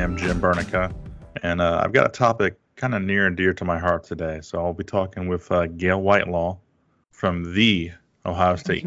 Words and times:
Five 0.00 0.10
Live. 0.10 0.20
I 0.20 0.28
am 0.28 0.40
Jim 0.40 0.40
Burneka, 0.40 0.94
and 1.42 1.60
uh, 1.60 1.80
I've 1.84 1.92
got 1.92 2.06
a 2.06 2.10
topic 2.10 2.58
kind 2.76 2.94
of 2.94 3.02
near 3.02 3.26
and 3.26 3.36
dear 3.36 3.52
to 3.54 3.64
my 3.64 3.78
heart 3.78 4.04
today. 4.04 4.40
So 4.42 4.58
I'll 4.58 4.72
be 4.72 4.84
talking 4.84 5.28
with 5.28 5.50
uh, 5.52 5.66
Gail 5.66 6.00
Whitelaw 6.00 6.58
from 7.10 7.54
the 7.54 7.92
Ohio 8.24 8.56
State. 8.56 8.86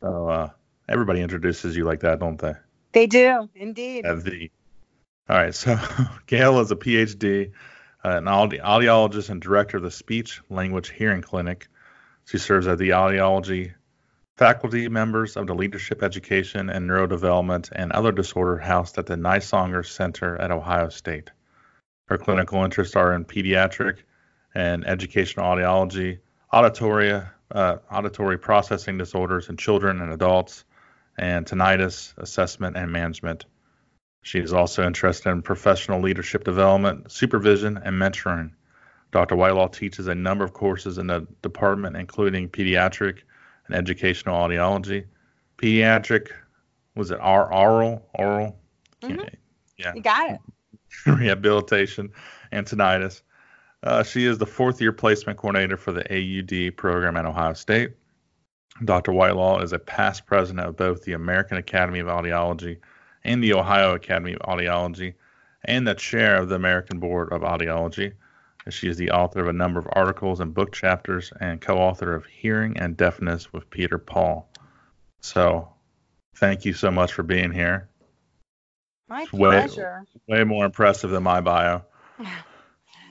so 0.00 0.28
uh, 0.28 0.50
everybody 0.88 1.20
introduces 1.20 1.76
you 1.76 1.84
like 1.84 2.00
that, 2.00 2.20
don't 2.20 2.38
they? 2.38 2.54
They 2.92 3.06
do, 3.06 3.48
indeed. 3.54 4.04
At 4.04 4.24
the. 4.24 4.50
All 5.28 5.36
right, 5.36 5.54
so 5.54 5.78
Gail 6.26 6.60
is 6.60 6.70
a 6.70 6.76
PhD, 6.76 7.52
uh, 8.04 8.08
an 8.08 8.28
audi- 8.28 8.58
audiologist 8.58 9.30
and 9.30 9.40
director 9.40 9.78
of 9.78 9.82
the 9.84 9.90
Speech 9.90 10.40
Language 10.50 10.90
Hearing 10.90 11.22
Clinic. 11.22 11.68
She 12.26 12.38
serves 12.38 12.66
at 12.66 12.78
the 12.78 12.90
audiology 12.90 13.72
faculty 14.36 14.88
members 14.88 15.36
of 15.36 15.46
the 15.46 15.54
Leadership 15.54 16.02
Education 16.02 16.70
and 16.70 16.88
Neurodevelopment 16.88 17.70
and 17.72 17.92
Other 17.92 18.12
Disorder 18.12 18.58
housed 18.58 18.98
at 18.98 19.06
the 19.06 19.16
Nisonger 19.16 19.86
Center 19.86 20.40
at 20.40 20.50
Ohio 20.50 20.88
State. 20.88 21.30
Her 22.06 22.18
clinical 22.18 22.64
interests 22.64 22.96
are 22.96 23.14
in 23.14 23.24
pediatric 23.24 23.98
and 24.54 24.86
educational 24.86 25.46
audiology, 25.46 26.18
auditory, 26.52 27.22
uh, 27.50 27.76
auditory 27.90 28.38
processing 28.38 28.98
disorders 28.98 29.48
in 29.48 29.56
children 29.56 30.00
and 30.00 30.12
adults, 30.12 30.64
and 31.18 31.46
tinnitus 31.46 32.14
assessment 32.16 32.76
and 32.76 32.90
management. 32.90 33.44
She 34.22 34.38
is 34.38 34.52
also 34.52 34.86
interested 34.86 35.30
in 35.30 35.42
professional 35.42 36.00
leadership 36.00 36.44
development, 36.44 37.10
supervision, 37.10 37.76
and 37.76 38.00
mentoring. 38.00 38.52
Dr. 39.10 39.36
Whitelaw 39.36 39.68
teaches 39.68 40.06
a 40.06 40.14
number 40.14 40.44
of 40.44 40.54
courses 40.54 40.96
in 40.96 41.08
the 41.08 41.26
department, 41.42 41.96
including 41.96 42.48
pediatric 42.48 43.18
and 43.66 43.76
educational 43.76 44.36
audiology, 44.36 45.04
pediatric, 45.58 46.30
was 46.94 47.10
it 47.10 47.18
r 47.20 47.52
oral, 47.52 48.08
oral? 48.14 48.58
Mm-hmm. 49.02 49.22
Yeah. 49.78 49.92
You 49.94 50.02
got 50.02 50.30
it. 50.30 50.40
rehabilitation, 51.06 52.10
and 52.50 52.66
tinnitus. 52.66 53.22
Uh, 53.82 54.02
she 54.02 54.26
is 54.26 54.38
the 54.38 54.46
fourth 54.46 54.80
year 54.80 54.92
placement 54.92 55.38
coordinator 55.38 55.76
for 55.76 55.92
the 55.92 56.04
AUD 56.12 56.76
program 56.76 57.16
at 57.16 57.26
Ohio 57.26 57.52
State. 57.54 57.92
Dr. 58.84 59.12
Whitelaw 59.12 59.60
is 59.60 59.72
a 59.72 59.78
past 59.78 60.26
president 60.26 60.66
of 60.66 60.76
both 60.76 61.04
the 61.04 61.12
American 61.12 61.56
Academy 61.56 61.98
of 61.98 62.06
Audiology 62.06 62.78
and 63.24 63.42
the 63.42 63.54
Ohio 63.54 63.94
Academy 63.94 64.34
of 64.34 64.40
Audiology, 64.40 65.14
and 65.64 65.86
the 65.86 65.94
chair 65.94 66.36
of 66.36 66.48
the 66.48 66.56
American 66.56 66.98
Board 66.98 67.32
of 67.32 67.42
Audiology. 67.42 68.12
She 68.70 68.88
is 68.88 68.96
the 68.96 69.10
author 69.10 69.40
of 69.40 69.48
a 69.48 69.52
number 69.52 69.80
of 69.80 69.88
articles 69.92 70.40
and 70.40 70.54
book 70.54 70.72
chapters 70.72 71.32
and 71.40 71.60
co 71.60 71.78
author 71.78 72.14
of 72.14 72.26
Hearing 72.26 72.78
and 72.78 72.96
Deafness 72.96 73.52
with 73.52 73.68
Peter 73.70 73.98
Paul. 73.98 74.48
So, 75.20 75.68
thank 76.36 76.64
you 76.64 76.72
so 76.72 76.90
much 76.90 77.12
for 77.12 77.22
being 77.22 77.52
here. 77.52 77.88
My 79.08 79.26
pleasure. 79.26 80.04
Way, 80.26 80.38
way 80.38 80.44
more 80.44 80.64
impressive 80.64 81.10
than 81.10 81.22
my 81.22 81.40
bio. 81.40 81.82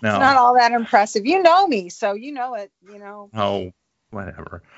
It's 0.03 0.19
not 0.19 0.35
all 0.35 0.55
that 0.55 0.71
impressive. 0.71 1.27
You 1.27 1.43
know 1.43 1.67
me, 1.67 1.89
so 1.89 2.13
you 2.13 2.31
know 2.31 2.55
it, 2.55 2.71
you 2.81 2.97
know. 2.97 3.29
Oh, 3.33 3.71
whatever. 4.11 4.63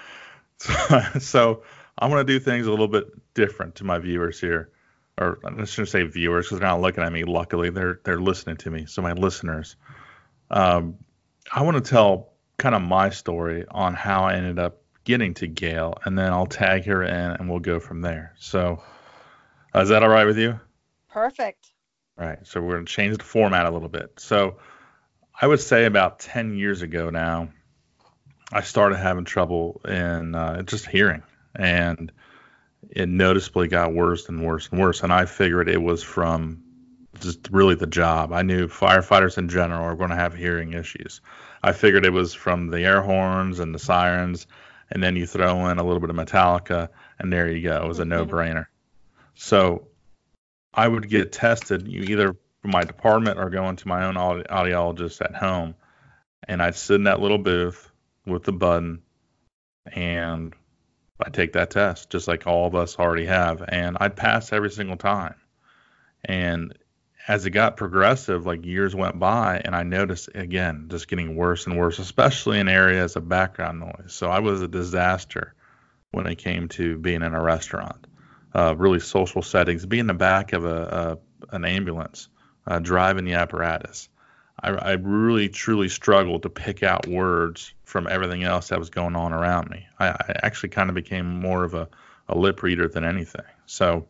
So, 0.59 1.01
so 1.19 1.63
I'm 1.97 2.09
going 2.09 2.25
to 2.25 2.31
do 2.31 2.39
things 2.39 2.67
a 2.67 2.69
little 2.69 2.87
bit 2.87 3.07
different 3.33 3.75
to 3.75 3.83
my 3.83 3.99
viewers 3.99 4.39
here. 4.39 4.69
Or 5.17 5.39
I 5.43 5.65
shouldn't 5.65 5.89
say 5.89 6.03
viewers 6.03 6.45
because 6.45 6.59
they're 6.59 6.69
not 6.69 6.79
looking 6.79 7.03
at 7.03 7.11
me. 7.11 7.25
Luckily, 7.25 7.69
they're 7.69 7.99
they're 8.05 8.21
listening 8.21 8.57
to 8.57 8.71
me. 8.71 8.85
So 8.85 9.01
my 9.01 9.11
listeners, 9.11 9.75
um, 10.53 10.97
I 11.51 11.63
want 11.63 11.83
to 11.83 11.89
tell 11.89 12.33
kind 12.57 12.75
of 12.75 12.81
my 12.81 13.09
story 13.09 13.65
on 13.69 13.93
how 13.93 14.23
I 14.23 14.35
ended 14.35 14.59
up 14.59 14.81
getting 15.03 15.33
to 15.35 15.47
Gail, 15.47 15.95
and 16.05 16.17
then 16.17 16.31
I'll 16.31 16.45
tag 16.45 16.85
her 16.85 17.03
in, 17.03 17.11
and 17.11 17.49
we'll 17.49 17.59
go 17.59 17.79
from 17.79 18.01
there. 18.01 18.33
So, 18.37 18.81
uh, 19.75 19.81
is 19.81 19.89
that 19.89 20.03
all 20.03 20.09
right 20.09 20.25
with 20.25 20.37
you? 20.37 20.59
Perfect. 21.09 21.71
All 22.17 22.25
right. 22.25 22.39
So 22.43 22.61
we're 22.61 22.75
going 22.75 22.85
to 22.85 22.91
change 22.91 23.17
the 23.17 23.23
format 23.23 23.65
a 23.65 23.71
little 23.71 23.89
bit. 23.89 24.13
So 24.19 24.57
I 25.39 25.47
would 25.47 25.59
say 25.59 25.85
about 25.85 26.19
10 26.19 26.55
years 26.55 26.81
ago 26.81 27.09
now, 27.09 27.49
I 28.51 28.61
started 28.61 28.97
having 28.97 29.25
trouble 29.25 29.81
in 29.85 30.35
uh, 30.35 30.61
just 30.61 30.85
hearing. 30.85 31.23
And 31.55 32.11
it 32.89 33.09
noticeably 33.09 33.67
got 33.67 33.93
worse 33.93 34.29
and 34.29 34.45
worse 34.45 34.69
and 34.69 34.79
worse. 34.79 35.01
And 35.01 35.11
I 35.11 35.25
figured 35.25 35.69
it 35.69 35.81
was 35.81 36.03
from 36.03 36.62
just 37.23 37.49
really 37.51 37.75
the 37.75 37.87
job. 37.87 38.31
I 38.31 38.43
knew 38.43 38.67
firefighters 38.67 39.37
in 39.37 39.49
general 39.49 39.83
are 39.83 39.95
going 39.95 40.11
to 40.11 40.15
have 40.15 40.35
hearing 40.35 40.73
issues. 40.73 41.21
I 41.63 41.71
figured 41.71 42.05
it 42.05 42.13
was 42.13 42.33
from 42.33 42.67
the 42.67 42.81
air 42.81 43.01
horns 43.01 43.59
and 43.59 43.73
the 43.73 43.79
sirens. 43.79 44.45
And 44.91 45.01
then 45.01 45.15
you 45.15 45.25
throw 45.25 45.67
in 45.69 45.79
a 45.79 45.83
little 45.83 46.01
bit 46.01 46.11
of 46.11 46.15
Metallica, 46.15 46.89
and 47.17 47.33
there 47.33 47.49
you 47.49 47.67
go. 47.67 47.83
It 47.83 47.87
was 47.87 47.99
a 47.99 48.05
no 48.05 48.25
brainer. 48.27 48.67
So 49.33 49.87
I 50.73 50.87
would 50.87 51.09
get 51.09 51.31
tested 51.31 51.87
you 51.87 52.03
either 52.03 52.35
from 52.61 52.71
my 52.71 52.83
department 52.83 53.39
or 53.39 53.49
going 53.49 53.77
to 53.77 53.87
my 53.87 54.05
own 54.05 54.17
audi- 54.17 54.43
audiologist 54.43 55.21
at 55.21 55.33
home, 55.33 55.73
and 56.47 56.61
I'd 56.61 56.75
sit 56.75 56.95
in 56.95 57.05
that 57.05 57.21
little 57.21 57.39
booth 57.39 57.89
with 58.25 58.43
the 58.43 58.51
button, 58.51 59.01
and 59.87 60.53
I 61.25 61.29
take 61.29 61.53
that 61.53 61.71
test 61.71 62.09
just 62.09 62.27
like 62.27 62.45
all 62.45 62.67
of 62.67 62.75
us 62.75 62.99
already 62.99 63.25
have, 63.25 63.63
and 63.67 63.97
I'd 63.99 64.15
pass 64.15 64.53
every 64.53 64.69
single 64.69 64.97
time. 64.97 65.35
And 66.23 66.77
as 67.27 67.45
it 67.45 67.51
got 67.51 67.77
progressive, 67.77 68.45
like 68.45 68.65
years 68.65 68.93
went 68.93 69.17
by, 69.17 69.61
and 69.63 69.75
I 69.75 69.83
noticed 69.83 70.29
again 70.35 70.87
just 70.89 71.07
getting 71.07 71.35
worse 71.35 71.65
and 71.65 71.77
worse, 71.77 71.99
especially 71.99 72.59
in 72.59 72.67
areas 72.67 73.15
of 73.15 73.29
background 73.29 73.79
noise. 73.79 74.13
So 74.13 74.29
I 74.29 74.39
was 74.39 74.61
a 74.61 74.67
disaster 74.67 75.53
when 76.11 76.27
it 76.27 76.35
came 76.35 76.67
to 76.69 76.97
being 76.97 77.21
in 77.21 77.33
a 77.33 77.41
restaurant 77.41 78.07
uh, 78.53 78.75
really 78.77 78.99
social 78.99 79.41
settings, 79.41 79.85
be 79.85 79.99
in 79.99 80.07
the 80.07 80.13
back 80.13 80.53
of 80.53 80.65
a, 80.65 81.19
a 81.51 81.55
an 81.55 81.65
ambulance, 81.65 82.29
uh, 82.67 82.79
driving 82.79 83.25
the 83.25 83.33
apparatus. 83.33 84.09
I, 84.61 84.69
I, 84.69 84.91
really 84.93 85.49
truly 85.49 85.89
struggled 85.89 86.43
to 86.43 86.49
pick 86.49 86.83
out 86.83 87.07
words 87.07 87.73
from 87.83 88.07
everything 88.07 88.43
else 88.43 88.69
that 88.69 88.79
was 88.79 88.89
going 88.89 89.15
on 89.15 89.33
around 89.33 89.69
me. 89.69 89.87
I, 89.99 90.09
I 90.09 90.39
actually 90.43 90.69
kind 90.69 90.89
of 90.89 90.95
became 90.95 91.25
more 91.25 91.63
of 91.63 91.73
a, 91.73 91.89
a 92.29 92.37
lip 92.37 92.63
reader 92.63 92.87
than 92.87 93.03
anything. 93.03 93.45
So 93.65 94.07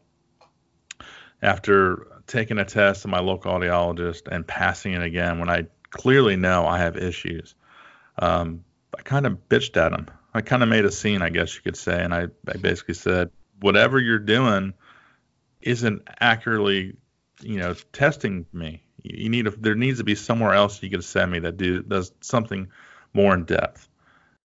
after 1.41 2.07
taking 2.33 2.57
a 2.57 2.65
test 2.65 3.05
of 3.05 3.11
my 3.11 3.19
local 3.19 3.53
audiologist 3.53 4.27
and 4.27 4.45
passing 4.45 4.93
it 4.93 5.03
again, 5.03 5.39
when 5.39 5.49
I 5.49 5.67
clearly 5.91 6.35
know 6.35 6.65
I 6.65 6.79
have 6.79 6.97
issues, 6.97 7.53
um, 8.17 8.63
I 8.97 9.03
kind 9.03 9.27
of 9.27 9.37
bitched 9.49 9.77
at 9.77 9.93
him. 9.93 10.07
I 10.33 10.41
kind 10.41 10.63
of 10.63 10.69
made 10.69 10.83
a 10.83 10.91
scene, 10.91 11.21
I 11.21 11.29
guess 11.29 11.55
you 11.55 11.61
could 11.61 11.77
say, 11.77 12.03
and 12.03 12.13
I, 12.13 12.27
I 12.47 12.57
basically 12.57 12.95
said, 12.95 13.29
whatever 13.59 13.99
you're 13.99 14.17
doing 14.17 14.73
isn't 15.61 16.01
accurately, 16.19 16.95
you 17.41 17.59
know, 17.59 17.75
testing 17.91 18.47
me. 18.51 18.81
You 19.03 19.29
need 19.29 19.45
a, 19.45 19.51
there 19.51 19.75
needs 19.75 19.99
to 19.99 20.03
be 20.03 20.15
somewhere 20.15 20.55
else 20.55 20.81
you 20.81 20.89
can 20.89 21.03
send 21.03 21.31
me 21.31 21.39
that 21.39 21.57
do 21.57 21.83
does 21.83 22.11
something 22.21 22.69
more 23.13 23.35
in 23.35 23.45
depth. 23.45 23.87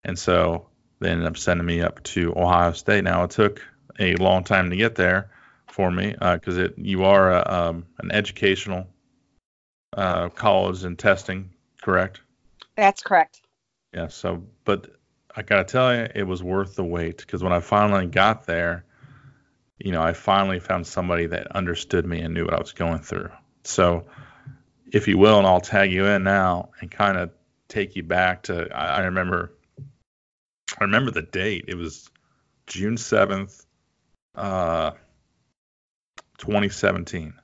And 0.04 0.18
so 0.18 0.68
they 1.00 1.08
ended 1.08 1.26
up 1.26 1.38
sending 1.38 1.66
me 1.66 1.80
up 1.80 2.02
to 2.02 2.34
Ohio 2.36 2.72
State. 2.72 3.04
Now 3.04 3.24
it 3.24 3.30
took 3.30 3.62
a 3.98 4.14
long 4.16 4.44
time 4.44 4.68
to 4.70 4.76
get 4.76 4.94
there 4.94 5.30
for 5.78 5.92
me 5.92 6.10
because 6.10 6.58
uh, 6.58 6.62
it 6.62 6.74
you 6.76 7.04
are 7.04 7.32
a, 7.32 7.44
um, 7.48 7.86
an 7.98 8.10
educational 8.10 8.88
uh, 9.96 10.28
college 10.28 10.82
and 10.82 10.98
testing, 10.98 11.50
correct? 11.80 12.20
That's 12.76 13.00
correct. 13.00 13.40
Yeah. 13.94 14.08
So, 14.08 14.42
but 14.64 14.90
I 15.36 15.42
gotta 15.42 15.62
tell 15.62 15.94
you, 15.94 16.08
it 16.12 16.24
was 16.24 16.42
worth 16.42 16.74
the 16.74 16.82
wait 16.82 17.18
because 17.18 17.44
when 17.44 17.52
I 17.52 17.60
finally 17.60 18.06
got 18.06 18.44
there, 18.44 18.86
you 19.78 19.92
know, 19.92 20.02
I 20.02 20.14
finally 20.14 20.58
found 20.58 20.84
somebody 20.84 21.26
that 21.26 21.54
understood 21.54 22.04
me 22.04 22.22
and 22.22 22.34
knew 22.34 22.44
what 22.44 22.54
I 22.54 22.58
was 22.58 22.72
going 22.72 22.98
through. 22.98 23.30
So, 23.62 24.06
if 24.92 25.06
you 25.06 25.16
will, 25.16 25.38
and 25.38 25.46
I'll 25.46 25.60
tag 25.60 25.92
you 25.92 26.06
in 26.06 26.24
now 26.24 26.70
and 26.80 26.90
kind 26.90 27.16
of 27.16 27.30
take 27.68 27.94
you 27.94 28.02
back 28.02 28.42
to 28.44 28.68
I, 28.76 28.96
I 28.96 29.00
remember 29.04 29.52
I 30.76 30.82
remember 30.82 31.12
the 31.12 31.22
date. 31.22 31.66
It 31.68 31.76
was 31.76 32.10
June 32.66 32.96
seventh, 32.96 33.64
uh, 34.34 34.90
2017, 36.38 37.34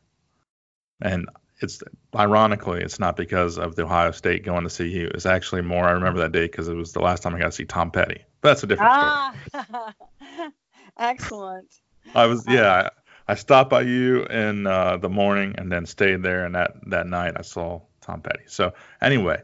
and 1.02 1.28
it's 1.60 1.82
ironically 2.14 2.82
it's 2.82 2.98
not 2.98 3.16
because 3.16 3.58
of 3.58 3.76
the 3.76 3.84
Ohio 3.84 4.10
State 4.10 4.44
going 4.44 4.64
to 4.64 4.70
see 4.70 4.88
you. 4.88 5.10
It's 5.14 5.26
actually 5.26 5.62
more 5.62 5.84
I 5.84 5.92
remember 5.92 6.20
that 6.20 6.32
day 6.32 6.46
because 6.46 6.68
it 6.68 6.74
was 6.74 6.92
the 6.92 7.00
last 7.00 7.22
time 7.22 7.34
I 7.34 7.38
got 7.38 7.46
to 7.46 7.52
see 7.52 7.64
Tom 7.64 7.90
Petty. 7.90 8.24
But 8.40 8.50
that's 8.50 8.62
a 8.62 8.66
different 8.66 8.92
ah, 8.92 9.34
story. 9.48 10.50
Excellent. 10.98 11.74
I 12.14 12.26
was 12.26 12.44
yeah. 12.48 12.90
I, 13.26 13.32
I 13.32 13.34
stopped 13.36 13.70
by 13.70 13.82
you 13.82 14.24
in 14.24 14.66
uh, 14.66 14.98
the 14.98 15.08
morning 15.08 15.54
and 15.56 15.72
then 15.72 15.86
stayed 15.86 16.22
there, 16.22 16.44
and 16.44 16.54
that 16.54 16.74
that 16.88 17.06
night 17.06 17.34
I 17.36 17.42
saw 17.42 17.80
Tom 18.00 18.20
Petty. 18.20 18.44
So 18.46 18.74
anyway, 19.00 19.40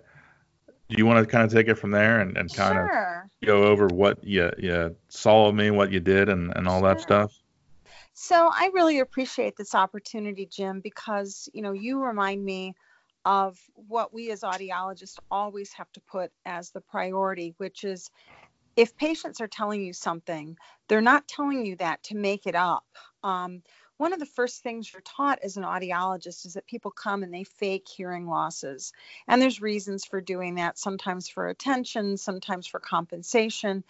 do 0.88 0.96
you 0.99 1.06
want 1.06 1.25
to 1.25 1.31
kind 1.31 1.44
of 1.44 1.53
take 1.53 1.69
it 1.69 1.76
from 1.76 1.91
there 1.91 2.20
and, 2.20 2.37
and 2.37 2.53
kind 2.53 2.75
sure. 2.75 3.23
of 3.25 3.46
go 3.46 3.64
over 3.64 3.87
what 3.87 4.23
you 4.23 4.50
you 4.58 4.96
saw 5.08 5.49
of 5.49 5.55
me, 5.55 5.70
what 5.70 5.93
you 5.93 6.00
did, 6.00 6.29
and 6.29 6.55
and 6.55 6.69
all 6.69 6.81
sure. 6.81 6.88
that 6.88 7.00
stuff? 7.00 7.32
So 8.22 8.50
I 8.52 8.69
really 8.75 8.99
appreciate 8.99 9.56
this 9.56 9.75
opportunity, 9.75 10.44
Jim, 10.44 10.81
because 10.81 11.49
you 11.55 11.62
know 11.62 11.72
you 11.72 12.02
remind 12.05 12.44
me 12.44 12.75
of 13.25 13.58
what 13.75 14.12
we 14.12 14.31
as 14.31 14.43
audiologists 14.43 15.19
always 15.31 15.72
have 15.72 15.90
to 15.93 16.02
put 16.02 16.31
as 16.44 16.70
the 16.70 16.82
priority, 16.82 17.55
which 17.56 17.82
is 17.82 18.11
if 18.76 18.94
patients 18.94 19.40
are 19.40 19.49
telling 19.49 19.82
you 19.82 19.94
something, 19.94 20.58
they're 20.87 21.00
not 21.00 21.28
telling 21.28 21.64
you 21.64 21.76
that 21.76 22.02
to 22.05 22.14
make 22.14 22.46
it 22.46 22.55
up. 22.55 22.84
Um, 23.25 23.62
one 23.96 24.12
of 24.12 24.19
the 24.20 24.26
first 24.26 24.62
things 24.62 24.93
you're 24.93 25.00
taught 25.00 25.38
as 25.43 25.56
an 25.56 25.64
audiologist 25.64 26.44
is 26.44 26.52
that 26.55 26.67
people 26.67 26.90
come 26.90 27.22
and 27.22 27.32
they 27.32 27.44
fake 27.44 27.88
hearing 27.88 28.26
losses. 28.26 28.93
And 29.28 29.40
there's 29.40 29.62
reasons 29.62 30.05
for 30.05 30.20
doing 30.20 30.56
that, 30.56 30.78
sometimes 30.78 31.26
for 31.31 31.49
attention, 31.49 32.19
sometimes 32.19 32.67
for 32.67 32.81
compensation. 32.81 33.82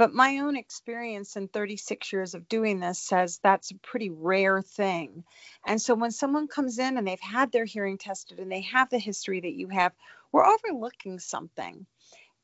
But 0.00 0.14
my 0.14 0.38
own 0.38 0.56
experience 0.56 1.36
in 1.36 1.48
36 1.48 2.10
years 2.10 2.34
of 2.34 2.48
doing 2.48 2.80
this 2.80 2.98
says 2.98 3.38
that's 3.42 3.70
a 3.70 3.74
pretty 3.74 4.08
rare 4.08 4.62
thing. 4.62 5.24
And 5.66 5.78
so 5.78 5.94
when 5.94 6.10
someone 6.10 6.48
comes 6.48 6.78
in 6.78 6.96
and 6.96 7.06
they've 7.06 7.20
had 7.20 7.52
their 7.52 7.66
hearing 7.66 7.98
tested 7.98 8.38
and 8.38 8.50
they 8.50 8.62
have 8.62 8.88
the 8.88 8.98
history 8.98 9.40
that 9.42 9.52
you 9.52 9.68
have, 9.68 9.92
we're 10.32 10.46
overlooking 10.46 11.18
something. 11.18 11.84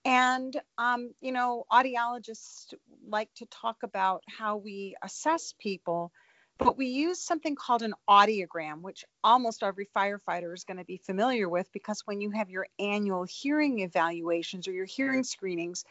And, 0.04 0.54
um, 0.76 1.14
you 1.22 1.32
know, 1.32 1.64
audiologists 1.72 2.74
like 3.08 3.32
to 3.36 3.46
talk 3.46 3.82
about 3.82 4.22
how 4.28 4.58
we 4.58 4.94
assess 5.02 5.54
people, 5.58 6.12
but 6.58 6.76
we 6.76 6.88
use 6.88 7.18
something 7.20 7.56
called 7.56 7.80
an 7.80 7.94
audiogram, 8.06 8.82
which 8.82 9.06
almost 9.24 9.62
every 9.62 9.88
firefighter 9.96 10.52
is 10.52 10.64
going 10.64 10.76
to 10.76 10.84
be 10.84 10.98
familiar 10.98 11.48
with 11.48 11.72
because 11.72 12.02
when 12.04 12.20
you 12.20 12.32
have 12.32 12.50
your 12.50 12.66
annual 12.78 13.24
hearing 13.24 13.78
evaluations 13.78 14.68
or 14.68 14.72
your 14.72 14.84
hearing 14.84 15.24
screenings, 15.24 15.86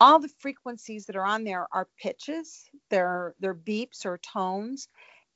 all 0.00 0.18
the 0.20 0.30
frequencies 0.38 1.06
that 1.06 1.16
are 1.16 1.24
on 1.24 1.44
there 1.44 1.66
are 1.72 1.88
pitches, 2.00 2.64
they're, 2.88 3.34
they're 3.40 3.54
beeps 3.54 4.06
or 4.06 4.18
tones, 4.18 4.88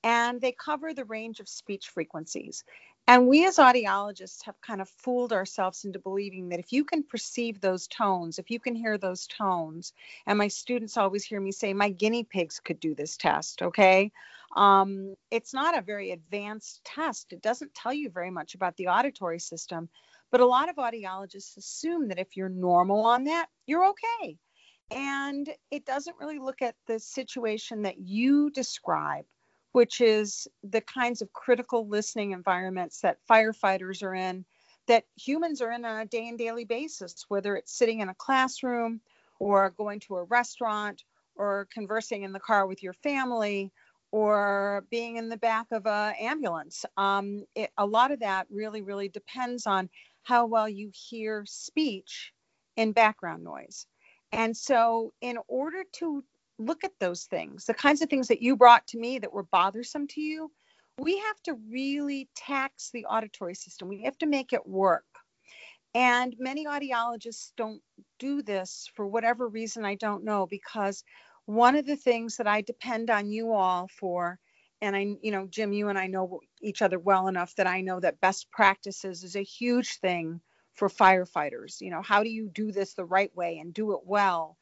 and 0.05 0.41
they 0.41 0.53
cover 0.53 0.95
the 0.95 1.05
range 1.05 1.41
of 1.41 1.49
speech 1.49 1.89
frequencies. 1.89 2.65
And 3.09 3.27
we 3.27 3.47
as 3.47 3.57
audiologists 3.57 4.45
have 4.45 4.61
kind 4.61 4.81
of 4.81 4.89
fooled 4.89 5.33
ourselves 5.33 5.85
into 5.85 5.99
believing 5.99 6.51
that 6.51 6.61
if 6.61 6.73
you 6.73 6.85
can 6.85 7.03
perceive 7.03 7.61
those 7.61 7.89
tones, 7.89 8.39
if 8.39 8.49
you 8.51 8.61
can 8.61 8.77
hear 8.77 8.97
those 8.97 9.27
tones, 9.27 9.93
and 10.27 10.39
my 10.39 10.47
students 10.47 10.97
always 10.97 11.25
hear 11.25 11.41
me 11.41 11.51
say, 11.51 11.75
my 11.75 11.89
guinea 11.89 12.23
pigs 12.23 12.61
could 12.61 12.79
do 12.79 12.95
this 12.95 13.17
test, 13.17 13.63
okay? 13.63 14.13
Um, 14.57 15.17
it's 15.33 15.53
not 15.53 15.77
a 15.77 15.83
very 15.83 16.13
advanced 16.13 16.85
test. 16.85 17.33
It 17.33 17.43
doesn't 17.43 17.75
tell 17.75 17.93
you 17.93 18.09
very 18.09 18.31
much 18.31 18.55
about 18.55 18.77
the 18.77 18.89
auditory 18.89 19.41
system, 19.41 19.89
but 20.31 20.41
a 20.41 20.47
lot 20.47 20.69
of 20.69 20.77
audiologists 20.77 21.57
assume 21.57 22.09
that 22.09 22.21
if 22.21 22.37
you're 22.37 22.49
normal 22.49 23.05
on 23.05 23.25
that, 23.25 23.47
you're 23.67 23.89
okay 23.89 24.39
and 24.93 25.49
it 25.71 25.85
doesn't 25.87 26.17
really 26.21 26.39
look 26.39 26.63
at 26.63 26.77
the 26.87 26.99
situation 26.99 27.83
that 27.83 27.99
you 27.99 28.51
describe 28.51 29.25
which 29.73 30.03
is 30.03 30.47
the 30.63 30.83
kinds 30.83 31.23
of 31.23 31.33
critical 31.33 31.89
listening 31.89 32.33
environments 32.33 33.01
that 33.01 33.19
firefighters 33.31 34.03
are 34.03 34.15
in 34.15 34.45
that 34.87 35.05
humans 35.17 35.63
are 35.63 35.73
in 35.73 35.85
on 35.85 36.01
a 36.01 36.07
day 36.07 36.29
and 36.29 36.39
daily 36.39 36.65
basis 36.65 37.25
whether 37.29 37.57
it's 37.57 37.73
sitting 37.77 38.01
in 38.01 38.09
a 38.09 38.15
classroom 38.15 39.01
or 39.39 39.71
going 39.71 40.01
to 40.01 40.17
a 40.17 40.25
restaurant 40.25 41.05
or 41.37 41.67
conversing 41.73 42.23
in 42.23 42.33
the 42.33 42.41
car 42.41 42.67
with 42.67 42.83
your 42.83 42.93
family 42.93 43.73
or 44.11 44.85
being 44.91 45.17
in 45.17 45.31
the 45.31 45.39
back 45.39 45.67
of 45.73 45.87
an 45.87 46.15
ambulance. 46.21 46.85
Um, 46.99 47.45
it, 47.55 47.71
a 47.79 47.87
lot 47.87 48.13
of 48.13 48.21
that 48.21 48.47
really 48.51 48.83
really 48.83 49.09
depends 49.09 49.67
on 49.67 49.89
how 50.23 50.47
well 50.47 50.69
you 50.69 50.91
hear 50.95 51.45
speech 51.47 52.33
in 52.77 52.93
background 52.93 53.43
noise 53.43 53.87
and 54.33 54.57
so, 54.57 55.13
in 55.23 55.39
order 55.49 55.85
to 55.95 56.25
look 56.59 56.85
at 56.85 56.93
those 57.01 57.25
things, 57.25 57.67
the 57.67 57.75
kinds 57.75 58.03
of 58.03 58.11
things 58.11 58.29
that 58.29 58.43
you 58.43 58.57
brought 58.57 58.87
to 58.89 58.99
me 58.99 59.19
that 59.21 59.33
were 59.33 59.45
bothersome 59.45 60.09
to 60.09 60.23
you, 60.23 60.53
we 60.99 61.19
have 61.19 61.43
to 61.45 61.55
really 61.71 62.29
tax 62.37 62.91
the 62.93 63.07
auditory 63.07 63.55
system. 63.57 63.89
We 63.89 64.03
have 64.05 64.19
to 64.19 64.27
make 64.27 64.53
it 64.53 64.67
work. 64.67 65.05
And 65.95 66.37
many 66.41 66.67
audiologists 66.67 67.53
don't 67.59 67.83
do 68.21 68.43
this 68.43 68.91
for 68.97 69.07
whatever 69.09 69.49
reason, 69.49 69.85
I 69.85 69.97
don't 69.97 70.25
know, 70.25 70.47
because 70.49 71.05
one 71.47 71.77
of 71.77 71.87
the 71.87 71.97
things 71.99 72.39
that 72.39 72.49
I 72.49 72.63
depend 72.63 73.11
on 73.11 73.31
you 73.31 73.53
all 73.53 73.89
for, 74.01 74.41
and 74.83 74.97
I, 74.97 75.17
you 75.23 75.33
know, 75.33 75.49
Jim, 75.51 75.75
you 75.75 75.91
and 75.91 75.99
I 75.99 76.09
know 76.09 76.41
each 76.63 76.83
other 76.83 76.99
well 76.99 77.29
enough 77.29 77.55
that 77.57 77.69
I 77.69 77.83
know 77.83 78.01
that 78.01 78.23
best 78.23 78.51
practices 78.53 79.25
is 79.25 79.37
a 79.37 79.45
huge 79.45 79.99
thing 80.01 80.41
for 80.75 80.89
firefighters. 80.89 81.81
You 81.81 81.91
know, 81.91 82.03
how 82.03 82.23
do 82.23 82.31
you 82.31 82.49
do 82.49 82.73
this 82.73 82.95
the 82.95 83.05
right 83.05 83.35
way 83.37 83.59
and 83.59 83.75
do 83.75 83.93
it 83.93 84.01
well? 84.05 84.57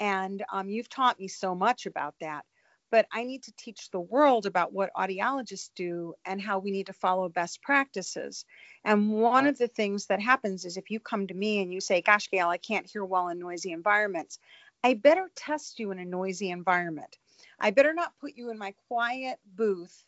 And 0.00 0.42
um, 0.52 0.68
you've 0.68 0.88
taught 0.88 1.20
me 1.20 1.28
so 1.28 1.54
much 1.54 1.86
about 1.86 2.14
that. 2.20 2.44
But 2.90 3.06
I 3.10 3.24
need 3.24 3.44
to 3.44 3.52
teach 3.56 3.90
the 3.90 4.00
world 4.00 4.44
about 4.44 4.74
what 4.74 4.90
audiologists 4.94 5.70
do 5.74 6.14
and 6.26 6.42
how 6.42 6.58
we 6.58 6.70
need 6.70 6.86
to 6.86 6.92
follow 6.92 7.30
best 7.30 7.62
practices. 7.62 8.44
And 8.84 9.10
one 9.10 9.46
of 9.46 9.56
the 9.56 9.68
things 9.68 10.06
that 10.06 10.20
happens 10.20 10.66
is 10.66 10.76
if 10.76 10.90
you 10.90 11.00
come 11.00 11.26
to 11.26 11.34
me 11.34 11.62
and 11.62 11.72
you 11.72 11.80
say, 11.80 12.02
Gosh, 12.02 12.28
Gail, 12.30 12.48
I 12.48 12.58
can't 12.58 12.90
hear 12.90 13.02
well 13.02 13.28
in 13.28 13.38
noisy 13.38 13.72
environments, 13.72 14.38
I 14.84 14.92
better 14.92 15.30
test 15.34 15.78
you 15.78 15.90
in 15.90 16.00
a 16.00 16.04
noisy 16.04 16.50
environment. 16.50 17.16
I 17.58 17.70
better 17.70 17.94
not 17.94 18.18
put 18.20 18.36
you 18.36 18.50
in 18.50 18.58
my 18.58 18.74
quiet 18.88 19.38
booth 19.46 20.04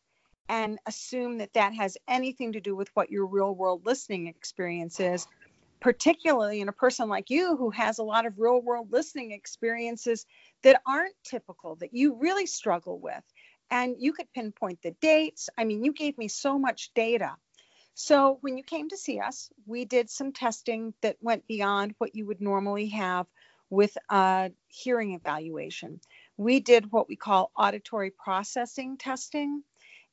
and 0.49 0.79
assume 0.85 1.39
that 1.39 1.55
that 1.55 1.73
has 1.75 1.97
anything 2.07 2.53
to 2.53 2.61
do 2.61 2.77
with 2.77 2.91
what 2.95 3.11
your 3.11 3.27
real 3.27 3.55
world 3.55 3.87
listening 3.87 4.27
experience 4.27 5.01
is 5.01 5.27
particularly 5.85 6.63
in 6.63 6.71
a 6.71 6.73
person 6.73 7.11
like 7.11 7.29
you 7.29 7.59
who 7.59 7.69
has 7.69 7.99
a 7.99 8.03
lot 8.03 8.25
of 8.25 8.39
real 8.39 8.59
world 8.59 8.89
listening 8.91 9.33
experiences 9.33 10.25
that 10.63 10.81
aren't 10.89 11.15
typical, 11.23 11.77
that 11.77 11.93
you 11.93 12.17
really 12.19 12.47
struggle 12.47 12.99
with. 12.99 13.23
And 13.71 13.97
you 13.99 14.15
could 14.15 14.33
pinpoint 14.33 14.81
the 14.81 14.93
dates. 15.03 15.51
I 15.59 15.65
mean, 15.65 15.85
you 15.85 15.93
gave 15.93 16.17
me 16.17 16.29
so 16.29 16.59
much 16.59 16.91
data. 16.95 17.37
So 17.93 18.39
when 18.41 18.57
you 18.57 18.65
came 18.65 18.89
to 18.89 18.97
see 18.97 19.21
us, 19.21 19.51
we 19.67 19.85
did 19.85 20.09
some 20.09 20.33
testing 20.33 20.95
that 21.03 21.19
went 21.21 21.47
beyond 21.47 21.95
what 21.99 22.15
you 22.15 22.25
would 22.29 22.41
normally 22.41 22.89
have 22.89 23.27
with 23.69 23.95
a 24.09 24.53
hearing 24.69 25.13
evaluation. 25.13 26.01
We 26.39 26.61
did 26.61 26.91
what 26.93 27.11
we 27.11 27.17
call 27.17 27.53
auditory 27.59 28.11
processing 28.11 28.97
testing, 28.97 29.63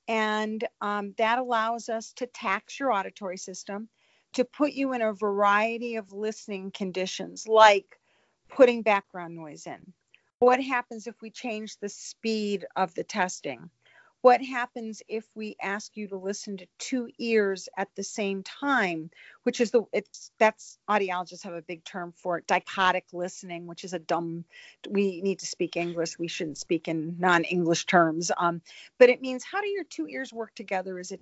and 0.10 0.68
um, 0.82 1.14
that 1.18 1.40
allows 1.40 1.88
us 1.88 2.12
to 2.18 2.26
tax 2.26 2.78
your 2.78 2.92
auditory 2.92 3.38
system 3.38 3.88
to 4.34 4.46
put 4.46 4.72
you 4.74 4.94
in 4.94 5.02
a 5.02 5.14
variety 5.14 5.96
of 5.96 6.14
listening 6.14 6.72
conditions, 6.72 7.48
like 7.48 8.00
putting 8.50 8.82
background 8.82 9.36
noise 9.36 9.66
in. 9.68 9.94
What 10.40 10.62
happens 10.62 11.08
if 11.08 11.22
we 11.22 11.30
change 11.30 11.78
the 11.78 11.90
speed 11.90 12.66
of 12.76 12.94
the 12.96 13.04
testing? 13.04 13.70
What 14.22 14.44
happens 14.44 15.02
if 15.08 15.26
we 15.34 15.56
ask 15.62 15.98
you 15.98 16.08
to 16.10 16.16
listen 16.16 16.58
to 16.58 16.68
two 16.78 17.10
ears 17.18 17.68
at 17.76 17.90
the 17.96 18.04
same 18.04 18.44
time, 18.44 19.10
which 19.44 19.60
is 19.60 19.72
the 19.72 19.84
it's 19.92 20.32
that's 20.38 20.78
audiologists 20.88 21.44
have 21.44 21.56
a 21.56 21.62
big 21.64 21.84
term 21.84 22.14
for 22.16 22.38
it, 22.38 22.46
dichotic 22.46 23.06
listening, 23.14 23.66
which 23.66 23.84
is 23.84 23.94
a 23.94 24.00
dumb. 24.00 24.46
We 24.88 25.22
need 25.22 25.40
to 25.40 25.48
speak 25.48 25.76
English. 25.76 26.20
We 26.20 26.28
shouldn't 26.28 26.60
speak 26.60 26.88
in 26.88 27.16
non-English 27.18 27.88
terms. 27.88 28.32
Um, 28.38 28.62
but 29.00 29.10
it 29.10 29.22
means 29.22 29.44
how 29.44 29.60
do 29.60 29.68
your 29.68 29.86
two 29.86 30.08
ears 30.08 30.32
work 30.32 30.54
together? 30.54 31.00
Is 31.00 31.12
it 31.12 31.22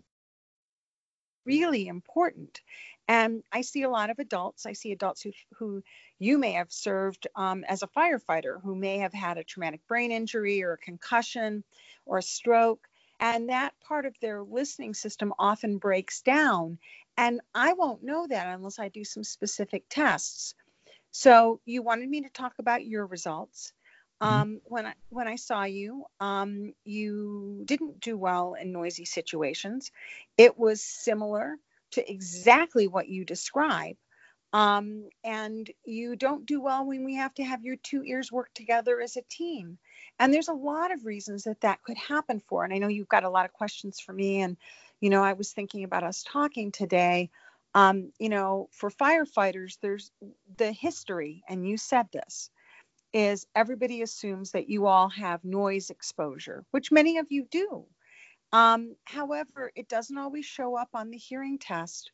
really 1.45 1.87
important 1.87 2.61
and 3.09 3.43
I 3.51 3.61
see 3.61 3.81
a 3.81 3.89
lot 3.89 4.11
of 4.11 4.19
adults. 4.19 4.67
I 4.67 4.73
see 4.73 4.91
adults 4.91 5.23
who, 5.23 5.31
who 5.55 5.83
you 6.19 6.37
may 6.37 6.51
have 6.53 6.71
served 6.71 7.25
um, 7.35 7.63
as 7.67 7.81
a 7.81 7.87
firefighter, 7.87 8.61
who 8.61 8.75
may 8.75 8.99
have 8.99 9.13
had 9.13 9.39
a 9.39 9.43
traumatic 9.43 9.81
brain 9.87 10.11
injury 10.11 10.63
or 10.63 10.73
a 10.73 10.77
concussion 10.77 11.63
or 12.05 12.19
a 12.19 12.23
stroke. 12.23 12.87
And 13.19 13.49
that 13.49 13.73
part 13.81 14.05
of 14.05 14.15
their 14.21 14.43
listening 14.43 14.93
system 14.93 15.33
often 15.39 15.79
breaks 15.79 16.21
down. 16.21 16.77
And 17.17 17.41
I 17.55 17.73
won't 17.73 18.03
know 18.03 18.27
that 18.27 18.55
unless 18.55 18.77
I 18.77 18.89
do 18.89 19.03
some 19.03 19.23
specific 19.23 19.85
tests. 19.89 20.53
So 21.09 21.61
you 21.65 21.81
wanted 21.81 22.07
me 22.09 22.21
to 22.21 22.29
talk 22.29 22.53
about 22.59 22.85
your 22.85 23.07
results. 23.07 23.73
Mm-hmm. 24.21 24.33
Um, 24.33 24.61
when 24.65 24.85
I 24.85 24.93
when 25.09 25.27
I 25.27 25.35
saw 25.35 25.63
you, 25.63 26.05
um, 26.19 26.73
you 26.83 27.63
didn't 27.65 28.01
do 28.01 28.17
well 28.17 28.55
in 28.59 28.71
noisy 28.71 29.05
situations. 29.05 29.91
It 30.37 30.57
was 30.57 30.81
similar 30.81 31.55
to 31.91 32.11
exactly 32.11 32.87
what 32.87 33.07
you 33.07 33.25
describe. 33.25 33.95
Um, 34.51 35.09
and 35.23 35.69
you 35.85 36.15
don't 36.15 36.45
do 36.45 36.59
well 36.59 36.85
when 36.85 37.05
we 37.05 37.15
have 37.15 37.33
to 37.35 37.43
have 37.43 37.63
your 37.63 37.75
two 37.75 38.03
ears 38.03 38.31
work 38.31 38.49
together 38.55 38.99
as 38.99 39.15
a 39.15 39.21
team. 39.29 39.77
And 40.17 40.33
there's 40.33 40.47
a 40.47 40.53
lot 40.53 40.91
of 40.91 41.05
reasons 41.05 41.43
that 41.43 41.61
that 41.61 41.83
could 41.83 41.97
happen 41.97 42.41
for. 42.47 42.63
And 42.63 42.73
I 42.73 42.79
know 42.79 42.87
you've 42.87 43.07
got 43.07 43.23
a 43.23 43.29
lot 43.29 43.45
of 43.45 43.53
questions 43.53 43.99
for 43.99 44.11
me. 44.11 44.41
And, 44.41 44.57
you 45.01 45.11
know, 45.11 45.23
I 45.23 45.33
was 45.33 45.51
thinking 45.51 45.83
about 45.83 46.03
us 46.03 46.23
talking 46.23 46.71
today. 46.71 47.29
Um, 47.75 48.11
you 48.17 48.29
know, 48.29 48.69
for 48.71 48.89
firefighters, 48.89 49.77
there's 49.81 50.11
the 50.57 50.71
history, 50.71 51.43
and 51.47 51.67
you 51.67 51.77
said 51.77 52.07
this, 52.11 52.49
is 53.13 53.47
everybody 53.55 54.01
assumes 54.01 54.51
that 54.51 54.69
you 54.69 54.87
all 54.87 55.09
have 55.09 55.43
noise 55.43 55.89
exposure, 55.89 56.65
which 56.71 56.91
many 56.91 57.17
of 57.17 57.27
you 57.29 57.45
do. 57.49 57.85
Um, 58.51 58.95
however, 59.05 59.71
it 59.75 59.87
doesn't 59.87 60.17
always 60.17 60.45
show 60.45 60.75
up 60.75 60.89
on 60.93 61.11
the 61.11 61.17
hearing 61.17 61.59
test, 61.59 62.11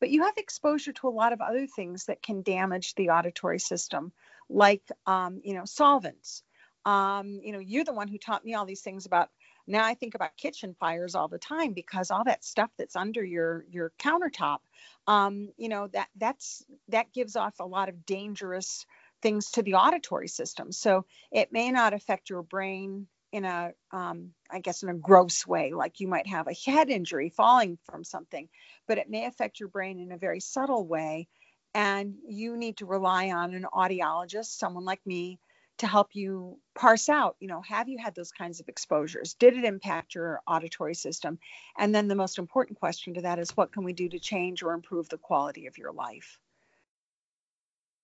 but 0.00 0.10
you 0.10 0.22
have 0.24 0.36
exposure 0.36 0.92
to 0.92 1.08
a 1.08 1.10
lot 1.10 1.32
of 1.32 1.40
other 1.40 1.66
things 1.66 2.06
that 2.06 2.22
can 2.22 2.42
damage 2.42 2.94
the 2.94 3.10
auditory 3.10 3.58
system, 3.58 4.12
like, 4.48 4.82
um, 5.06 5.40
you 5.44 5.54
know, 5.54 5.64
solvents. 5.64 6.42
Um, 6.84 7.40
you 7.42 7.52
know, 7.52 7.60
you're 7.60 7.84
the 7.84 7.92
one 7.92 8.08
who 8.08 8.18
taught 8.18 8.44
me 8.44 8.54
all 8.54 8.66
these 8.66 8.82
things 8.82 9.06
about. 9.06 9.30
Now 9.68 9.84
I 9.84 9.94
think 9.94 10.16
about 10.16 10.36
kitchen 10.36 10.74
fires 10.80 11.14
all 11.14 11.28
the 11.28 11.38
time 11.38 11.72
because 11.72 12.10
all 12.10 12.24
that 12.24 12.44
stuff 12.44 12.70
that's 12.76 12.96
under 12.96 13.24
your 13.24 13.64
your 13.70 13.92
countertop, 13.96 14.58
um, 15.06 15.50
you 15.56 15.68
know, 15.68 15.86
that 15.92 16.08
that's 16.16 16.64
that 16.88 17.12
gives 17.12 17.36
off 17.36 17.60
a 17.60 17.64
lot 17.64 17.88
of 17.88 18.04
dangerous 18.04 18.84
things 19.22 19.52
to 19.52 19.62
the 19.62 19.74
auditory 19.74 20.28
system. 20.28 20.72
So 20.72 21.06
it 21.30 21.52
may 21.52 21.70
not 21.70 21.94
affect 21.94 22.30
your 22.30 22.42
brain 22.42 23.06
in 23.32 23.44
a 23.46 23.72
um, 23.92 24.32
I 24.50 24.60
guess 24.60 24.82
in 24.82 24.90
a 24.90 24.94
gross 24.94 25.46
way, 25.46 25.72
like 25.72 26.00
you 26.00 26.08
might 26.08 26.26
have 26.26 26.48
a 26.48 26.70
head 26.70 26.90
injury 26.90 27.30
falling 27.30 27.78
from 27.84 28.04
something, 28.04 28.48
but 28.86 28.98
it 28.98 29.08
may 29.08 29.24
affect 29.24 29.58
your 29.58 29.70
brain 29.70 29.98
in 30.00 30.12
a 30.12 30.18
very 30.18 30.40
subtle 30.40 30.86
way, 30.86 31.28
and 31.74 32.16
you 32.28 32.56
need 32.56 32.76
to 32.78 32.86
rely 32.86 33.30
on 33.30 33.54
an 33.54 33.66
audiologist, 33.72 34.58
someone 34.58 34.84
like 34.84 35.00
me, 35.06 35.38
to 35.78 35.86
help 35.86 36.14
you 36.14 36.58
parse 36.74 37.08
out, 37.08 37.36
you 37.40 37.48
know, 37.48 37.62
have 37.62 37.88
you 37.88 37.98
had 37.98 38.14
those 38.14 38.30
kinds 38.30 38.60
of 38.60 38.68
exposures? 38.68 39.34
Did 39.34 39.56
it 39.56 39.64
impact 39.64 40.14
your 40.14 40.40
auditory 40.46 40.94
system? 40.94 41.38
And 41.76 41.94
then 41.94 42.08
the 42.08 42.14
most 42.14 42.38
important 42.38 42.78
question 42.78 43.14
to 43.14 43.22
that 43.22 43.38
is 43.38 43.56
what 43.56 43.72
can 43.72 43.82
we 43.84 43.92
do 43.92 44.08
to 44.10 44.18
change 44.18 44.62
or 44.62 44.74
improve 44.74 45.08
the 45.08 45.18
quality 45.18 45.66
of 45.66 45.78
your 45.78 45.92
life? 45.92 46.38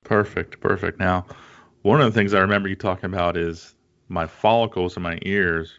Perfect, 0.04 0.60
perfect. 0.60 0.98
Now, 0.98 1.26
one 1.82 2.00
of 2.00 2.12
the 2.12 2.18
things 2.18 2.34
I 2.34 2.40
remember 2.40 2.68
you 2.68 2.76
talking 2.76 3.06
about 3.06 3.36
is 3.36 3.74
my 4.08 4.26
follicles 4.26 4.96
in 4.96 5.02
my 5.02 5.18
ears 5.22 5.78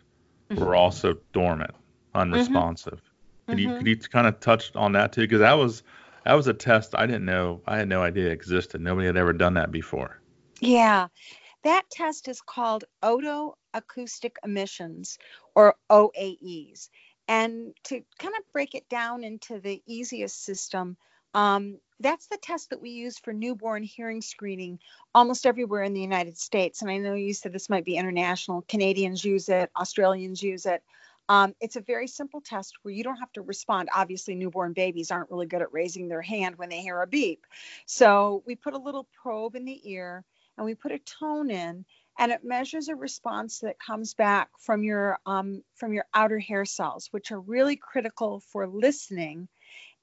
mm-hmm. 0.50 0.64
were 0.64 0.76
also 0.76 1.18
dormant, 1.34 1.76
unresponsive. 2.14 2.94
Mm-hmm. 2.94 3.52
Could 3.52 3.58
mm-hmm. 3.58 3.72
you 3.72 3.78
could 3.78 3.88
you 3.88 4.10
kind 4.10 4.28
of 4.28 4.40
touch 4.40 4.76
on 4.76 4.92
that 4.94 5.14
too? 5.14 5.22
Because 5.22 5.40
that 5.40 5.54
was 5.54 5.84
that 6.26 6.34
was 6.34 6.48
a 6.48 6.54
test 6.54 6.94
I 6.96 7.06
didn't 7.06 7.26
know 7.26 7.62
I 7.66 7.78
had 7.78 7.88
no 7.88 8.04
idea 8.04 8.30
existed. 8.30 8.82
Nobody 8.82 9.08
had 9.08 9.18
ever 9.18 9.34
done 9.34 9.56
that 9.56 9.72
before. 9.72 10.22
Yeah. 10.60 11.08
That 11.64 11.90
test 11.90 12.28
is 12.28 12.42
called 12.42 12.86
otoacoustic 13.04 14.36
emissions 14.44 15.18
or 15.56 15.76
OAEs. 15.90 16.90
And 17.28 17.74
to 17.86 18.02
kind 18.18 18.34
of 18.38 18.52
break 18.54 18.76
it 18.76 18.88
down 18.90 19.24
into 19.24 19.60
the 19.60 19.82
easiest 19.86 20.44
system, 20.44 20.98
um, 21.34 21.80
that's 22.00 22.27
the 22.27 22.38
test 22.38 22.70
that 22.70 22.82
we 22.82 22.91
use 22.91 23.18
for 23.20 23.34
newborn 23.34 23.84
hearing 23.84 24.22
screening 24.22 24.79
almost 25.13 25.46
everywhere 25.46 25.84
in 25.84 25.94
the 25.94 26.01
United 26.01 26.38
States. 26.38 26.82
And 26.82 26.89
I 26.89 26.98
know 26.98 27.13
you 27.13 27.34
said 27.34 27.51
this 27.51 27.70
might 27.70 27.86
be 27.86 27.98
international. 27.98 28.63
Canadians 28.68 29.24
use 29.24 29.50
it, 29.50 29.70
Australians 29.75 30.41
use 30.41 30.65
it. 30.65 30.84
Um, 31.27 31.53
it's 31.62 31.75
a 31.75 31.82
very 31.82 32.08
simple 32.08 32.41
test 32.41 32.75
where 32.82 32.94
you 32.94 33.03
don't 33.03 33.18
have 33.18 33.32
to 33.34 33.41
respond. 33.41 33.89
Obviously, 33.94 34.34
newborn 34.34 34.74
babies 34.74 35.12
aren't 35.12 35.29
really 35.29 35.46
good 35.46 35.62
at 35.62 35.72
raising 35.72 36.08
their 36.08 36.24
hand 36.24 36.58
when 36.58 36.70
they 36.70 36.82
hear 36.82 37.01
a 37.01 37.08
beep. 37.08 37.46
So 37.86 38.44
we 38.48 38.56
put 38.56 38.74
a 38.74 38.79
little 38.79 39.08
probe 39.22 39.56
in 39.56 39.65
the 39.65 39.91
ear 39.91 40.25
and 40.58 40.65
we 40.65 40.74
put 40.74 40.91
a 40.91 41.00
tone 41.00 41.51
in 41.51 41.86
and 42.18 42.32
it 42.34 42.44
measures 42.44 42.89
a 42.89 42.96
response 42.96 43.60
that 43.60 43.79
comes 43.79 44.13
back 44.13 44.50
from 44.60 44.84
your 44.84 45.20
um, 45.25 45.63
from 45.75 45.94
your 45.94 46.06
outer 46.13 46.39
hair 46.39 46.65
cells 46.65 47.08
which 47.12 47.32
are 47.32 47.39
really 47.39 47.77
critical 47.77 48.41
for 48.51 48.68
listening 48.68 49.48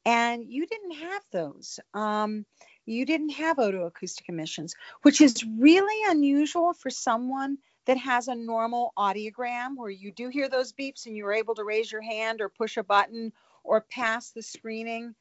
and 0.06 0.44
you 0.48 0.66
didn't 0.66 0.92
have 0.92 1.22
those 1.32 1.78
um, 1.92 2.46
you 2.86 3.04
didn't 3.04 3.30
have 3.30 3.58
otoacoustic 3.58 4.28
emissions 4.28 4.74
which 5.02 5.20
is 5.20 5.44
really 5.58 6.10
unusual 6.10 6.72
for 6.72 6.88
someone 6.88 7.58
that 7.86 7.98
has 7.98 8.28
a 8.28 8.34
normal 8.34 8.92
audiogram 8.98 9.76
where 9.76 9.90
you 9.90 10.10
do 10.12 10.28
hear 10.28 10.48
those 10.48 10.72
beeps 10.72 11.06
and 11.06 11.16
you're 11.16 11.32
able 11.32 11.54
to 11.54 11.64
raise 11.64 11.92
your 11.92 12.02
hand 12.02 12.40
or 12.40 12.48
push 12.48 12.78
a 12.78 12.82
button 12.82 13.32
or 13.62 13.84
pass 13.90 14.30
the 14.30 14.42
screening 14.42 15.14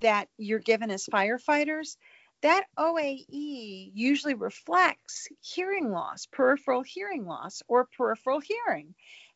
that 0.00 0.28
you're 0.36 0.58
given 0.60 0.90
as 0.90 1.06
firefighters 1.06 1.96
that 2.42 2.64
OAE 2.78 3.90
usually 3.94 4.34
reflects 4.34 5.28
hearing 5.40 5.90
loss, 5.90 6.26
peripheral 6.26 6.82
hearing 6.82 7.26
loss, 7.26 7.62
or 7.66 7.88
peripheral 7.96 8.40
hearing. 8.40 8.94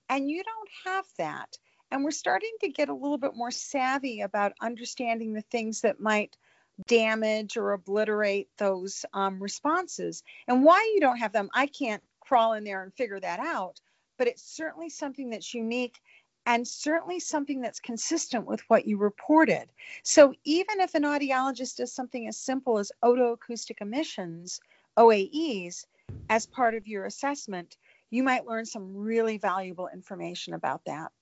And 0.08 0.30
you 0.30 0.44
don't 0.44 0.68
have 0.84 1.04
that. 1.18 1.49
And 1.92 2.04
we're 2.04 2.11
starting 2.11 2.54
to 2.62 2.70
get 2.70 2.88
a 2.88 2.94
little 2.94 3.18
bit 3.18 3.37
more 3.37 3.50
savvy 3.50 4.22
about 4.22 4.54
understanding 4.62 5.34
the 5.34 5.42
things 5.42 5.82
that 5.82 6.00
might 6.00 6.38
damage 6.87 7.58
or 7.58 7.72
obliterate 7.72 8.49
those 8.56 9.04
um, 9.12 9.38
responses. 9.42 10.22
And 10.49 10.64
why 10.64 10.90
you 10.94 11.00
don't 11.00 11.18
have 11.18 11.34
them, 11.34 11.50
I 11.52 11.66
can't 11.66 12.02
crawl 12.20 12.54
in 12.54 12.64
there 12.64 12.82
and 12.82 12.94
figure 12.94 13.20
that 13.20 13.40
out. 13.40 13.78
But 14.16 14.26
it's 14.26 14.42
certainly 14.42 14.88
something 14.88 15.28
that's 15.28 15.52
unique 15.52 16.00
and 16.46 16.66
certainly 16.66 17.20
something 17.20 17.61
that's 17.61 17.78
consistent 17.78 18.46
with 18.46 18.62
what 18.68 18.87
you 18.87 18.96
reported. 18.96 19.66
So 20.02 20.32
even 20.44 20.80
if 20.80 20.94
an 20.94 21.02
audiologist 21.02 21.76
does 21.76 21.92
something 21.92 22.26
as 22.26 22.38
simple 22.38 22.78
as 22.78 22.90
otoacoustic 23.04 23.82
emissions, 23.82 24.62
OAEs, 24.96 25.84
as 26.30 26.46
part 26.46 26.75
of 26.75 26.87
your 26.87 27.04
assessment, 27.04 27.76
you 28.08 28.22
might 28.22 28.46
learn 28.46 28.64
some 28.64 28.96
really 28.96 29.37
valuable 29.37 29.90
information 29.92 30.54
about 30.54 30.87
that. 30.87 31.12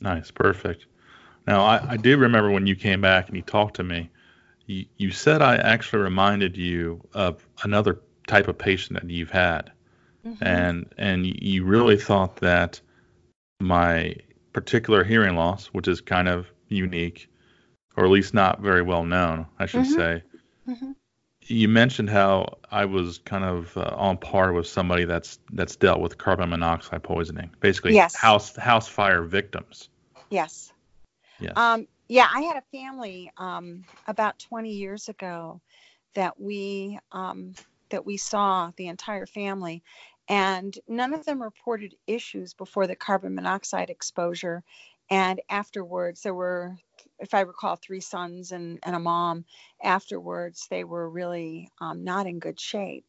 Nice, 0.00 0.30
perfect. 0.30 0.86
Now, 1.46 1.64
I, 1.64 1.92
I 1.92 1.96
do 1.96 2.16
remember 2.16 2.50
when 2.50 2.66
you 2.66 2.76
came 2.76 3.00
back 3.00 3.28
and 3.28 3.36
you 3.36 3.42
talked 3.42 3.76
to 3.76 3.84
me, 3.84 4.10
you, 4.66 4.86
you 4.96 5.10
said 5.10 5.42
I 5.42 5.56
actually 5.56 6.02
reminded 6.02 6.56
you 6.56 7.00
of 7.14 7.46
another 7.62 8.00
type 8.26 8.48
of 8.48 8.58
patient 8.58 9.00
that 9.00 9.10
you've 9.10 9.30
had. 9.30 9.72
Mm-hmm. 10.26 10.44
And 10.44 10.94
and 10.98 11.26
you 11.26 11.64
really 11.64 11.96
thought 11.96 12.36
that 12.36 12.80
my 13.60 14.14
particular 14.52 15.02
hearing 15.02 15.34
loss, 15.34 15.66
which 15.66 15.88
is 15.88 16.00
kind 16.00 16.28
of 16.28 16.46
unique, 16.68 17.28
or 17.96 18.04
at 18.04 18.10
least 18.10 18.32
not 18.32 18.60
very 18.60 18.82
well 18.82 19.04
known, 19.04 19.46
I 19.58 19.66
should 19.66 19.82
mm-hmm. 19.82 19.94
say. 19.94 20.22
Mm-hmm. 20.68 20.92
You 21.46 21.68
mentioned 21.68 22.08
how 22.08 22.58
I 22.70 22.84
was 22.84 23.18
kind 23.18 23.44
of 23.44 23.76
uh, 23.76 23.94
on 23.96 24.16
par 24.16 24.52
with 24.52 24.66
somebody 24.66 25.04
that's 25.04 25.38
that's 25.52 25.76
dealt 25.76 26.00
with 26.00 26.18
carbon 26.18 26.50
monoxide 26.50 27.02
poisoning, 27.02 27.50
basically 27.60 27.94
yes. 27.94 28.14
house 28.14 28.56
house 28.56 28.88
fire 28.88 29.22
victims. 29.22 29.88
Yes. 30.30 30.72
Yes. 31.40 31.52
Um, 31.56 31.86
yeah, 32.08 32.28
I 32.32 32.42
had 32.42 32.56
a 32.56 32.76
family 32.76 33.32
um, 33.38 33.84
about 34.06 34.38
20 34.38 34.70
years 34.70 35.08
ago 35.08 35.60
that 36.14 36.38
we 36.38 36.98
um, 37.10 37.54
that 37.90 38.04
we 38.06 38.16
saw 38.16 38.70
the 38.76 38.88
entire 38.88 39.26
family, 39.26 39.82
and 40.28 40.78
none 40.88 41.14
of 41.14 41.24
them 41.24 41.42
reported 41.42 41.94
issues 42.06 42.54
before 42.54 42.86
the 42.86 42.96
carbon 42.96 43.34
monoxide 43.34 43.90
exposure. 43.90 44.62
And 45.12 45.42
afterwards, 45.50 46.22
there 46.22 46.32
were, 46.32 46.74
if 47.18 47.34
I 47.34 47.40
recall, 47.40 47.76
three 47.76 48.00
sons 48.00 48.50
and, 48.50 48.78
and 48.82 48.96
a 48.96 48.98
mom. 48.98 49.44
Afterwards, 49.82 50.66
they 50.70 50.84
were 50.84 51.06
really 51.06 51.68
um, 51.82 52.02
not 52.02 52.26
in 52.26 52.38
good 52.38 52.58
shape. 52.58 53.04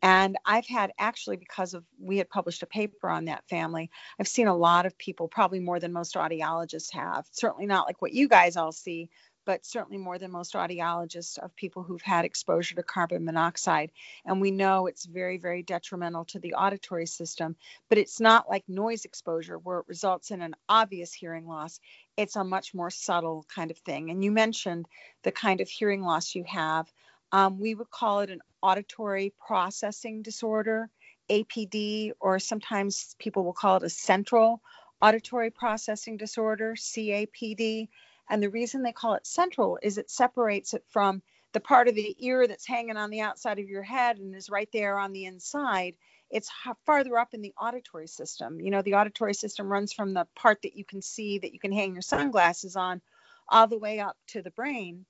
And 0.00 0.36
I've 0.46 0.68
had 0.68 0.92
actually, 1.00 1.36
because 1.36 1.74
of 1.74 1.82
we 2.00 2.18
had 2.18 2.30
published 2.30 2.62
a 2.62 2.66
paper 2.66 3.08
on 3.08 3.24
that 3.24 3.42
family, 3.48 3.90
I've 4.20 4.28
seen 4.28 4.46
a 4.46 4.56
lot 4.56 4.86
of 4.86 4.96
people, 4.98 5.26
probably 5.26 5.58
more 5.58 5.80
than 5.80 5.92
most 5.92 6.14
audiologists 6.14 6.92
have. 6.92 7.26
Certainly 7.32 7.66
not 7.66 7.88
like 7.88 8.00
what 8.00 8.12
you 8.12 8.28
guys 8.28 8.56
all 8.56 8.70
see, 8.70 9.10
but 9.48 9.64
certainly 9.64 9.96
more 9.96 10.18
than 10.18 10.30
most 10.30 10.52
audiologists 10.52 11.38
of 11.38 11.56
people 11.56 11.82
who've 11.82 12.02
had 12.02 12.26
exposure 12.26 12.74
to 12.74 12.82
carbon 12.82 13.24
monoxide. 13.24 13.90
And 14.26 14.42
we 14.42 14.50
know 14.50 14.86
it's 14.86 15.06
very, 15.06 15.38
very 15.38 15.62
detrimental 15.62 16.26
to 16.26 16.38
the 16.38 16.52
auditory 16.52 17.06
system, 17.06 17.56
but 17.88 17.96
it's 17.96 18.20
not 18.20 18.50
like 18.50 18.68
noise 18.68 19.06
exposure 19.06 19.56
where 19.56 19.78
it 19.78 19.88
results 19.88 20.32
in 20.32 20.42
an 20.42 20.54
obvious 20.68 21.14
hearing 21.14 21.46
loss. 21.46 21.80
It's 22.14 22.36
a 22.36 22.44
much 22.44 22.74
more 22.74 22.90
subtle 22.90 23.46
kind 23.48 23.70
of 23.70 23.78
thing. 23.78 24.10
And 24.10 24.22
you 24.22 24.30
mentioned 24.30 24.84
the 25.22 25.32
kind 25.32 25.62
of 25.62 25.68
hearing 25.70 26.02
loss 26.02 26.34
you 26.34 26.44
have. 26.46 26.86
Um, 27.32 27.58
we 27.58 27.74
would 27.74 27.90
call 27.90 28.20
it 28.20 28.28
an 28.28 28.42
auditory 28.60 29.32
processing 29.46 30.20
disorder, 30.20 30.90
APD, 31.30 32.12
or 32.20 32.38
sometimes 32.38 33.16
people 33.18 33.44
will 33.44 33.54
call 33.54 33.78
it 33.78 33.82
a 33.82 33.88
central 33.88 34.60
auditory 35.00 35.50
processing 35.50 36.18
disorder, 36.18 36.74
CAPD. 36.74 37.88
And 38.28 38.42
the 38.42 38.50
reason 38.50 38.82
they 38.82 38.92
call 38.92 39.14
it 39.14 39.26
central 39.26 39.78
is 39.82 39.98
it 39.98 40.10
separates 40.10 40.74
it 40.74 40.84
from 40.88 41.22
the 41.52 41.60
part 41.60 41.88
of 41.88 41.94
the 41.94 42.14
ear 42.18 42.46
that's 42.46 42.66
hanging 42.66 42.96
on 42.96 43.10
the 43.10 43.20
outside 43.20 43.58
of 43.58 43.68
your 43.68 43.82
head 43.82 44.18
and 44.18 44.34
is 44.34 44.50
right 44.50 44.68
there 44.72 44.98
on 44.98 45.12
the 45.12 45.24
inside. 45.24 45.96
It's 46.30 46.50
farther 46.84 47.16
up 47.16 47.32
in 47.32 47.40
the 47.40 47.54
auditory 47.58 48.06
system. 48.06 48.60
You 48.60 48.70
know, 48.70 48.82
the 48.82 48.94
auditory 48.94 49.32
system 49.32 49.66
runs 49.66 49.94
from 49.94 50.12
the 50.12 50.26
part 50.36 50.62
that 50.62 50.76
you 50.76 50.84
can 50.84 51.00
see 51.00 51.38
that 51.38 51.54
you 51.54 51.58
can 51.58 51.72
hang 51.72 51.94
your 51.94 52.02
sunglasses 52.02 52.76
on 52.76 53.00
all 53.48 53.66
the 53.66 53.78
way 53.78 53.98
up 53.98 54.16
to 54.28 54.42
the 54.42 54.50
brain. 54.50 55.06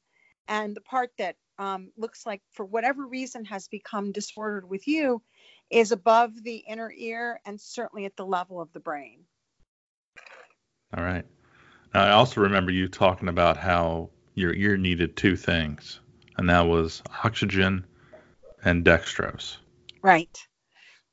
And 0.46 0.76
the 0.76 0.80
part 0.80 1.10
that 1.18 1.36
um, 1.58 1.90
looks 1.96 2.24
like, 2.24 2.40
for 2.52 2.64
whatever 2.64 3.04
reason, 3.04 3.44
has 3.46 3.66
become 3.66 4.12
disordered 4.12 4.68
with 4.68 4.86
you 4.86 5.20
is 5.70 5.90
above 5.90 6.42
the 6.42 6.56
inner 6.56 6.92
ear 6.96 7.40
and 7.44 7.60
certainly 7.60 8.04
at 8.04 8.16
the 8.16 8.24
level 8.24 8.60
of 8.60 8.72
the 8.72 8.80
brain. 8.80 9.24
All 10.96 11.02
right. 11.02 11.26
I 11.94 12.10
also 12.10 12.40
remember 12.40 12.70
you 12.70 12.88
talking 12.88 13.28
about 13.28 13.56
how 13.56 14.10
your 14.34 14.52
ear 14.52 14.76
needed 14.76 15.16
two 15.16 15.36
things, 15.36 16.00
and 16.36 16.48
that 16.50 16.66
was 16.66 17.02
oxygen 17.24 17.86
and 18.64 18.84
dextrose. 18.84 19.56
Right. 20.02 20.36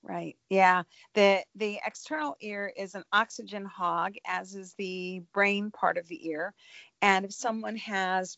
Right. 0.03 0.38
Yeah. 0.50 0.84
The 1.15 1.44
the 1.55 1.79
external 1.86 2.36
ear 2.39 2.72
is 2.75 2.94
an 2.94 3.03
oxygen 3.12 3.65
hog, 3.65 4.15
as 4.25 4.53
is 4.53 4.75
the 4.77 5.24
brain 5.34 5.72
part 5.72 5.98
of 5.98 6.08
the 6.08 6.29
ear. 6.29 6.53
And 7.01 7.25
if 7.25 7.34
someone 7.34 7.77
has 7.77 8.38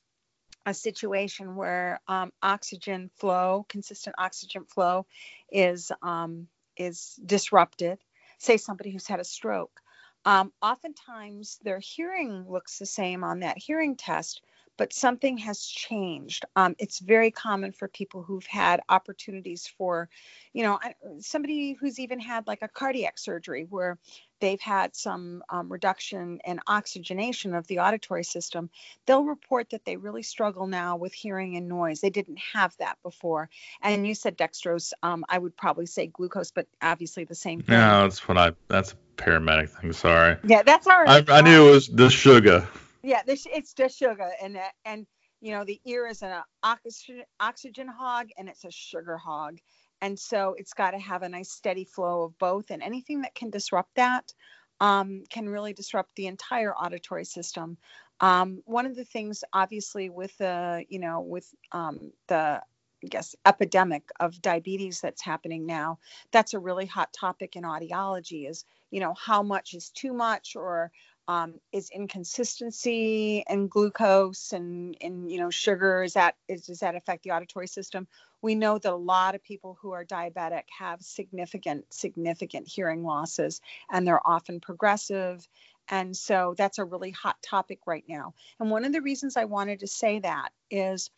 a 0.65 0.73
situation 0.73 1.55
where 1.55 1.99
um, 2.07 2.31
oxygen 2.41 3.09
flow, 3.15 3.65
consistent 3.67 4.15
oxygen 4.17 4.65
flow, 4.65 5.05
is 5.51 5.91
um, 6.01 6.47
is 6.77 7.19
disrupted, 7.25 7.97
say 8.37 8.57
somebody 8.57 8.91
who's 8.91 9.07
had 9.07 9.19
a 9.19 9.25
stroke, 9.25 9.81
um, 10.27 10.51
oftentimes 10.61 11.57
their 11.63 11.79
hearing 11.79 12.45
looks 12.49 12.79
the 12.79 12.85
same 12.85 13.23
on 13.23 13.39
that 13.39 13.57
hearing 13.57 13.95
test, 13.95 14.41
but 14.75 14.91
something 14.91 15.37
has 15.37 15.65
changed. 15.65 16.43
Um, 16.53 16.75
it's 16.79 16.99
very 16.99 17.31
common 17.31 17.71
for 17.71 17.87
people 17.87 18.23
who've 18.23 18.45
had 18.45 18.81
opportunities 18.89 19.71
for, 19.77 20.09
you 20.51 20.63
know, 20.63 20.79
somebody 21.21 21.77
who's 21.79 21.97
even 21.97 22.19
had 22.19 22.45
like 22.45 22.61
a 22.61 22.67
cardiac 22.67 23.17
surgery 23.17 23.65
where 23.69 23.97
they've 24.41 24.59
had 24.59 24.97
some 24.97 25.43
um, 25.49 25.71
reduction 25.71 26.41
in 26.43 26.59
oxygenation 26.67 27.55
of 27.55 27.65
the 27.67 27.79
auditory 27.79 28.25
system, 28.25 28.69
they'll 29.05 29.23
report 29.23 29.69
that 29.69 29.85
they 29.85 29.95
really 29.95 30.23
struggle 30.23 30.67
now 30.67 30.97
with 30.97 31.13
hearing 31.13 31.55
and 31.55 31.69
noise. 31.69 32.01
They 32.01 32.09
didn't 32.09 32.39
have 32.53 32.75
that 32.79 32.97
before. 33.01 33.49
And 33.81 34.05
you 34.05 34.13
said 34.13 34.37
dextrose. 34.37 34.91
Um, 35.01 35.23
I 35.29 35.37
would 35.37 35.55
probably 35.55 35.85
say 35.85 36.07
glucose, 36.07 36.51
but 36.51 36.67
obviously 36.81 37.23
the 37.23 37.33
same 37.33 37.61
thing. 37.61 37.77
No, 37.77 38.03
that's 38.03 38.27
what 38.27 38.37
I. 38.37 38.51
That's 38.67 38.93
paramedic 39.17 39.69
thing. 39.69 39.93
Sorry. 39.93 40.37
Yeah, 40.43 40.63
that's 40.63 40.87
all 40.87 41.03
right. 41.03 41.29
I, 41.29 41.39
I 41.39 41.41
knew 41.41 41.67
it 41.67 41.71
was 41.71 41.87
the 41.87 42.09
sugar. 42.09 42.67
Yeah, 43.03 43.21
this, 43.25 43.45
it's 43.51 43.73
just 43.73 43.97
sugar, 43.97 44.29
and 44.41 44.57
and 44.85 45.05
you 45.41 45.51
know 45.51 45.63
the 45.63 45.79
ear 45.85 46.07
is 46.07 46.21
an 46.21 46.41
oxygen 46.63 47.23
oxygen 47.39 47.87
hog, 47.87 48.29
and 48.37 48.47
it's 48.49 48.63
a 48.63 48.71
sugar 48.71 49.17
hog 49.17 49.59
and 50.01 50.19
so 50.19 50.55
it's 50.57 50.73
got 50.73 50.91
to 50.91 50.99
have 50.99 51.23
a 51.23 51.29
nice 51.29 51.51
steady 51.51 51.85
flow 51.85 52.23
of 52.23 52.37
both 52.37 52.69
and 52.69 52.83
anything 52.83 53.21
that 53.21 53.35
can 53.35 53.49
disrupt 53.49 53.95
that 53.95 54.31
um, 54.79 55.23
can 55.29 55.49
really 55.49 55.73
disrupt 55.73 56.15
the 56.15 56.27
entire 56.27 56.73
auditory 56.73 57.25
system 57.25 57.77
um, 58.19 58.61
one 58.65 58.85
of 58.85 58.95
the 58.95 59.05
things 59.05 59.43
obviously 59.53 60.09
with 60.09 60.35
the 60.37 60.85
you 60.89 60.99
know 60.99 61.21
with 61.21 61.47
um, 61.71 62.11
the 62.27 62.61
I 63.03 63.07
guess 63.07 63.35
epidemic 63.45 64.09
of 64.19 64.41
diabetes 64.41 65.01
that's 65.01 65.21
happening 65.21 65.65
now 65.65 65.99
that's 66.31 66.53
a 66.53 66.59
really 66.59 66.85
hot 66.85 67.13
topic 67.13 67.55
in 67.55 67.63
audiology 67.63 68.49
is 68.49 68.65
you 68.91 68.99
know 68.99 69.13
how 69.13 69.43
much 69.43 69.73
is 69.73 69.89
too 69.89 70.13
much 70.13 70.55
or 70.55 70.91
um, 71.27 71.55
is 71.73 71.89
inconsistency 71.89 73.43
and 73.47 73.69
glucose 73.69 74.53
and 74.53 74.95
and 75.01 75.29
you 75.29 75.39
know 75.39 75.49
sugar 75.49 76.03
is 76.03 76.13
that 76.13 76.35
is 76.47 76.65
does 76.67 76.79
that 76.79 76.95
affect 76.95 77.23
the 77.23 77.31
auditory 77.31 77.67
system? 77.67 78.07
We 78.41 78.55
know 78.55 78.77
that 78.77 78.93
a 78.93 78.95
lot 78.95 79.35
of 79.35 79.43
people 79.43 79.77
who 79.81 79.91
are 79.91 80.05
diabetic 80.05 80.63
have 80.77 81.01
significant 81.01 81.93
significant 81.93 82.67
hearing 82.67 83.03
losses 83.03 83.61
and 83.91 84.07
they're 84.07 84.25
often 84.25 84.61
progressive. 84.61 85.47
And 85.89 86.15
so 86.15 86.53
that's 86.57 86.79
a 86.79 86.85
really 86.85 87.11
hot 87.11 87.37
topic 87.41 87.79
right 87.85 88.03
now. 88.07 88.33
And 88.59 88.69
one 88.69 88.85
of 88.85 88.93
the 88.93 89.01
reasons 89.01 89.35
i 89.35 89.45
wanted 89.45 89.81
to 89.81 89.87
say 89.87 90.19
that 90.19 90.49
is 90.71 91.11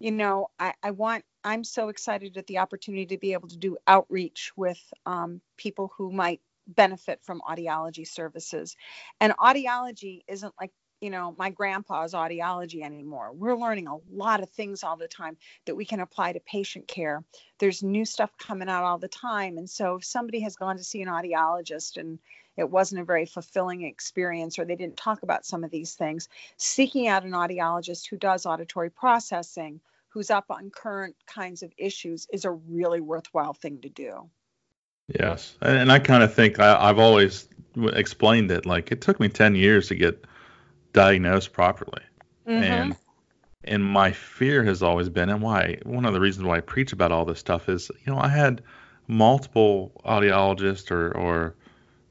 you 0.00 0.12
know 0.12 0.48
i, 0.58 0.74
I 0.82 0.92
want 0.92 1.24
i'm 1.44 1.64
so 1.64 1.88
excited 1.88 2.36
at 2.36 2.46
the 2.46 2.58
opportunity 2.58 3.06
to 3.06 3.18
be 3.18 3.32
able 3.34 3.48
to 3.48 3.58
do 3.58 3.78
outreach 3.86 4.52
with 4.56 4.80
um, 5.06 5.40
people 5.58 5.92
who 5.98 6.12
might 6.12 6.40
benefit 6.66 7.20
from 7.22 7.40
audiology 7.48 8.06
services. 8.06 8.76
And 9.20 9.34
audiology 9.38 10.22
isn't 10.28 10.54
like 10.60 10.72
you 11.04 11.10
know 11.10 11.34
my 11.36 11.50
grandpa's 11.50 12.14
audiology 12.14 12.82
anymore. 12.82 13.30
We're 13.30 13.58
learning 13.58 13.88
a 13.88 13.98
lot 14.10 14.42
of 14.42 14.48
things 14.48 14.82
all 14.82 14.96
the 14.96 15.06
time 15.06 15.36
that 15.66 15.74
we 15.74 15.84
can 15.84 16.00
apply 16.00 16.32
to 16.32 16.40
patient 16.40 16.88
care. 16.88 17.22
There's 17.58 17.82
new 17.82 18.06
stuff 18.06 18.30
coming 18.38 18.70
out 18.70 18.84
all 18.84 18.96
the 18.96 19.06
time. 19.06 19.58
And 19.58 19.68
so 19.68 19.96
if 19.96 20.04
somebody 20.06 20.40
has 20.40 20.56
gone 20.56 20.78
to 20.78 20.82
see 20.82 21.02
an 21.02 21.08
audiologist 21.08 21.98
and 21.98 22.18
it 22.56 22.70
wasn't 22.70 23.02
a 23.02 23.04
very 23.04 23.26
fulfilling 23.26 23.82
experience 23.82 24.58
or 24.58 24.64
they 24.64 24.76
didn't 24.76 24.96
talk 24.96 25.22
about 25.22 25.44
some 25.44 25.62
of 25.62 25.70
these 25.70 25.92
things 25.92 26.30
seeking 26.56 27.06
out 27.06 27.24
an 27.24 27.32
audiologist 27.32 28.08
who 28.08 28.16
does 28.16 28.46
auditory 28.46 28.88
processing 28.88 29.80
who's 30.08 30.30
up 30.30 30.46
on 30.48 30.70
current 30.70 31.16
kinds 31.26 31.62
of 31.62 31.70
issues 31.76 32.26
is 32.32 32.46
a 32.46 32.50
really 32.50 33.02
worthwhile 33.02 33.52
thing 33.52 33.78
to 33.82 33.90
do. 33.90 34.30
Yes, 35.20 35.54
and 35.60 35.92
I 35.92 35.98
kind 35.98 36.22
of 36.22 36.32
think 36.32 36.58
I, 36.58 36.86
have 36.86 36.98
always 36.98 37.46
explained 37.76 38.50
it 38.50 38.64
like 38.64 38.90
it 38.90 39.02
took 39.02 39.20
me 39.20 39.28
ten 39.28 39.54
years 39.54 39.88
to 39.88 39.94
get 39.96 40.24
diagnosed 40.94 41.52
properly, 41.52 42.02
mm-hmm. 42.48 42.62
and 42.62 42.96
and 43.64 43.84
my 43.84 44.12
fear 44.12 44.64
has 44.64 44.82
always 44.82 45.10
been, 45.10 45.28
and 45.28 45.42
why 45.42 45.78
one 45.82 46.06
of 46.06 46.14
the 46.14 46.20
reasons 46.20 46.46
why 46.46 46.56
I 46.56 46.60
preach 46.60 46.92
about 46.92 47.12
all 47.12 47.26
this 47.26 47.38
stuff 47.38 47.68
is, 47.68 47.90
you 48.06 48.12
know, 48.12 48.18
I 48.18 48.28
had 48.28 48.62
multiple 49.06 49.92
audiologists 50.06 50.90
or 50.90 51.12
or 51.12 51.56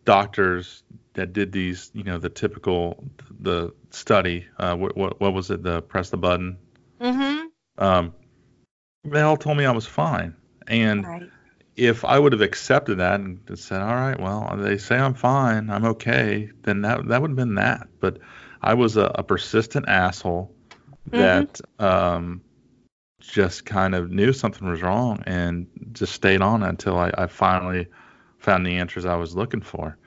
doctors 0.05 0.83
that 1.13 1.33
did 1.33 1.51
these, 1.51 1.89
you 1.93 2.03
know, 2.03 2.19
the 2.19 2.29
typical 2.29 3.03
the 3.39 3.73
study. 3.89 4.45
Uh, 4.57 4.75
what 4.75 4.95
what, 4.95 5.19
what 5.19 5.33
was 5.33 5.49
it? 5.49 5.63
The 5.63 5.81
press 5.81 6.11
the 6.11 6.17
button. 6.17 6.57
Mm-hmm. 7.01 7.47
Um, 7.83 8.13
they 9.03 9.21
all 9.21 9.37
told 9.37 9.57
me 9.57 9.65
I 9.65 9.71
was 9.71 9.87
fine, 9.87 10.35
and 10.67 11.07
right 11.07 11.29
if 11.75 12.05
I 12.05 12.19
would 12.19 12.33
have 12.33 12.41
accepted 12.41 12.99
that 12.99 13.19
and 13.19 13.39
said, 13.57 13.81
"All 13.81 13.95
right, 13.95 14.19
well, 14.19 14.55
they 14.57 14.77
say 14.77 14.97
I'm 14.97 15.13
fine, 15.13 15.69
I'm 15.69 15.85
okay," 15.85 16.51
then 16.63 16.81
that 16.81 17.07
that 17.07 17.21
would 17.21 17.31
have 17.31 17.37
been 17.37 17.55
that. 17.55 17.87
But 17.99 18.19
I 18.63 18.73
was 18.73 18.97
a, 18.97 19.11
a 19.15 19.23
persistent 19.23 19.87
asshole 19.87 20.55
mm-hmm. 21.09 21.17
that 21.17 21.61
um, 21.79 22.41
just 23.19 23.65
kind 23.65 23.93
of 23.93 24.09
knew 24.09 24.33
something 24.33 24.67
was 24.67 24.81
wrong 24.81 25.21
and 25.25 25.67
just 25.91 26.13
stayed 26.13 26.41
on 26.41 26.63
until 26.63 26.97
I, 26.97 27.11
I 27.17 27.27
finally 27.27 27.87
found 28.37 28.65
the 28.65 28.77
answers 28.77 29.05
I 29.05 29.15
was 29.15 29.35
looking 29.35 29.61
for. 29.61 29.97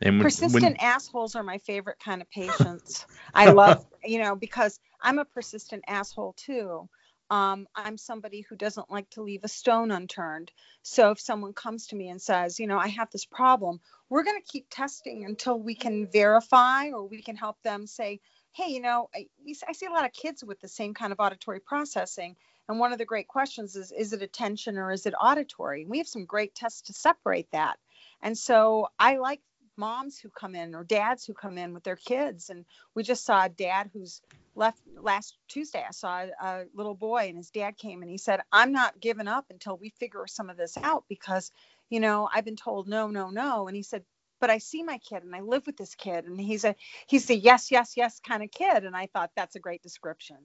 And 0.00 0.16
when, 0.16 0.22
persistent 0.24 0.62
when, 0.62 0.76
assholes 0.76 1.36
are 1.36 1.44
my 1.44 1.58
favorite 1.58 1.98
kind 2.00 2.20
of 2.20 2.30
patients. 2.30 3.06
I 3.34 3.50
love, 3.50 3.86
you 4.04 4.18
know, 4.18 4.34
because 4.34 4.80
I'm 5.00 5.18
a 5.18 5.24
persistent 5.24 5.84
asshole 5.86 6.34
too. 6.36 6.88
Um, 7.32 7.66
I'm 7.74 7.96
somebody 7.96 8.42
who 8.42 8.56
doesn't 8.56 8.90
like 8.90 9.08
to 9.12 9.22
leave 9.22 9.42
a 9.42 9.48
stone 9.48 9.90
unturned. 9.90 10.52
So 10.82 11.12
if 11.12 11.18
someone 11.18 11.54
comes 11.54 11.86
to 11.86 11.96
me 11.96 12.10
and 12.10 12.20
says, 12.20 12.60
you 12.60 12.66
know, 12.66 12.76
I 12.76 12.88
have 12.88 13.10
this 13.10 13.24
problem, 13.24 13.80
we're 14.10 14.22
going 14.22 14.38
to 14.38 14.46
keep 14.46 14.66
testing 14.68 15.24
until 15.24 15.58
we 15.58 15.74
can 15.74 16.08
verify 16.12 16.90
or 16.90 17.08
we 17.08 17.22
can 17.22 17.36
help 17.36 17.56
them 17.62 17.86
say, 17.86 18.20
hey, 18.52 18.68
you 18.68 18.82
know, 18.82 19.08
I, 19.14 19.28
I 19.66 19.72
see 19.72 19.86
a 19.86 19.90
lot 19.90 20.04
of 20.04 20.12
kids 20.12 20.44
with 20.44 20.60
the 20.60 20.68
same 20.68 20.92
kind 20.92 21.10
of 21.10 21.20
auditory 21.20 21.60
processing. 21.60 22.36
And 22.68 22.78
one 22.78 22.92
of 22.92 22.98
the 22.98 23.06
great 23.06 23.28
questions 23.28 23.76
is, 23.76 23.92
is 23.92 24.12
it 24.12 24.20
attention 24.20 24.76
or 24.76 24.92
is 24.92 25.06
it 25.06 25.14
auditory? 25.18 25.86
we 25.86 25.96
have 25.98 26.08
some 26.08 26.26
great 26.26 26.54
tests 26.54 26.82
to 26.82 26.92
separate 26.92 27.50
that. 27.52 27.78
And 28.20 28.36
so 28.36 28.88
I 28.98 29.16
like 29.16 29.40
moms 29.78 30.18
who 30.18 30.28
come 30.28 30.54
in 30.54 30.74
or 30.74 30.84
dads 30.84 31.24
who 31.24 31.32
come 31.32 31.56
in 31.56 31.72
with 31.72 31.82
their 31.82 31.96
kids. 31.96 32.50
And 32.50 32.66
we 32.94 33.02
just 33.02 33.24
saw 33.24 33.46
a 33.46 33.48
dad 33.48 33.88
who's 33.94 34.20
left 34.54 34.80
last 35.00 35.36
Tuesday. 35.48 35.84
I 35.86 35.92
saw 35.92 36.26
a 36.40 36.64
little 36.74 36.94
boy 36.94 37.26
and 37.28 37.36
his 37.36 37.50
dad 37.50 37.76
came 37.76 38.02
and 38.02 38.10
he 38.10 38.18
said, 38.18 38.40
I'm 38.52 38.72
not 38.72 39.00
giving 39.00 39.28
up 39.28 39.46
until 39.50 39.76
we 39.76 39.90
figure 39.90 40.26
some 40.26 40.50
of 40.50 40.56
this 40.56 40.76
out 40.76 41.04
because, 41.08 41.50
you 41.88 42.00
know, 42.00 42.28
I've 42.32 42.44
been 42.44 42.56
told 42.56 42.88
no, 42.88 43.08
no, 43.08 43.30
no. 43.30 43.66
And 43.68 43.76
he 43.76 43.82
said, 43.82 44.04
but 44.40 44.50
I 44.50 44.58
see 44.58 44.82
my 44.82 44.98
kid 44.98 45.22
and 45.22 45.34
I 45.34 45.40
live 45.40 45.66
with 45.66 45.76
this 45.76 45.94
kid 45.94 46.24
and 46.24 46.40
he's 46.40 46.64
a 46.64 46.74
he's 47.06 47.30
a 47.30 47.36
yes, 47.36 47.70
yes, 47.70 47.94
yes 47.96 48.20
kind 48.20 48.42
of 48.42 48.50
kid. 48.50 48.84
And 48.84 48.96
I 48.96 49.06
thought 49.06 49.30
that's 49.36 49.56
a 49.56 49.60
great 49.60 49.82
description. 49.82 50.36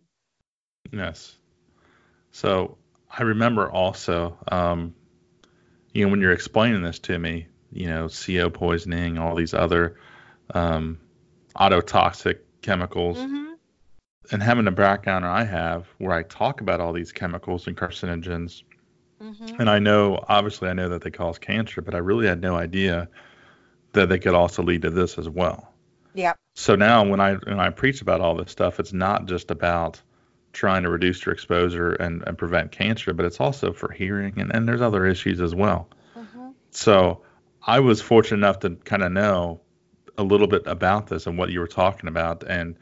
Yes. 0.91 1.35
So 2.31 2.77
I 3.09 3.23
remember 3.23 3.69
also, 3.69 4.37
um, 4.51 4.95
you 5.93 6.05
know, 6.05 6.11
when 6.11 6.21
you're 6.21 6.31
explaining 6.31 6.83
this 6.83 6.99
to 6.99 7.17
me, 7.17 7.47
you 7.71 7.87
know, 7.87 8.07
CO 8.07 8.49
poisoning, 8.49 9.17
all 9.17 9.35
these 9.35 9.53
other 9.53 9.97
um, 10.53 10.99
ototoxic 11.55 12.39
chemicals. 12.61 13.17
Mm-hmm 13.17 13.46
and 14.31 14.43
having 14.43 14.67
a 14.67 14.71
background 14.71 15.25
I 15.25 15.43
have 15.43 15.87
where 15.97 16.13
I 16.13 16.23
talk 16.23 16.61
about 16.61 16.79
all 16.79 16.93
these 16.93 17.11
chemicals 17.11 17.67
and 17.67 17.77
carcinogens, 17.77 18.63
mm-hmm. 19.21 19.59
and 19.59 19.69
I 19.69 19.79
know 19.79 20.23
obviously 20.27 20.69
I 20.69 20.73
know 20.73 20.89
that 20.89 21.01
they 21.01 21.11
cause 21.11 21.37
cancer, 21.37 21.81
but 21.81 21.95
I 21.95 21.99
really 21.99 22.27
had 22.27 22.41
no 22.41 22.55
idea 22.55 23.09
that 23.93 24.09
they 24.09 24.19
could 24.19 24.33
also 24.33 24.63
lead 24.63 24.83
to 24.83 24.89
this 24.89 25.17
as 25.17 25.29
well. 25.29 25.73
Yeah. 26.13 26.33
So 26.55 26.75
now 26.75 27.05
when 27.05 27.19
I 27.19 27.35
when 27.35 27.59
I 27.59 27.69
preach 27.69 28.01
about 28.01 28.21
all 28.21 28.35
this 28.35 28.51
stuff, 28.51 28.79
it's 28.79 28.93
not 28.93 29.27
just 29.27 29.51
about 29.51 30.01
trying 30.53 30.83
to 30.83 30.89
reduce 30.89 31.23
your 31.25 31.33
exposure 31.33 31.93
and, 31.93 32.23
and 32.25 32.37
prevent 32.37 32.71
cancer, 32.71 33.13
but 33.13 33.25
it's 33.25 33.39
also 33.39 33.71
for 33.71 33.91
hearing 33.91 34.39
and, 34.39 34.53
and 34.53 34.67
there's 34.67 34.81
other 34.81 35.05
issues 35.05 35.39
as 35.39 35.53
well. 35.53 35.87
Mm-hmm. 36.17 36.49
So 36.71 37.21
I 37.61 37.79
was 37.79 38.01
fortunate 38.01 38.37
enough 38.37 38.59
to 38.59 38.71
kind 38.71 39.03
of 39.03 39.11
know 39.11 39.61
a 40.17 40.23
little 40.23 40.47
bit 40.47 40.63
about 40.65 41.07
this 41.07 41.27
and 41.27 41.37
what 41.37 41.49
you 41.49 41.59
were 41.59 41.67
talking 41.67 42.07
about 42.07 42.43
and 42.43 42.75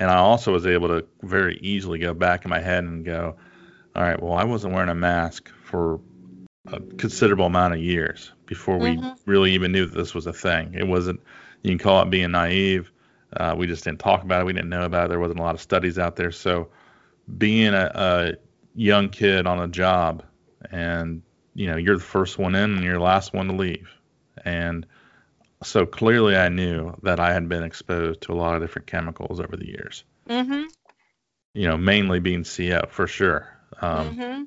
and 0.00 0.10
I 0.10 0.16
also 0.16 0.52
was 0.52 0.66
able 0.66 0.88
to 0.88 1.06
very 1.22 1.58
easily 1.58 1.98
go 1.98 2.14
back 2.14 2.44
in 2.44 2.48
my 2.48 2.58
head 2.58 2.84
and 2.84 3.04
go, 3.04 3.36
all 3.94 4.02
right, 4.02 4.20
well, 4.20 4.32
I 4.32 4.44
wasn't 4.44 4.72
wearing 4.72 4.88
a 4.88 4.94
mask 4.94 5.50
for 5.62 6.00
a 6.66 6.80
considerable 6.80 7.44
amount 7.44 7.74
of 7.74 7.80
years 7.80 8.32
before 8.46 8.78
we 8.78 8.96
mm-hmm. 8.96 9.30
really 9.30 9.52
even 9.52 9.72
knew 9.72 9.84
that 9.84 9.94
this 9.94 10.14
was 10.14 10.26
a 10.26 10.32
thing. 10.32 10.74
It 10.74 10.86
wasn't, 10.86 11.20
you 11.62 11.70
can 11.70 11.78
call 11.78 12.00
it 12.02 12.08
being 12.08 12.30
naive. 12.30 12.90
Uh, 13.36 13.54
we 13.56 13.66
just 13.66 13.84
didn't 13.84 14.00
talk 14.00 14.22
about 14.22 14.40
it. 14.40 14.44
We 14.46 14.54
didn't 14.54 14.70
know 14.70 14.84
about 14.84 15.04
it. 15.04 15.08
There 15.10 15.20
wasn't 15.20 15.38
a 15.38 15.42
lot 15.42 15.54
of 15.54 15.60
studies 15.60 15.98
out 15.98 16.16
there. 16.16 16.32
So 16.32 16.70
being 17.36 17.74
a, 17.74 17.92
a 17.94 18.32
young 18.74 19.10
kid 19.10 19.46
on 19.46 19.60
a 19.60 19.68
job 19.68 20.24
and, 20.70 21.20
you 21.54 21.66
know, 21.66 21.76
you're 21.76 21.98
the 21.98 22.02
first 22.02 22.38
one 22.38 22.54
in 22.54 22.74
and 22.74 22.82
you're 22.82 22.94
the 22.94 23.00
last 23.00 23.34
one 23.34 23.48
to 23.48 23.54
leave. 23.54 23.90
And, 24.46 24.86
so 25.62 25.86
clearly 25.86 26.36
I 26.36 26.48
knew 26.48 26.94
that 27.02 27.20
I 27.20 27.32
had 27.32 27.48
been 27.48 27.62
exposed 27.62 28.22
to 28.22 28.32
a 28.32 28.34
lot 28.34 28.54
of 28.54 28.62
different 28.62 28.86
chemicals 28.86 29.40
over 29.40 29.56
the 29.56 29.66
years. 29.66 30.04
Mm-hmm. 30.28 30.64
You 31.54 31.68
know, 31.68 31.76
mainly 31.76 32.20
being 32.20 32.44
CO 32.44 32.86
for 32.90 33.06
sure. 33.06 33.48
Um, 33.80 34.16
mm-hmm. 34.16 34.42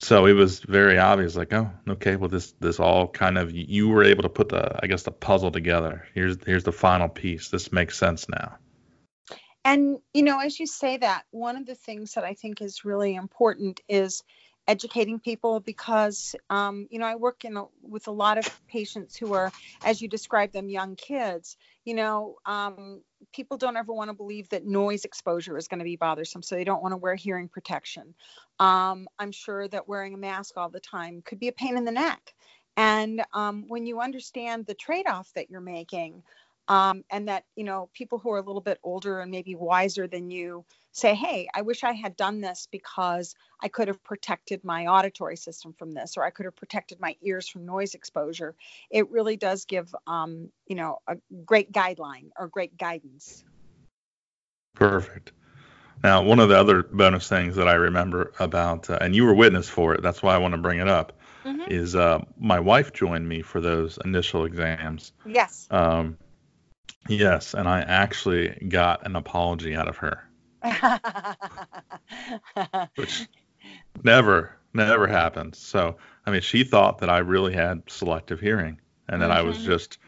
So 0.00 0.26
it 0.26 0.34
was 0.34 0.60
very 0.60 0.98
obvious, 0.98 1.36
like, 1.36 1.54
oh, 1.54 1.70
okay, 1.88 2.16
well, 2.16 2.28
this 2.28 2.52
this 2.60 2.78
all 2.78 3.08
kind 3.08 3.38
of 3.38 3.50
you 3.52 3.88
were 3.88 4.04
able 4.04 4.24
to 4.24 4.28
put 4.28 4.50
the, 4.50 4.78
I 4.82 4.86
guess, 4.88 5.04
the 5.04 5.10
puzzle 5.10 5.50
together. 5.50 6.06
Here's 6.14 6.36
here's 6.44 6.64
the 6.64 6.72
final 6.72 7.08
piece. 7.08 7.48
This 7.48 7.72
makes 7.72 7.98
sense 7.98 8.28
now. 8.28 8.58
And, 9.64 9.98
you 10.14 10.22
know, 10.22 10.38
as 10.38 10.60
you 10.60 10.66
say 10.68 10.98
that, 10.98 11.24
one 11.32 11.56
of 11.56 11.66
the 11.66 11.74
things 11.74 12.12
that 12.12 12.22
I 12.22 12.34
think 12.34 12.62
is 12.62 12.84
really 12.84 13.16
important 13.16 13.80
is 13.88 14.22
educating 14.68 15.18
people 15.20 15.60
because 15.60 16.34
um, 16.50 16.86
you 16.90 16.98
know 16.98 17.06
i 17.06 17.14
work 17.14 17.44
in 17.44 17.56
a, 17.56 17.64
with 17.82 18.06
a 18.08 18.10
lot 18.10 18.38
of 18.38 18.60
patients 18.68 19.16
who 19.16 19.32
are 19.32 19.52
as 19.84 20.00
you 20.00 20.08
describe 20.08 20.52
them 20.52 20.68
young 20.68 20.96
kids. 20.96 21.56
You 21.84 21.94
know 21.94 22.36
um, 22.44 23.02
people 23.32 23.56
don't 23.56 23.76
ever 23.76 23.92
want 23.92 24.10
to 24.10 24.16
believe 24.16 24.48
that 24.50 24.66
noise 24.66 25.04
exposure 25.04 25.56
is 25.56 25.68
going 25.68 25.78
to 25.78 25.84
be 25.84 25.96
bothersome 25.96 26.42
so 26.42 26.54
they 26.54 26.64
don't 26.64 26.82
want 26.82 26.92
to 26.92 26.98
wear 26.98 27.14
hearing 27.14 27.48
protection. 27.48 28.14
Um, 28.58 29.08
i'm 29.18 29.32
sure 29.32 29.68
that 29.68 29.88
wearing 29.88 30.14
a 30.14 30.18
mask 30.18 30.56
all 30.56 30.70
the 30.70 30.80
time 30.80 31.22
could 31.24 31.38
be 31.38 31.48
a 31.48 31.52
pain 31.52 31.76
in 31.76 31.84
the 31.84 31.92
neck. 31.92 32.34
And 32.76 33.24
um, 33.32 33.64
when 33.68 33.86
you 33.86 34.00
understand 34.00 34.66
the 34.66 34.74
trade-off 34.74 35.32
that 35.34 35.50
you're 35.50 35.60
making 35.62 36.22
um, 36.68 37.04
and 37.10 37.28
that 37.28 37.44
you 37.54 37.64
know 37.64 37.88
people 37.92 38.18
who 38.18 38.30
are 38.30 38.38
a 38.38 38.42
little 38.42 38.60
bit 38.60 38.78
older 38.82 39.20
and 39.20 39.30
maybe 39.30 39.54
wiser 39.54 40.06
than 40.06 40.30
you 40.30 40.64
say 40.92 41.14
hey 41.14 41.48
i 41.54 41.62
wish 41.62 41.84
i 41.84 41.92
had 41.92 42.16
done 42.16 42.40
this 42.40 42.68
because 42.70 43.34
i 43.60 43.68
could 43.68 43.88
have 43.88 44.02
protected 44.02 44.64
my 44.64 44.86
auditory 44.86 45.36
system 45.36 45.74
from 45.78 45.92
this 45.92 46.16
or 46.16 46.24
i 46.24 46.30
could 46.30 46.46
have 46.46 46.56
protected 46.56 47.00
my 47.00 47.16
ears 47.22 47.48
from 47.48 47.66
noise 47.66 47.94
exposure. 47.94 48.54
It 48.90 49.10
really 49.10 49.36
does 49.36 49.64
give 49.64 49.94
um, 50.06 50.50
you 50.66 50.76
know 50.76 51.00
a 51.06 51.16
great 51.44 51.72
guideline 51.72 52.30
or 52.38 52.48
great 52.48 52.76
guidance. 52.76 53.44
Perfect. 54.74 55.32
Now 56.02 56.22
one 56.22 56.40
of 56.40 56.48
the 56.48 56.58
other 56.58 56.82
bonus 56.82 57.28
things 57.28 57.56
that 57.56 57.68
i 57.68 57.74
remember 57.74 58.32
about 58.38 58.90
uh, 58.90 58.98
and 59.00 59.14
you 59.14 59.24
were 59.24 59.34
witness 59.34 59.68
for 59.68 59.94
it 59.94 60.02
that's 60.02 60.22
why 60.22 60.34
i 60.34 60.38
want 60.38 60.52
to 60.52 60.60
bring 60.60 60.78
it 60.78 60.88
up 60.88 61.18
mm-hmm. 61.46 61.70
is 61.70 61.94
uh, 61.94 62.24
my 62.38 62.60
wife 62.60 62.92
joined 62.92 63.28
me 63.28 63.42
for 63.42 63.60
those 63.60 63.98
initial 64.04 64.44
exams. 64.44 65.12
Yes. 65.24 65.66
Um, 65.70 66.18
Yes, 67.08 67.54
and 67.54 67.68
I 67.68 67.80
actually 67.80 68.48
got 68.68 69.06
an 69.06 69.16
apology 69.16 69.74
out 69.74 69.88
of 69.88 69.96
her. 69.98 70.28
Which 72.96 73.28
never, 74.02 74.56
never 74.74 75.06
happens. 75.06 75.58
So, 75.58 75.96
I 76.26 76.30
mean, 76.30 76.40
she 76.40 76.64
thought 76.64 76.98
that 76.98 77.10
I 77.10 77.18
really 77.18 77.52
had 77.52 77.82
selective 77.88 78.40
hearing 78.40 78.80
and 79.08 79.22
that 79.22 79.30
mm-hmm. 79.30 79.38
I 79.38 79.42
was 79.42 79.58
mm-hmm. 79.58 79.66
just 79.66 79.98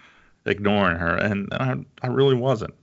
ignoring 0.45 0.99
her, 0.99 1.17
and, 1.17 1.49
I, 1.53 1.77
I 2.03 2.09
really 2.09 2.35
wasn't. 2.35 2.75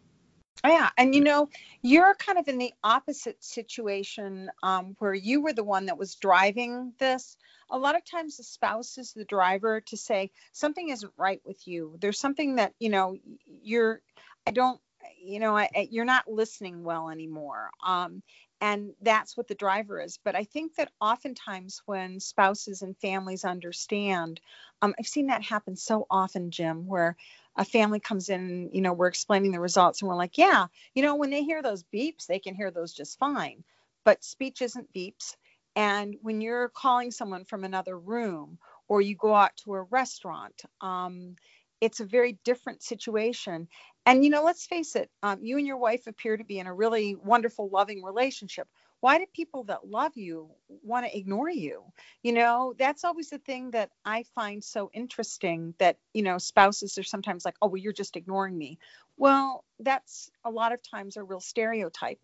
Yeah, 0.68 0.90
and 0.98 1.14
you 1.14 1.22
know, 1.22 1.50
you're 1.82 2.16
kind 2.16 2.38
of 2.38 2.48
in 2.48 2.58
the 2.58 2.74
opposite 2.84 3.44
situation 3.44 4.50
um, 4.64 4.96
where 5.00 5.14
you 5.14 5.42
were 5.42 5.54
the 5.54 5.64
one 5.64 5.86
that 5.88 5.98
was 5.98 6.16
driving 6.16 6.94
this. 7.00 7.38
A 7.70 7.78
lot 7.78 7.96
of 7.96 8.06
times, 8.06 8.38
the 8.38 8.44
spouse 8.44 8.98
is 8.98 9.14
the 9.14 9.26
driver 9.26 9.82
to 9.82 9.98
say 9.98 10.32
something 10.52 10.90
isn't 10.90 11.14
right 11.18 11.42
with 11.46 11.68
you. 11.68 11.98
There's 12.00 12.20
something 12.20 12.56
that 12.56 12.74
you 12.80 12.90
know 12.90 13.18
you're. 13.62 14.02
I 14.48 14.52
don't. 14.52 14.80
You 15.24 15.40
know, 15.40 15.56
I, 15.56 15.70
you're 15.92 16.06
not 16.06 16.28
listening 16.28 16.84
well 16.84 17.10
anymore. 17.10 17.70
Um, 17.86 18.24
and 18.62 18.94
that's 19.02 19.36
what 19.38 19.48
the 19.48 19.56
driver 19.56 20.02
is. 20.02 20.20
But 20.24 20.36
I 20.36 20.44
think 20.46 20.76
that 20.76 20.92
oftentimes 21.02 21.82
when 21.86 22.20
spouses 22.20 22.82
and 22.82 22.98
families 22.98 23.44
understand, 23.44 24.40
um, 24.82 24.96
I've 24.98 25.08
seen 25.08 25.28
that 25.28 25.44
happen 25.44 25.76
so 25.76 26.08
often, 26.10 26.52
Jim, 26.52 26.88
where 26.88 27.16
a 27.58 27.66
family 27.66 28.00
comes 28.00 28.30
in, 28.30 28.70
you 28.74 28.82
know, 28.82 28.94
we're 28.94 29.08
explaining 29.08 29.52
the 29.52 29.60
results 29.60 30.02
and 30.02 30.10
we're 30.10 30.16
like, 30.16 30.38
yeah, 30.38 30.68
you 30.94 31.02
know, 31.02 31.16
when 31.16 31.30
they 31.30 31.44
hear 31.44 31.62
those 31.62 31.84
beeps, 31.94 32.26
they 32.28 32.40
can 32.40 32.56
hear 32.56 32.72
those 32.72 32.94
just 32.94 33.18
fine. 33.18 33.64
But 34.04 34.24
speech 34.24 34.62
isn't 34.62 34.94
beeps. 34.94 35.36
And 35.76 36.16
when 36.22 36.42
you're 36.42 36.70
calling 36.70 37.12
someone 37.12 37.46
from 37.46 37.64
another 37.64 37.98
room 37.98 38.58
or 38.88 39.02
you 39.02 39.16
go 39.16 39.34
out 39.34 39.56
to 39.64 39.74
a 39.74 39.84
restaurant, 39.84 40.62
um, 40.82 41.36
it's 41.82 42.00
a 42.00 42.06
very 42.06 42.38
different 42.44 42.82
situation. 42.82 43.68
And, 44.06 44.24
you 44.24 44.30
know, 44.30 44.44
let's 44.44 44.66
face 44.66 44.96
it, 44.96 45.10
um, 45.24 45.40
you 45.42 45.58
and 45.58 45.68
your 45.68 45.78
wife 45.78 46.08
appear 46.08 46.38
to 46.38 46.44
be 46.44 46.60
in 46.60 46.68
a 46.68 46.74
really 46.74 47.16
wonderful, 47.16 47.70
loving 47.70 48.04
relationship 48.04 48.68
why 49.06 49.20
do 49.20 49.26
people 49.36 49.66
that 49.66 49.88
love 49.88 50.14
you 50.16 50.50
want 50.68 51.06
to 51.06 51.16
ignore 51.16 51.48
you? 51.48 51.84
You 52.24 52.34
know 52.34 52.74
that's 52.76 53.04
always 53.04 53.30
the 53.30 53.38
thing 53.38 53.70
that 53.70 53.92
i 54.04 54.24
find 54.34 54.64
so 54.64 54.90
interesting 54.96 55.76
that 55.78 56.00
you 56.12 56.24
know 56.24 56.40
spouses 56.40 56.98
are 56.98 57.04
sometimes 57.04 57.46
like 57.46 57.54
oh 57.62 57.68
well 57.68 57.78
you're 57.78 57.94
just 57.94 58.16
ignoring 58.16 58.58
me. 58.58 58.80
Well 59.16 59.64
that's 59.80 60.32
a 60.44 60.50
lot 60.50 60.74
of 60.74 60.80
times 60.82 61.18
a 61.18 61.24
real 61.24 61.40
stereotype. 61.40 62.18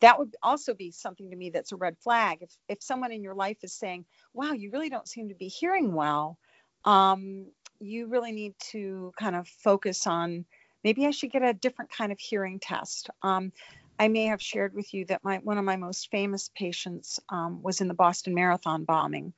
That 0.00 0.18
would 0.18 0.34
also 0.42 0.72
be 0.72 0.92
something 0.92 1.28
to 1.28 1.36
me 1.36 1.50
that's 1.50 1.72
a 1.72 1.76
red 1.76 1.98
flag. 1.98 2.38
If 2.40 2.52
if 2.70 2.82
someone 2.82 3.12
in 3.12 3.22
your 3.22 3.34
life 3.34 3.58
is 3.62 3.74
saying 3.74 4.06
wow 4.32 4.52
you 4.52 4.70
really 4.70 4.88
don't 4.88 5.06
seem 5.06 5.28
to 5.28 5.34
be 5.34 5.48
hearing 5.48 5.92
well 5.92 6.38
um, 6.86 7.48
you 7.80 8.06
really 8.06 8.32
need 8.32 8.54
to 8.70 9.12
kind 9.18 9.36
of 9.36 9.46
focus 9.46 10.06
on 10.06 10.46
maybe 10.84 11.06
i 11.06 11.10
should 11.10 11.30
get 11.30 11.42
a 11.42 11.52
different 11.52 11.90
kind 11.90 12.12
of 12.12 12.18
hearing 12.18 12.60
test. 12.60 13.10
Um, 13.20 13.52
I 14.02 14.08
may 14.08 14.24
have 14.24 14.42
shared 14.42 14.74
with 14.74 14.92
you 14.94 15.04
that 15.04 15.22
my 15.22 15.38
one 15.38 15.58
of 15.58 15.64
my 15.64 15.76
most 15.76 16.10
famous 16.10 16.50
patients 16.56 17.20
um, 17.28 17.62
was 17.62 17.80
in 17.80 17.86
the 17.86 17.94
Boston 17.94 18.34
Marathon 18.34 18.82
bombing, 18.82 19.32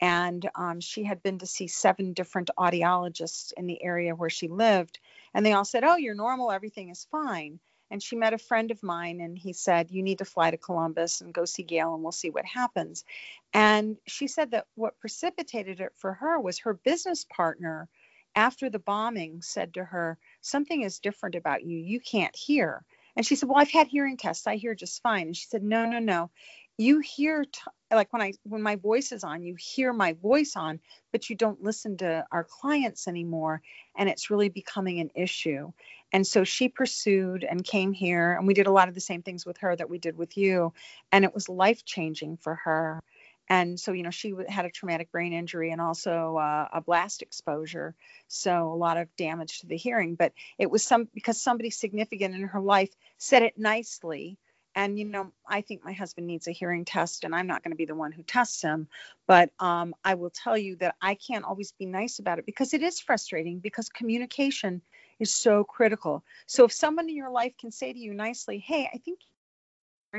and 0.00 0.48
um, 0.54 0.78
she 0.78 1.02
had 1.02 1.20
been 1.20 1.40
to 1.40 1.46
see 1.46 1.66
seven 1.66 2.12
different 2.12 2.48
audiologists 2.56 3.52
in 3.56 3.66
the 3.66 3.82
area 3.82 4.14
where 4.14 4.30
she 4.30 4.46
lived, 4.46 5.00
and 5.34 5.44
they 5.44 5.52
all 5.52 5.64
said, 5.64 5.82
"Oh, 5.82 5.96
you're 5.96 6.14
normal, 6.14 6.52
everything 6.52 6.90
is 6.90 7.08
fine." 7.10 7.58
And 7.90 8.00
she 8.00 8.14
met 8.14 8.32
a 8.32 8.38
friend 8.38 8.70
of 8.70 8.84
mine, 8.84 9.20
and 9.20 9.36
he 9.36 9.52
said, 9.52 9.90
"You 9.90 10.04
need 10.04 10.18
to 10.18 10.24
fly 10.24 10.52
to 10.52 10.58
Columbus 10.58 11.20
and 11.20 11.34
go 11.34 11.44
see 11.44 11.64
Gail, 11.64 11.92
and 11.92 12.04
we'll 12.04 12.12
see 12.12 12.30
what 12.30 12.44
happens." 12.44 13.04
And 13.52 13.96
she 14.06 14.28
said 14.28 14.52
that 14.52 14.68
what 14.76 15.00
precipitated 15.00 15.80
it 15.80 15.92
for 15.96 16.12
her 16.14 16.38
was 16.38 16.60
her 16.60 16.74
business 16.74 17.24
partner 17.24 17.88
after 18.36 18.70
the 18.70 18.78
bombing 18.78 19.42
said 19.42 19.74
to 19.74 19.84
her, 19.84 20.18
Something 20.40 20.82
is 20.82 21.00
different 21.00 21.34
about 21.34 21.64
you. 21.64 21.78
You 21.78 21.98
can't 21.98 22.34
hear. 22.36 22.84
And 23.16 23.24
she 23.24 23.36
said, 23.36 23.48
Well, 23.48 23.58
I've 23.58 23.70
had 23.70 23.86
hearing 23.86 24.16
tests. 24.16 24.46
I 24.46 24.56
hear 24.56 24.74
just 24.74 25.02
fine. 25.02 25.26
And 25.26 25.36
she 25.36 25.46
said, 25.46 25.62
No, 25.62 25.86
no, 25.86 25.98
no. 25.98 26.30
You 26.76 26.98
hear, 26.98 27.44
t- 27.44 27.60
like 27.92 28.12
when 28.12 28.20
I, 28.20 28.32
when 28.42 28.62
my 28.62 28.74
voice 28.74 29.12
is 29.12 29.22
on, 29.22 29.44
you 29.44 29.54
hear 29.56 29.92
my 29.92 30.14
voice 30.14 30.54
on, 30.56 30.80
but 31.12 31.30
you 31.30 31.36
don't 31.36 31.62
listen 31.62 31.96
to 31.98 32.26
our 32.32 32.42
clients 32.42 33.06
anymore. 33.06 33.62
And 33.96 34.08
it's 34.08 34.28
really 34.28 34.48
becoming 34.48 34.98
an 34.98 35.10
issue. 35.14 35.70
And 36.12 36.26
so 36.26 36.42
she 36.42 36.68
pursued 36.68 37.44
and 37.44 37.64
came 37.64 37.92
here. 37.92 38.32
And 38.32 38.46
we 38.46 38.54
did 38.54 38.66
a 38.66 38.72
lot 38.72 38.88
of 38.88 38.94
the 38.94 39.00
same 39.00 39.22
things 39.22 39.46
with 39.46 39.58
her 39.58 39.76
that 39.76 39.88
we 39.88 39.98
did 39.98 40.16
with 40.16 40.36
you. 40.36 40.72
And 41.12 41.24
it 41.24 41.32
was 41.32 41.48
life 41.48 41.84
changing 41.84 42.38
for 42.38 42.56
her 42.64 43.02
and 43.48 43.78
so 43.78 43.92
you 43.92 44.02
know 44.02 44.10
she 44.10 44.34
had 44.48 44.64
a 44.64 44.70
traumatic 44.70 45.12
brain 45.12 45.32
injury 45.32 45.70
and 45.70 45.80
also 45.80 46.36
uh, 46.36 46.68
a 46.72 46.80
blast 46.80 47.22
exposure 47.22 47.94
so 48.28 48.72
a 48.72 48.74
lot 48.74 48.96
of 48.96 49.14
damage 49.16 49.60
to 49.60 49.66
the 49.66 49.76
hearing. 49.76 50.14
But 50.14 50.32
it 50.58 50.70
was 50.70 50.82
some 50.82 51.08
because 51.14 51.40
somebody 51.40 51.70
significant 51.70 52.34
in 52.34 52.42
her 52.42 52.60
life 52.60 52.90
said 53.18 53.42
it 53.42 53.58
nicely. 53.58 54.38
And 54.76 54.98
you 54.98 55.04
know 55.04 55.30
i 55.48 55.60
think 55.60 55.84
my 55.84 55.92
husband 55.92 56.26
needs 56.26 56.48
a 56.48 56.50
hearing 56.50 56.84
test 56.84 57.22
and 57.22 57.32
i'm 57.32 57.46
not 57.46 57.62
going 57.62 57.70
to 57.70 57.76
be 57.76 57.84
the 57.84 57.94
one 57.94 58.10
who 58.10 58.24
tests 58.24 58.60
him. 58.62 58.88
But 59.28 59.50
um, 59.60 59.94
i 60.04 60.14
will 60.14 60.30
tell 60.30 60.58
you 60.58 60.76
that 60.76 60.96
i 61.00 61.14
can't 61.14 61.44
always 61.44 61.72
be 61.72 61.86
nice 61.86 62.18
about 62.18 62.40
it 62.40 62.46
because 62.46 62.74
it 62.74 62.82
is 62.82 62.98
frustrating 62.98 63.60
because 63.60 63.88
communication 63.88 64.82
is 65.20 65.32
so 65.32 65.62
critical. 65.62 66.24
So 66.46 66.64
if 66.64 66.72
someone 66.72 67.08
in 67.08 67.14
your 67.14 67.30
life 67.30 67.52
can 67.56 67.70
say 67.70 67.92
to 67.92 67.98
you 67.98 68.14
nicely 68.14 68.58
hey 68.58 68.90
i 68.92 68.98
think 68.98 69.20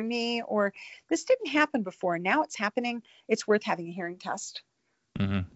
me 0.04 0.42
or 0.42 0.74
this 1.10 1.24
didn't 1.24 1.48
happen 1.48 1.84
before. 1.84 2.18
Now 2.20 2.44
it's 2.44 2.58
happening. 2.58 3.04
It's 3.28 3.48
worth 3.48 3.64
having 3.64 3.88
a 3.88 3.92
hearing 3.92 4.18
test. 4.18 4.62
Mm-hmm. 5.20 5.48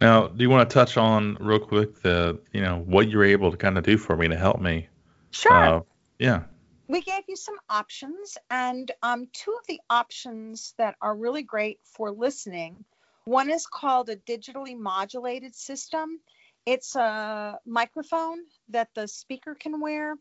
now 0.00 0.26
do 0.26 0.42
you 0.42 0.50
want 0.50 0.68
to 0.68 0.74
touch 0.74 0.96
on 0.96 1.36
real 1.38 1.60
quick 1.60 2.02
the 2.02 2.40
you 2.52 2.60
know 2.60 2.78
what 2.84 3.08
you're 3.08 3.22
able 3.22 3.52
to 3.52 3.56
kind 3.56 3.78
of 3.78 3.84
do 3.84 3.96
for 3.96 4.16
me 4.16 4.28
to 4.28 4.36
help 4.36 4.60
me? 4.60 4.88
Sure. 5.30 5.52
Uh, 5.52 5.80
yeah. 6.18 6.42
We 6.88 7.00
gave 7.00 7.22
you 7.28 7.36
some 7.36 7.56
options 7.70 8.36
and 8.50 8.90
um, 9.02 9.28
two 9.32 9.52
of 9.52 9.66
the 9.66 9.80
options 9.88 10.74
that 10.78 10.96
are 11.00 11.16
really 11.16 11.42
great 11.42 11.78
for 11.84 12.10
listening 12.10 12.84
one 13.24 13.50
is 13.50 13.66
called 13.66 14.08
a 14.08 14.16
digitally 14.16 14.76
modulated 14.76 15.54
system. 15.54 16.20
It's 16.66 16.96
a 16.96 17.58
microphone 17.64 18.38
that 18.68 18.88
the 18.94 19.06
speaker 19.06 19.54
can 19.54 19.80
wear 19.80 20.16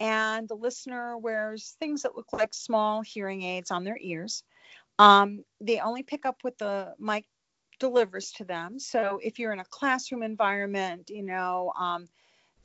and 0.00 0.48
the 0.48 0.54
listener 0.54 1.18
wears 1.18 1.76
things 1.80 2.02
that 2.02 2.16
look 2.16 2.32
like 2.32 2.54
small 2.54 3.02
hearing 3.02 3.42
aids 3.42 3.70
on 3.70 3.84
their 3.84 3.98
ears. 4.00 4.44
Um, 4.98 5.44
they 5.60 5.80
only 5.80 6.02
pick 6.02 6.26
up 6.26 6.38
what 6.42 6.58
the 6.58 6.94
mic 6.98 7.24
delivers 7.78 8.32
to 8.32 8.44
them. 8.44 8.78
So 8.78 9.20
if 9.22 9.38
you're 9.38 9.52
in 9.52 9.60
a 9.60 9.64
classroom 9.64 10.22
environment, 10.22 11.10
you 11.10 11.22
know, 11.22 11.72
um, 11.78 12.08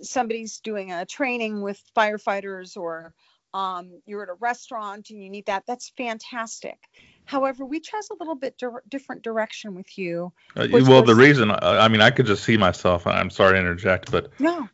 somebody's 0.02 0.60
doing 0.60 0.91
a 0.91 1.06
training 1.06 1.62
with 1.62 1.82
firefighters 1.96 2.76
or 2.78 3.13
um, 3.54 4.02
you're 4.06 4.24
at 4.24 4.30
a 4.30 4.34
restaurant 4.39 5.12
and 5.12 5.24
you 5.24 5.30
need 5.30 5.46
that, 5.46 5.63
that's 5.67 5.91
fantastic. 5.96 6.78
However, 7.26 7.65
we 7.65 7.80
chose 7.80 8.10
a 8.10 8.15
little 8.19 8.36
bit 8.36 8.58
di- 8.58 8.67
different 8.89 9.22
direction 9.22 9.76
with 9.76 9.98
you. 9.98 10.34
Uh, 10.56 10.67
well, 10.72 11.04
the 11.04 11.15
reason, 11.15 11.52
I 11.52 11.88
mean, 11.88 12.02
I 12.02 12.10
could 12.10 12.26
just 12.26 12.43
see 12.43 12.58
myself, 12.58 13.06
I'm 13.06 13.30
sorry 13.30 13.54
to 13.54 13.60
interject, 13.60 14.12
but 14.12 14.32
no. 14.39 14.67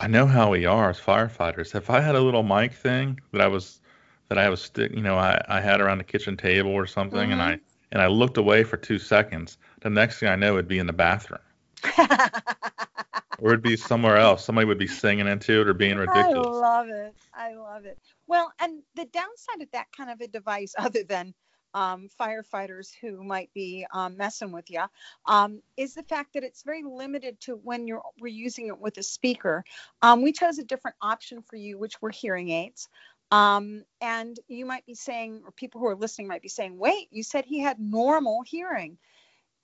I 0.00 0.06
know 0.06 0.26
how 0.26 0.50
we 0.50 0.64
are 0.64 0.90
as 0.90 1.00
firefighters. 1.00 1.74
If 1.74 1.90
I 1.90 2.00
had 2.00 2.14
a 2.14 2.20
little 2.20 2.42
mic 2.42 2.72
thing 2.72 3.20
that 3.32 3.40
I 3.40 3.48
was 3.48 3.80
that 4.28 4.38
I 4.38 4.48
was 4.48 4.62
stick, 4.62 4.92
you 4.92 5.02
know, 5.02 5.16
I, 5.16 5.42
I 5.48 5.60
had 5.60 5.80
around 5.80 5.98
the 5.98 6.04
kitchen 6.04 6.36
table 6.36 6.70
or 6.70 6.86
something, 6.86 7.18
mm-hmm. 7.18 7.32
and 7.32 7.42
I 7.42 7.52
mm-hmm. 7.54 7.92
and 7.92 8.02
I 8.02 8.06
looked 8.06 8.36
away 8.36 8.62
for 8.64 8.76
two 8.76 8.98
seconds, 8.98 9.58
the 9.80 9.90
next 9.90 10.18
thing 10.20 10.28
I 10.28 10.36
know, 10.36 10.54
it'd 10.54 10.68
be 10.68 10.78
in 10.78 10.86
the 10.86 10.92
bathroom. 10.92 11.40
or 13.38 13.50
it'd 13.50 13.62
be 13.62 13.76
somewhere 13.76 14.16
else. 14.16 14.44
Somebody 14.44 14.66
would 14.66 14.78
be 14.78 14.86
singing 14.86 15.26
into 15.26 15.60
it 15.60 15.68
or 15.68 15.74
being 15.74 15.96
ridiculous. 15.96 16.46
I 16.46 16.50
love 16.50 16.88
it. 16.88 17.14
I 17.32 17.54
love 17.54 17.84
it. 17.84 17.98
Well, 18.26 18.52
and 18.60 18.82
the 18.94 19.04
downside 19.04 19.62
of 19.62 19.70
that 19.72 19.86
kind 19.96 20.10
of 20.10 20.20
a 20.20 20.26
device, 20.28 20.74
other 20.78 21.04
than 21.04 21.34
um, 21.74 22.08
firefighters 22.20 22.90
who 23.00 23.22
might 23.22 23.52
be 23.54 23.86
um, 23.92 24.16
messing 24.16 24.52
with 24.52 24.70
you, 24.70 24.82
um, 25.26 25.62
is 25.76 25.94
the 25.94 26.02
fact 26.02 26.34
that 26.34 26.44
it's 26.44 26.62
very 26.62 26.82
limited 26.82 27.40
to 27.40 27.56
when 27.56 27.86
you're 27.86 28.02
we're 28.20 28.28
using 28.28 28.68
it 28.68 28.78
with 28.78 28.96
a 28.98 29.02
speaker. 29.02 29.64
Um, 30.02 30.22
we 30.22 30.32
chose 30.32 30.58
a 30.58 30.64
different 30.64 30.96
option 31.00 31.42
for 31.42 31.56
you, 31.56 31.78
which 31.78 32.00
were 32.00 32.10
hearing 32.10 32.50
aids. 32.50 32.88
Um, 33.30 33.84
and 34.00 34.38
you 34.48 34.64
might 34.64 34.86
be 34.86 34.94
saying, 34.94 35.42
or 35.44 35.52
people 35.52 35.80
who 35.80 35.86
are 35.88 35.96
listening 35.96 36.28
might 36.28 36.42
be 36.42 36.48
saying, 36.48 36.78
wait, 36.78 37.08
you 37.10 37.22
said 37.22 37.44
he 37.44 37.60
had 37.60 37.78
normal 37.78 38.42
hearing. 38.42 38.96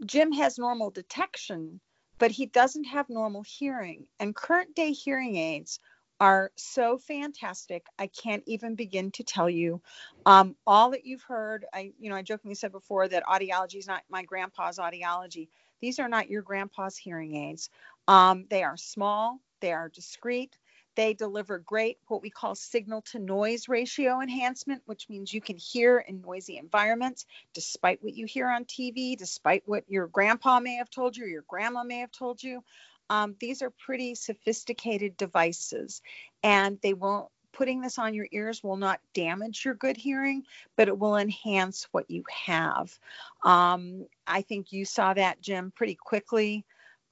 Jim 0.04 0.32
has 0.32 0.58
normal 0.58 0.90
detection, 0.90 1.80
but 2.18 2.30
he 2.30 2.46
doesn't 2.46 2.84
have 2.84 3.08
normal 3.08 3.42
hearing. 3.42 4.06
And 4.20 4.34
current 4.34 4.74
day 4.74 4.92
hearing 4.92 5.36
aids 5.36 5.80
are 6.20 6.50
so 6.56 6.98
fantastic. 6.98 7.86
I 7.98 8.06
can't 8.06 8.42
even 8.46 8.74
begin 8.74 9.10
to 9.12 9.24
tell 9.24 9.50
you 9.50 9.80
um, 10.26 10.56
all 10.66 10.90
that 10.90 11.04
you've 11.04 11.22
heard. 11.22 11.66
I, 11.72 11.92
you 11.98 12.10
know, 12.10 12.16
I 12.16 12.22
jokingly 12.22 12.54
said 12.54 12.72
before 12.72 13.08
that 13.08 13.24
audiology 13.24 13.76
is 13.76 13.86
not 13.86 14.02
my 14.08 14.22
grandpa's 14.22 14.78
audiology. 14.78 15.48
These 15.80 15.98
are 15.98 16.08
not 16.08 16.30
your 16.30 16.42
grandpa's 16.42 16.96
hearing 16.96 17.36
aids. 17.36 17.68
Um, 18.08 18.46
they 18.48 18.62
are 18.62 18.76
small, 18.76 19.40
they 19.60 19.72
are 19.72 19.88
discreet, 19.88 20.56
they 20.96 21.14
deliver 21.14 21.58
great, 21.58 21.98
what 22.06 22.22
we 22.22 22.30
call 22.30 22.54
signal 22.54 23.02
to 23.02 23.18
noise 23.18 23.68
ratio 23.68 24.20
enhancement, 24.20 24.82
which 24.86 25.08
means 25.08 25.32
you 25.32 25.40
can 25.40 25.56
hear 25.56 25.98
in 25.98 26.20
noisy 26.20 26.56
environments 26.56 27.26
despite 27.52 28.02
what 28.02 28.14
you 28.14 28.26
hear 28.26 28.48
on 28.48 28.64
TV, 28.64 29.16
despite 29.16 29.62
what 29.66 29.84
your 29.88 30.06
grandpa 30.06 30.60
may 30.60 30.76
have 30.76 30.90
told 30.90 31.16
you, 31.16 31.26
your 31.26 31.44
grandma 31.48 31.82
may 31.82 31.98
have 31.98 32.12
told 32.12 32.42
you. 32.42 32.62
Um, 33.10 33.36
these 33.40 33.62
are 33.62 33.70
pretty 33.70 34.14
sophisticated 34.14 35.16
devices, 35.16 36.02
and 36.42 36.78
they 36.82 36.94
won't. 36.94 37.28
Putting 37.52 37.80
this 37.80 38.00
on 38.00 38.14
your 38.14 38.26
ears 38.32 38.64
will 38.64 38.76
not 38.76 38.98
damage 39.14 39.64
your 39.64 39.74
good 39.74 39.96
hearing, 39.96 40.42
but 40.76 40.88
it 40.88 40.98
will 40.98 41.16
enhance 41.16 41.86
what 41.92 42.10
you 42.10 42.24
have. 42.28 42.98
Um, 43.44 44.06
I 44.26 44.42
think 44.42 44.72
you 44.72 44.84
saw 44.84 45.14
that, 45.14 45.40
Jim, 45.40 45.72
pretty 45.76 45.94
quickly 45.94 46.64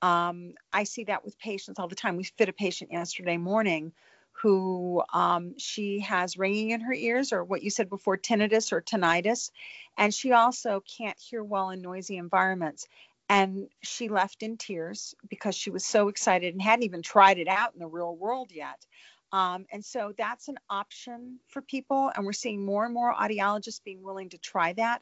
um, 0.02 0.54
I 0.72 0.82
see 0.82 1.04
that 1.04 1.24
with 1.24 1.38
patients 1.38 1.78
all 1.78 1.88
the 1.88 1.94
time. 1.94 2.16
We 2.16 2.24
fit 2.24 2.48
a 2.48 2.52
patient 2.52 2.90
yesterday 2.92 3.36
morning 3.36 3.92
who 4.32 5.02
um, 5.12 5.54
she 5.56 6.00
has 6.00 6.36
ringing 6.36 6.70
in 6.70 6.80
her 6.80 6.92
ears, 6.92 7.32
or 7.32 7.44
what 7.44 7.62
you 7.62 7.70
said 7.70 7.88
before, 7.88 8.16
tinnitus 8.18 8.72
or 8.72 8.82
tinnitus, 8.82 9.52
and 9.96 10.12
she 10.12 10.32
also 10.32 10.82
can't 10.98 11.18
hear 11.18 11.44
well 11.44 11.70
in 11.70 11.80
noisy 11.80 12.16
environments. 12.16 12.88
And 13.32 13.68
she 13.82 14.10
left 14.10 14.42
in 14.42 14.58
tears 14.58 15.14
because 15.28 15.54
she 15.54 15.70
was 15.70 15.86
so 15.86 16.08
excited 16.08 16.52
and 16.52 16.60
hadn't 16.60 16.82
even 16.82 17.00
tried 17.00 17.38
it 17.38 17.48
out 17.48 17.72
in 17.72 17.80
the 17.80 17.86
real 17.86 18.14
world 18.14 18.50
yet. 18.52 18.84
Um, 19.32 19.64
and 19.72 19.82
so 19.82 20.12
that's 20.18 20.48
an 20.48 20.58
option 20.68 21.38
for 21.48 21.62
people, 21.62 22.10
and 22.14 22.26
we're 22.26 22.34
seeing 22.34 22.62
more 22.62 22.84
and 22.84 22.92
more 22.92 23.14
audiologists 23.14 23.82
being 23.82 24.02
willing 24.02 24.28
to 24.30 24.38
try 24.38 24.74
that. 24.74 25.00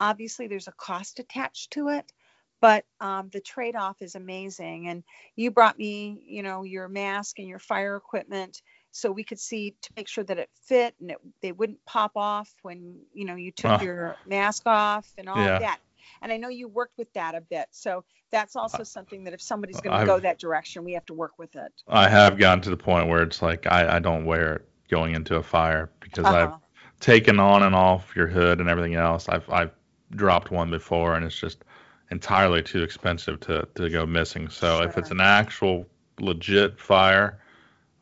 Obviously, 0.00 0.48
there's 0.48 0.66
a 0.66 0.72
cost 0.72 1.20
attached 1.20 1.70
to 1.72 1.90
it, 1.90 2.12
but 2.60 2.84
um, 3.00 3.28
the 3.32 3.40
trade-off 3.40 4.02
is 4.02 4.16
amazing 4.16 4.88
and 4.88 5.04
you 5.36 5.50
brought 5.50 5.78
me 5.78 6.22
you 6.26 6.42
know 6.42 6.62
your 6.62 6.88
mask 6.88 7.38
and 7.38 7.48
your 7.48 7.58
fire 7.58 7.96
equipment 7.96 8.62
so 8.90 9.10
we 9.10 9.24
could 9.24 9.38
see 9.38 9.74
to 9.82 9.90
make 9.96 10.08
sure 10.08 10.24
that 10.24 10.38
it 10.38 10.50
fit 10.64 10.94
and 11.00 11.12
it, 11.12 11.18
they 11.40 11.52
wouldn't 11.52 11.84
pop 11.86 12.12
off 12.16 12.52
when 12.62 12.96
you 13.14 13.24
know 13.24 13.36
you 13.36 13.52
took 13.52 13.82
your 13.82 14.16
mask 14.26 14.64
off 14.66 15.08
and 15.16 15.28
all 15.28 15.38
yeah. 15.38 15.58
that 15.58 15.80
and 16.22 16.32
i 16.32 16.36
know 16.36 16.48
you 16.48 16.68
worked 16.68 16.96
with 16.98 17.12
that 17.12 17.34
a 17.34 17.40
bit 17.40 17.66
so 17.70 18.04
that's 18.30 18.56
also 18.56 18.82
something 18.82 19.24
that 19.24 19.34
if 19.34 19.42
somebody's 19.42 19.80
going 19.80 19.98
to 19.98 20.06
go 20.06 20.18
that 20.18 20.38
direction 20.38 20.84
we 20.84 20.92
have 20.92 21.06
to 21.06 21.14
work 21.14 21.32
with 21.38 21.54
it 21.56 21.72
i 21.88 22.08
have 22.08 22.38
gotten 22.38 22.60
to 22.60 22.70
the 22.70 22.76
point 22.76 23.08
where 23.08 23.22
it's 23.22 23.42
like 23.42 23.66
i, 23.66 23.96
I 23.96 23.98
don't 23.98 24.24
wear 24.24 24.56
it 24.56 24.68
going 24.88 25.14
into 25.14 25.36
a 25.36 25.42
fire 25.42 25.90
because 26.00 26.24
uh-huh. 26.24 26.52
i've 26.54 27.00
taken 27.00 27.40
on 27.40 27.62
and 27.62 27.74
off 27.74 28.14
your 28.14 28.26
hood 28.26 28.60
and 28.60 28.68
everything 28.68 28.94
else 28.94 29.28
i've 29.28 29.48
i've 29.50 29.70
dropped 30.12 30.50
one 30.50 30.70
before 30.70 31.14
and 31.14 31.24
it's 31.24 31.38
just 31.38 31.64
entirely 32.10 32.62
too 32.62 32.82
expensive 32.82 33.40
to, 33.40 33.66
to 33.74 33.88
go 33.88 34.06
missing. 34.06 34.48
So 34.48 34.78
sure. 34.78 34.88
if 34.88 34.98
it's 34.98 35.10
an 35.10 35.20
actual 35.20 35.86
legit 36.18 36.78
fire, 36.78 37.40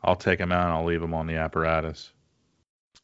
I'll 0.03 0.15
take 0.15 0.39
them 0.39 0.51
out 0.51 0.65
and 0.65 0.73
I'll 0.73 0.85
leave 0.85 1.01
them 1.01 1.13
on 1.13 1.27
the 1.27 1.35
apparatus. 1.35 2.11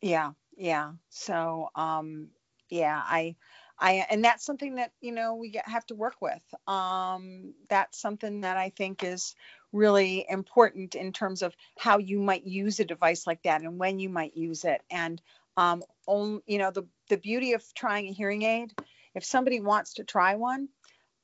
Yeah, 0.01 0.31
yeah. 0.57 0.93
So 1.09 1.69
um, 1.75 2.29
yeah, 2.69 3.01
I 3.03 3.35
I 3.79 4.05
and 4.09 4.23
that's 4.23 4.45
something 4.45 4.75
that 4.75 4.91
you 5.01 5.11
know 5.11 5.35
we 5.35 5.59
have 5.65 5.85
to 5.87 5.95
work 5.95 6.15
with. 6.21 6.43
Um, 6.67 7.53
that's 7.69 7.99
something 7.99 8.41
that 8.41 8.57
I 8.57 8.69
think 8.69 9.03
is 9.03 9.35
really 9.73 10.25
important 10.29 10.95
in 10.95 11.11
terms 11.11 11.41
of 11.41 11.53
how 11.77 11.97
you 11.97 12.19
might 12.19 12.45
use 12.45 12.79
a 12.79 12.85
device 12.85 13.27
like 13.27 13.43
that 13.43 13.61
and 13.61 13.77
when 13.77 13.99
you 13.99 14.09
might 14.09 14.37
use 14.37 14.63
it. 14.63 14.81
And 14.89 15.21
um, 15.57 15.83
on, 16.07 16.41
you 16.45 16.57
know 16.57 16.71
the 16.71 16.83
the 17.09 17.17
beauty 17.17 17.53
of 17.53 17.63
trying 17.73 18.07
a 18.07 18.11
hearing 18.13 18.43
aid. 18.43 18.73
If 19.13 19.23
somebody 19.23 19.59
wants 19.61 19.95
to 19.95 20.03
try 20.03 20.35
one, 20.35 20.69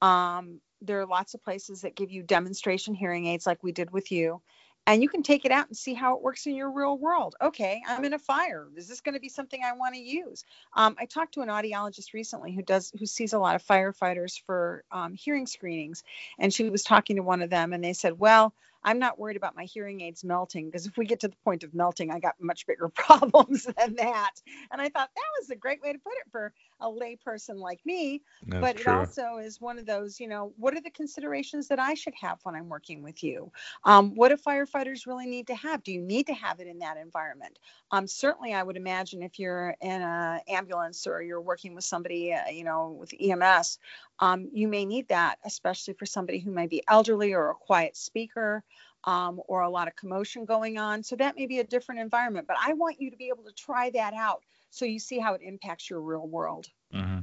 um, 0.02 0.62
there 0.82 1.00
are 1.02 1.06
lots 1.06 1.34
of 1.34 1.44
places 1.44 1.82
that 1.82 1.96
give 1.96 2.12
you 2.12 2.24
demonstration 2.24 2.94
hearing 2.94 3.28
aids 3.28 3.46
like 3.46 3.64
we 3.64 3.72
did 3.72 3.92
with 3.92 4.12
you. 4.12 4.42
And 4.88 5.04
you 5.04 5.10
can 5.10 5.22
take 5.22 5.46
it 5.46 5.52
out 5.52 5.68
and 5.68 5.78
see 5.78 5.94
how 5.94 6.16
it 6.16 6.24
works 6.24 6.48
in 6.48 6.56
your 6.56 6.72
real 6.72 6.98
world. 6.98 7.36
Okay, 7.40 7.82
I'm 7.88 8.04
in 8.04 8.14
a 8.14 8.20
fire. 8.20 8.68
Is 8.76 8.88
this 8.88 9.02
going 9.02 9.14
to 9.14 9.22
be 9.22 9.30
something 9.30 9.62
I 9.64 9.74
want 9.74 9.94
to 9.96 10.02
use? 10.02 10.44
Um, 10.76 10.96
I 11.00 11.06
talked 11.06 11.36
to 11.36 11.42
an 11.42 11.50
audiologist 11.50 12.14
recently 12.14 12.52
who 12.54 12.64
does 12.64 12.92
who 12.98 13.06
sees 13.06 13.34
a 13.34 13.40
lot 13.40 13.56
of 13.56 13.64
firefighters 13.64 14.42
for 14.46 14.84
um, 14.92 15.14
hearing 15.14 15.46
screenings, 15.46 16.04
and 16.40 16.54
she 16.54 16.70
was 16.70 16.84
talking 16.84 17.18
to 17.18 17.24
one 17.24 17.42
of 17.42 17.50
them, 17.52 17.74
and 17.74 17.84
they 17.84 17.94
said, 17.94 18.20
"Well, 18.20 18.54
I'm 18.84 19.00
not 19.00 19.20
worried 19.20 19.38
about 19.38 19.56
my 19.56 19.66
hearing 19.66 20.02
aids 20.02 20.24
melting 20.24 20.68
because 20.68 20.86
if 20.86 20.98
we 20.98 21.06
get 21.06 21.20
to 21.22 21.28
the 21.28 21.36
point 21.44 21.64
of 21.64 21.74
melting, 21.74 22.12
I 22.12 22.20
got 22.20 22.36
much 22.40 22.66
bigger 22.66 22.90
problems 22.96 23.64
than 23.78 23.96
that. 23.96 24.32
And 24.72 24.82
I 24.82 24.90
thought 24.90 25.10
that 25.16 25.40
was 25.40 25.50
a 25.50 25.56
great 25.56 25.82
way 25.82 25.94
to 25.94 26.00
put 26.00 26.14
it 26.14 26.32
for 26.32 26.54
a 26.80 26.88
layperson 26.88 27.58
like 27.58 27.80
me. 27.86 28.22
That's 28.48 28.62
but 28.62 28.78
true. 28.78 28.94
it 28.94 28.98
also 28.98 29.38
is 29.38 29.62
one 29.62 29.78
of 29.78 29.86
those, 29.86 30.20
you 30.20 30.28
know, 30.28 30.54
what 30.58 30.76
are 30.76 30.82
the 30.82 30.90
considerations 30.90 31.68
that 31.68 31.80
I 31.80 31.94
should 31.94 32.14
have 32.20 32.40
when 32.44 32.56
I'm 32.56 32.70
working 32.70 33.04
with 33.04 33.24
you? 33.24 33.52
Um, 33.84 34.16
what 34.16 34.30
do 34.30 34.38
firefighters 34.38 35.06
really 35.06 35.28
need 35.28 35.48
to 35.48 35.56
have? 35.56 35.84
Do 35.84 35.92
you 35.92 36.02
need 36.02 36.28
to 36.28 36.34
have 36.34 36.60
it 36.60 36.68
in 36.68 36.80
that 36.80 36.98
environment? 36.98 37.60
Um, 37.92 38.08
certainly, 38.08 38.54
I 38.54 38.64
would 38.64 38.78
imagine 38.78 39.22
if 39.22 39.38
you're 39.38 39.76
in 39.82 40.02
an 40.02 40.42
ambulance 40.48 41.06
or 41.06 41.22
you're 41.22 41.42
working 41.42 41.76
with 41.76 41.84
somebody, 41.84 42.34
uh, 42.34 42.50
you 42.50 42.64
know, 42.64 42.98
with 43.00 43.14
EMS, 43.20 43.80
um, 44.22 44.50
you 44.54 44.68
may 44.68 44.86
need 44.86 45.10
that, 45.10 45.40
especially 45.44 45.94
for 45.96 46.06
somebody 46.06 46.40
who 46.40 46.52
may 46.52 46.68
be 46.68 46.84
elderly 46.88 47.34
or 47.34 47.50
a 47.50 47.56
quiet 47.56 47.98
speaker. 47.98 48.64
Um, 49.04 49.42
or 49.48 49.62
a 49.62 49.70
lot 49.72 49.88
of 49.88 49.96
commotion 49.96 50.46
going 50.46 50.78
on. 50.78 51.02
So 51.02 51.16
that 51.16 51.36
may 51.36 51.48
be 51.48 51.58
a 51.58 51.64
different 51.64 52.02
environment, 52.02 52.46
but 52.46 52.56
I 52.64 52.74
want 52.74 53.02
you 53.02 53.10
to 53.10 53.18
be 53.18 53.30
able 53.30 53.44
to 53.46 53.52
try 53.52 53.90
that 53.96 54.14
out 54.14 54.44
so 54.70 54.86
you 54.86 55.00
see 55.00 55.18
how 55.18 55.34
it 55.34 55.42
impacts 55.42 55.90
your 55.90 56.02
real 56.02 56.28
world. 56.28 56.68
Mm-hmm. 56.94 57.22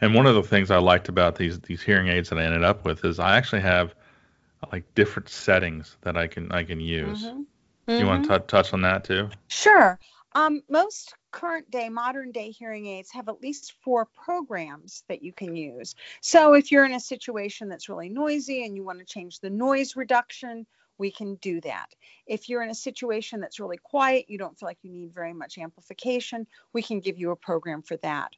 And 0.00 0.14
one 0.14 0.26
of 0.26 0.34
the 0.34 0.42
things 0.42 0.70
I 0.70 0.78
liked 0.78 1.08
about 1.08 1.36
these 1.36 1.60
these 1.60 1.82
hearing 1.82 2.08
aids 2.08 2.28
that 2.28 2.38
I 2.38 2.44
ended 2.44 2.64
up 2.64 2.84
with 2.84 3.04
is 3.04 3.18
I 3.18 3.36
actually 3.36 3.62
have 3.62 3.94
like 4.72 4.92
different 4.94 5.28
settings 5.28 5.96
that 6.02 6.16
I 6.16 6.26
can 6.26 6.50
I 6.52 6.64
can 6.64 6.80
use. 6.80 7.24
Mm-hmm. 7.24 7.92
You 7.92 8.06
want 8.06 8.24
to 8.24 8.30
mm-hmm. 8.30 8.42
t- 8.42 8.46
touch 8.48 8.72
on 8.72 8.82
that 8.82 9.04
too? 9.04 9.30
Sure. 9.48 9.98
Um, 10.38 10.62
most 10.70 11.16
current 11.32 11.68
day, 11.68 11.88
modern 11.88 12.30
day 12.30 12.52
hearing 12.52 12.86
aids 12.86 13.10
have 13.10 13.28
at 13.28 13.42
least 13.42 13.74
four 13.82 14.04
programs 14.04 15.02
that 15.08 15.20
you 15.20 15.32
can 15.32 15.56
use. 15.56 15.96
So 16.20 16.54
if 16.54 16.70
you're 16.70 16.84
in 16.84 16.94
a 16.94 17.00
situation 17.00 17.68
that's 17.68 17.88
really 17.88 18.08
noisy 18.08 18.64
and 18.64 18.76
you 18.76 18.84
want 18.84 19.00
to 19.00 19.04
change 19.04 19.40
the 19.40 19.50
noise 19.50 19.96
reduction, 19.96 20.64
we 20.96 21.10
can 21.10 21.34
do 21.42 21.60
that. 21.62 21.88
If 22.24 22.48
you're 22.48 22.62
in 22.62 22.70
a 22.70 22.74
situation 22.76 23.40
that's 23.40 23.58
really 23.58 23.78
quiet, 23.78 24.26
you 24.28 24.38
don't 24.38 24.56
feel 24.56 24.68
like 24.68 24.78
you 24.82 24.92
need 24.92 25.12
very 25.12 25.32
much 25.32 25.58
amplification, 25.58 26.46
we 26.72 26.82
can 26.82 27.00
give 27.00 27.18
you 27.18 27.32
a 27.32 27.36
program 27.36 27.82
for 27.82 27.96
that. 27.96 28.30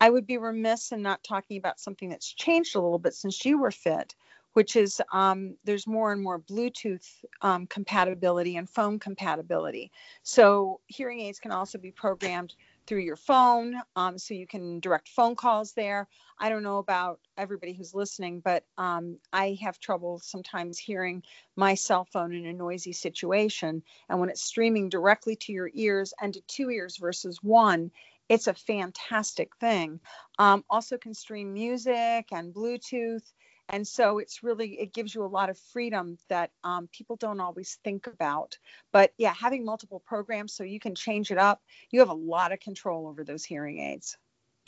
I 0.00 0.10
would 0.10 0.26
be 0.26 0.38
remiss 0.38 0.90
in 0.90 1.02
not 1.02 1.22
talking 1.22 1.56
about 1.56 1.78
something 1.78 2.08
that's 2.08 2.34
changed 2.34 2.74
a 2.74 2.80
little 2.80 2.98
bit 2.98 3.14
since 3.14 3.44
you 3.44 3.58
were 3.58 3.70
fit, 3.70 4.16
which 4.54 4.76
is 4.76 5.02
um, 5.12 5.56
there's 5.64 5.86
more 5.86 6.12
and 6.12 6.22
more 6.22 6.40
Bluetooth 6.40 7.06
um, 7.42 7.66
compatibility 7.66 8.56
and 8.56 8.70
phone 8.70 8.98
compatibility. 8.98 9.92
So 10.22 10.80
hearing 10.86 11.20
aids 11.20 11.40
can 11.40 11.52
also 11.52 11.76
be 11.78 11.90
programmed 11.90 12.54
through 12.86 13.00
your 13.00 13.16
phone, 13.16 13.74
um, 13.96 14.18
so 14.18 14.34
you 14.34 14.46
can 14.46 14.80
direct 14.80 15.08
phone 15.08 15.34
calls 15.36 15.72
there. 15.72 16.06
I 16.38 16.50
don't 16.50 16.62
know 16.62 16.78
about 16.78 17.18
everybody 17.36 17.72
who's 17.72 17.94
listening, 17.94 18.40
but 18.40 18.64
um, 18.76 19.18
I 19.32 19.58
have 19.62 19.80
trouble 19.80 20.20
sometimes 20.22 20.78
hearing 20.78 21.22
my 21.56 21.74
cell 21.74 22.06
phone 22.12 22.34
in 22.34 22.46
a 22.46 22.52
noisy 22.52 22.92
situation. 22.92 23.82
And 24.08 24.20
when 24.20 24.28
it's 24.28 24.42
streaming 24.42 24.88
directly 24.88 25.36
to 25.36 25.52
your 25.52 25.70
ears 25.72 26.12
and 26.20 26.34
to 26.34 26.40
two 26.42 26.70
ears 26.70 26.98
versus 26.98 27.38
one, 27.42 27.90
it's 28.28 28.46
a 28.46 28.54
fantastic 28.54 29.56
thing. 29.56 30.00
Um, 30.38 30.64
also, 30.70 30.96
can 30.96 31.14
stream 31.14 31.52
music 31.52 32.26
and 32.32 32.54
Bluetooth 32.54 33.22
and 33.68 33.86
so 33.86 34.18
it's 34.18 34.42
really 34.42 34.80
it 34.80 34.92
gives 34.92 35.14
you 35.14 35.24
a 35.24 35.26
lot 35.26 35.50
of 35.50 35.58
freedom 35.72 36.18
that 36.28 36.50
um, 36.62 36.88
people 36.92 37.16
don't 37.16 37.40
always 37.40 37.78
think 37.84 38.06
about 38.06 38.58
but 38.92 39.12
yeah 39.18 39.32
having 39.32 39.64
multiple 39.64 40.00
programs 40.00 40.52
so 40.52 40.64
you 40.64 40.80
can 40.80 40.94
change 40.94 41.30
it 41.30 41.38
up 41.38 41.60
you 41.90 42.00
have 42.00 42.10
a 42.10 42.14
lot 42.14 42.52
of 42.52 42.60
control 42.60 43.06
over 43.06 43.24
those 43.24 43.44
hearing 43.44 43.80
aids 43.80 44.16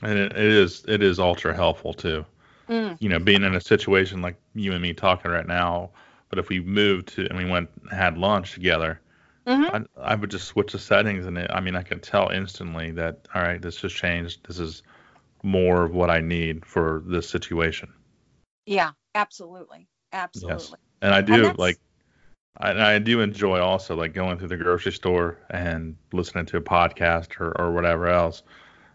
and 0.03 0.19
it, 0.19 0.33
it 0.33 0.39
is 0.39 0.85
it 0.89 1.03
is 1.03 1.19
ultra 1.19 1.55
helpful 1.55 1.95
too 1.95 2.25
mm. 2.69 2.97
you 3.01 3.09
know 3.09 3.19
being 3.19 3.43
in 3.43 3.55
a 3.55 3.61
situation 3.61 4.23
like 4.23 4.37
you 4.55 4.73
and 4.73 4.83
me 4.83 4.93
talking 4.93 5.31
right 5.31 5.49
now 5.49 5.91
But 6.29 6.39
if 6.39 6.49
we 6.49 6.61
moved 6.61 7.09
to 7.15 7.27
and 7.27 7.39
we 7.39 7.45
went 7.45 7.71
had 7.91 8.19
lunch 8.19 8.53
together, 8.55 9.01
Mm-hmm. 9.47 9.87
I, 9.97 10.13
I 10.13 10.15
would 10.17 10.31
just 10.31 10.49
switch 10.49 10.73
the 10.73 10.79
settings, 10.79 11.25
and 11.25 11.39
it, 11.39 11.49
I 11.53 11.61
mean, 11.61 11.77
I 11.77 11.83
can 11.83 12.01
tell 12.01 12.31
instantly 12.31 12.91
that 12.93 13.29
all 13.33 13.43
right, 13.43 13.63
this 13.63 13.81
has 13.83 13.93
changed. 13.93 14.47
This 14.47 14.59
is 14.59 14.83
more 15.43 15.85
of 15.85 15.95
what 15.95 16.11
I 16.11 16.21
need 16.21 16.67
for 16.67 17.05
this 17.07 17.29
situation. 17.29 17.93
Yeah, 18.67 18.91
absolutely, 19.15 19.89
absolutely. 20.13 20.59
Yes, 20.59 20.75
and 21.03 21.15
I 21.15 21.21
do 21.23 21.43
that's- 21.43 21.59
like. 21.59 21.79
I, 22.59 22.95
I 22.95 22.99
do 22.99 23.21
enjoy 23.21 23.61
also 23.61 23.95
like 23.95 24.15
going 24.15 24.39
through 24.39 24.49
the 24.49 24.57
grocery 24.57 24.93
store 24.93 25.39
and 25.51 25.95
listening 26.15 26.47
to 26.47 26.57
a 26.57 26.63
podcast 26.63 27.39
or, 27.39 27.53
or 27.61 27.73
whatever 27.73 28.07
else. 28.09 28.45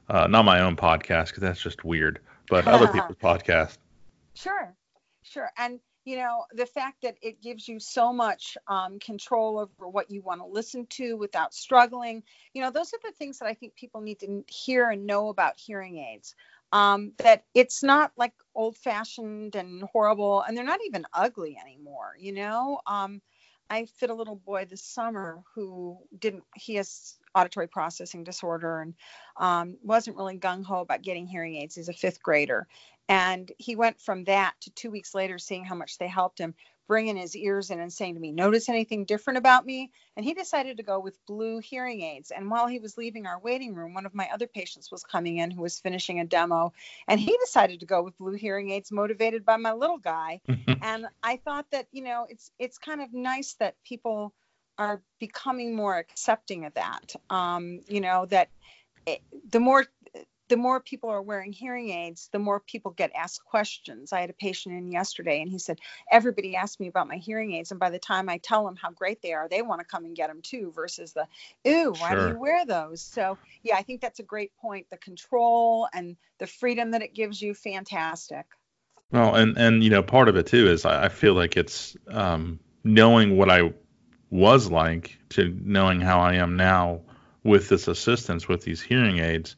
Uh, 0.10 0.26
not 0.26 0.46
my 0.46 0.62
own 0.62 0.76
podcast 0.76 1.28
because 1.28 1.42
that's 1.42 1.62
just 1.62 1.84
weird, 1.86 2.22
but 2.50 2.68
other 2.68 2.88
people's 2.92 3.18
podcasts. 3.18 3.78
Sure, 4.34 4.76
sure. 5.22 5.52
And 5.60 5.80
you 6.06 6.18
know, 6.18 6.46
the 6.54 6.66
fact 6.66 7.04
that 7.04 7.16
it 7.22 7.42
gives 7.42 7.68
you 7.68 7.80
so 7.80 8.12
much 8.12 8.58
um, 8.68 8.98
control 9.00 9.60
over 9.60 9.88
what 9.88 10.10
you 10.10 10.22
want 10.22 10.42
to 10.42 10.48
listen 10.48 10.88
to 10.88 11.16
without 11.16 11.54
struggling, 11.54 12.24
you 12.54 12.64
know, 12.64 12.72
those 12.72 12.92
are 12.94 13.00
the 13.04 13.12
things 13.12 13.38
that 13.40 13.46
I 13.46 13.54
think 13.54 13.76
people 13.76 14.02
need 14.02 14.20
to 14.22 14.44
hear 14.48 14.90
and 14.90 15.06
know 15.06 15.30
about 15.30 15.60
hearing 15.60 16.00
aids. 16.00 16.36
Um, 16.74 17.12
that 17.18 17.44
it's 17.54 17.84
not 17.84 18.12
like 18.16 18.34
old 18.56 18.78
fashioned 18.78 19.56
and 19.56 19.84
horrible, 19.92 20.42
and 20.42 20.56
they're 20.56 20.64
not 20.64 20.80
even 20.86 21.06
ugly 21.14 21.58
anymore, 21.62 22.16
you 22.18 22.32
know. 22.32 22.80
Um, 22.88 23.22
I 23.72 23.86
fit 23.86 24.10
a 24.10 24.14
little 24.14 24.36
boy 24.36 24.66
this 24.70 24.84
summer 24.84 25.44
who 25.56 25.98
didn't, 26.20 26.44
he 26.56 26.76
has 26.76 27.16
auditory 27.34 27.68
processing 27.68 28.26
disorder 28.26 28.82
and 28.82 28.94
um, 29.38 29.78
wasn't 29.82 30.18
really 30.18 30.38
gung 30.38 30.66
ho 30.66 30.82
about 30.82 31.04
getting 31.04 31.26
hearing 31.26 31.56
aids. 31.56 31.76
He's 31.76 31.88
a 31.88 31.94
fifth 31.94 32.22
grader. 32.22 32.68
And 33.08 33.50
he 33.58 33.78
went 33.78 34.02
from 34.02 34.26
that 34.26 34.56
to 34.62 34.72
two 34.72 34.92
weeks 34.92 35.16
later, 35.16 35.38
seeing 35.38 35.64
how 35.64 35.76
much 35.76 35.98
they 35.98 36.10
helped 36.10 36.40
him, 36.40 36.54
bringing 36.92 37.16
his 37.16 37.38
ears 37.38 37.70
in 37.70 37.80
and 37.80 37.94
saying 37.94 38.16
to 38.16 38.20
me, 38.20 38.34
Notice 38.34 38.68
anything 38.68 39.06
different 39.06 39.38
about 39.38 39.66
me? 39.66 39.94
And 40.18 40.26
he 40.26 40.34
decided 40.34 40.76
to 40.76 40.84
go 40.84 41.00
with 41.00 41.26
blue 41.26 41.60
hearing 41.60 42.02
aids. 42.02 42.32
And 42.32 42.52
while 42.52 42.68
he 42.68 42.80
was 42.80 42.98
leaving 42.98 43.26
our 43.26 43.40
waiting 43.40 43.76
room, 43.76 43.94
one 43.94 44.06
of 44.06 44.14
my 44.14 44.28
other 44.34 44.46
patients 44.46 44.92
was 44.92 45.02
coming 45.02 45.38
in 45.38 45.52
who 45.52 45.62
was 45.62 45.80
finishing 45.80 46.20
a 46.20 46.26
demo. 46.26 46.74
And 47.08 47.18
he 47.18 47.38
decided 47.46 47.80
to 47.80 47.86
go 47.86 48.04
with 48.04 48.18
blue 48.18 48.34
hearing 48.34 48.72
aids, 48.72 48.92
motivated 48.92 49.46
by 49.46 49.56
my 49.56 49.72
little 49.72 50.00
guy. 50.00 50.42
and 50.82 51.06
I 51.24 51.38
thought 51.38 51.66
that, 51.72 51.88
you 51.94 52.04
know, 52.04 52.28
it's 52.28 52.52
it's 52.60 52.78
kind 52.78 53.02
of 53.02 53.14
nice 53.14 53.54
that 53.62 53.76
people 53.86 54.34
are 54.78 55.02
becoming 55.18 55.74
more 55.74 55.98
accepting 55.98 56.66
of 56.66 56.74
that. 56.74 57.16
Um, 57.30 57.80
you 57.88 58.02
know, 58.02 58.26
that 58.26 58.50
it, 59.06 59.22
the 59.50 59.62
more 59.62 59.86
the 60.52 60.58
more 60.58 60.82
people 60.82 61.10
are 61.10 61.22
wearing 61.22 61.54
hearing 61.54 61.92
aids, 61.92 62.28
the 62.34 62.38
more 62.38 62.60
people 62.60 62.92
get 62.92 63.10
asked 63.16 63.46
questions. 63.46 64.12
I 64.12 64.20
had 64.20 64.30
a 64.30 64.34
patient 64.34 64.76
in 64.76 64.92
yesterday 64.92 65.42
and 65.42 65.50
he 65.50 65.58
said, 65.58 65.80
Everybody 66.12 66.58
asked 66.58 66.78
me 66.78 66.90
about 66.90 67.08
my 67.08 67.16
hearing 67.16 67.54
aids. 67.54 67.72
And 67.72 67.80
by 67.80 67.90
the 67.90 67.98
time 67.98 68.28
I 68.28 68.38
tell 68.38 68.66
them 68.66 68.76
how 68.76 68.92
great 68.92 69.22
they 69.22 69.32
are, 69.32 69.48
they 69.48 69.62
want 69.62 69.80
to 69.80 69.86
come 69.86 70.04
and 70.04 70.14
get 70.14 70.28
them 70.28 70.42
too, 70.42 70.74
versus 70.76 71.14
the, 71.14 71.26
Ooh, 71.66 71.94
why 71.98 72.16
do 72.16 72.28
you 72.28 72.38
wear 72.38 72.66
those? 72.66 73.02
So, 73.02 73.38
yeah, 73.64 73.78
I 73.78 73.84
think 73.84 74.02
that's 74.02 74.20
a 74.20 74.24
great 74.24 74.52
point. 74.58 74.88
The 74.90 74.98
control 74.98 75.88
and 75.94 76.18
the 76.38 76.48
freedom 76.48 76.92
that 76.92 77.02
it 77.02 77.14
gives 77.14 77.42
you, 77.42 77.54
fantastic. 77.54 78.46
Well, 79.10 79.36
and 79.36 79.58
and 79.58 79.82
you 79.82 79.90
know, 79.90 80.04
part 80.04 80.28
of 80.28 80.36
it 80.36 80.48
too 80.48 80.70
is 80.70 80.84
I, 80.84 81.06
I 81.06 81.08
feel 81.08 81.34
like 81.34 81.56
it's 81.56 81.96
um, 82.10 82.60
knowing 82.84 83.38
what 83.38 83.50
I 83.50 83.74
was 84.30 84.70
like 84.70 85.18
to 85.30 85.58
knowing 85.64 86.02
how 86.02 86.20
I 86.20 86.34
am 86.34 86.58
now 86.58 87.04
with 87.42 87.70
this 87.70 87.88
assistance 87.88 88.50
with 88.50 88.64
these 88.64 88.82
hearing 88.82 89.20
aids. 89.20 89.56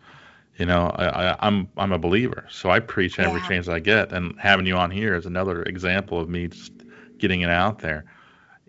You 0.57 0.65
know, 0.67 0.87
I, 0.95 1.31
I, 1.31 1.35
I'm 1.39 1.67
I'm 1.77 1.91
a 1.91 1.97
believer, 1.99 2.45
so 2.49 2.69
I 2.69 2.79
preach 2.79 3.19
every 3.19 3.41
Yeah. 3.41 3.47
chance 3.47 3.67
I 3.67 3.79
get, 3.79 4.11
and 4.13 4.39
having 4.39 4.65
you 4.67 4.75
on 4.75 4.91
here 4.91 5.15
is 5.15 5.25
another 5.25 5.63
example 5.63 6.19
of 6.19 6.29
me 6.29 6.47
just 6.47 6.71
getting 7.17 7.41
it 7.41 7.49
out 7.49 7.79
there. 7.79 8.05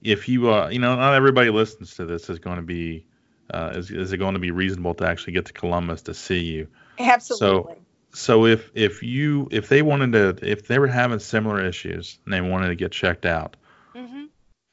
If 0.02 0.28
you, 0.28 0.50
uh, 0.52 0.68
you 0.68 0.78
know, 0.78 0.96
not 0.96 1.14
everybody 1.14 1.50
listens 1.50 1.94
to 1.96 2.06
this 2.06 2.30
is 2.30 2.38
going 2.38 2.56
to 2.56 2.62
be, 2.62 3.06
uh, 3.52 3.72
is 3.74 3.90
is 3.90 4.12
it 4.12 4.18
going 4.18 4.34
to 4.34 4.40
be 4.40 4.50
reasonable 4.50 4.94
to 4.94 5.06
actually 5.06 5.34
get 5.34 5.46
to 5.46 5.52
Columbus 5.52 6.02
to 6.02 6.14
see 6.14 6.40
you? 6.40 6.68
Absolutely. 6.98 7.74
so 7.74 7.76
so 8.14 8.46
if 8.46 8.70
if 8.74 9.02
you 9.02 9.48
if 9.50 9.68
they 9.68 9.82
wanted 9.82 10.12
to 10.12 10.48
if 10.50 10.66
they 10.68 10.78
were 10.78 10.86
having 10.86 11.18
similar 11.18 11.64
issues 11.64 12.18
and 12.24 12.32
they 12.32 12.40
wanted 12.40 12.68
to 12.68 12.76
get 12.76 12.92
checked 12.92 13.26
out 13.26 13.56
hmm 13.94 14.24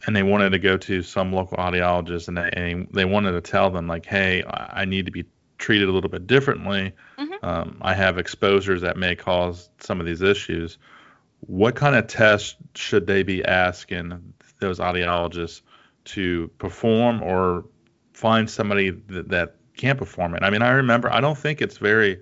and 0.06 0.15
they 0.15 0.24
wanted 0.24 0.52
to 0.52 0.60
go 0.60 0.78
to 0.78 1.02
some 1.04 1.32
local 1.34 1.58
audiologist 1.58 2.28
and 2.28 2.38
they 2.38 2.50
and 2.54 2.88
they 2.93 3.06
wanted 3.06 3.32
to 3.34 3.41
tell 3.41 3.69
them 3.69 3.88
like 3.88 4.06
hey 4.06 4.43
I 4.47 4.86
need 4.86 5.06
to 5.06 5.12
be 5.12 5.26
treated 5.62 5.88
a 5.88 5.91
little 5.91 6.10
bit 6.10 6.28
differently 6.28 6.91
Mhm. 7.17 7.43
um, 7.43 7.78
I 7.82 7.93
have 7.93 8.17
exposures 8.17 8.82
that 8.82 8.97
may 8.97 9.15
cause 9.15 9.69
some 9.80 10.00
of 10.02 10.06
these 10.06 10.21
issues 10.21 10.78
what 11.47 11.76
kind 11.76 11.95
of 11.95 12.08
tests 12.08 12.56
should 12.76 13.08
they 13.08 13.24
be 13.24 13.43
asking 13.45 14.34
those 14.60 14.80
audiologists 14.80 15.62
to 16.04 16.50
perform 16.58 17.21
or 17.24 17.65
find 18.13 18.50
somebody 18.50 18.89
that, 18.89 19.30
that 19.30 19.56
can't 19.78 19.97
perform 19.97 20.36
it 20.36 20.43
I 20.43 20.50
mean 20.50 20.62
I 20.62 20.71
remember 20.71 21.12
I 21.12 21.21
don't 21.21 21.38
think 21.38 21.62
it's 21.62 21.78
very 21.78 22.21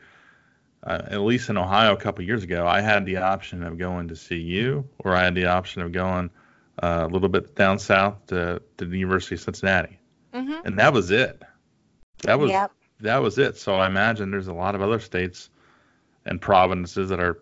uh, 0.84 1.02
at 1.08 1.22
least 1.22 1.50
in 1.50 1.58
Ohio 1.58 1.94
a 1.94 1.98
couple 1.98 2.24
years 2.24 2.44
ago, 2.44 2.66
I 2.66 2.80
had 2.80 3.06
the 3.06 3.18
option 3.18 3.64
of 3.64 3.78
going 3.78 4.08
to 4.08 4.16
see 4.16 4.40
you 4.40 4.88
or 5.00 5.14
I 5.14 5.26
had 5.26 5.36
the 5.36 5.46
option 5.46 5.82
of 5.82 5.92
going 5.92 6.30
uh, 6.82 7.06
a 7.10 7.12
little 7.14 7.28
bit 7.28 7.54
down 7.56 7.80
south 7.80 8.16
to, 8.28 8.62
to 8.78 8.86
the 8.86 8.98
University 8.98 9.36
of 9.36 9.42
Cincinnati, 9.42 10.00
hmm 10.34 10.54
and 10.64 10.80
that 10.80 10.94
was 10.94 11.12
it. 11.12 11.42
That 12.24 12.40
was 12.40 12.52
Yep. 12.52 12.72
That 13.02 13.18
was 13.22 13.38
it. 13.38 13.58
So 13.58 13.76
I 13.76 13.88
imagine 13.88 14.32
there's 14.32 14.48
a 14.48 14.54
lot 14.54 14.76
of 14.76 14.82
other 14.82 15.00
states 15.00 15.50
and 16.26 16.40
provinces 16.40 17.10
that 17.10 17.20
are 17.20 17.40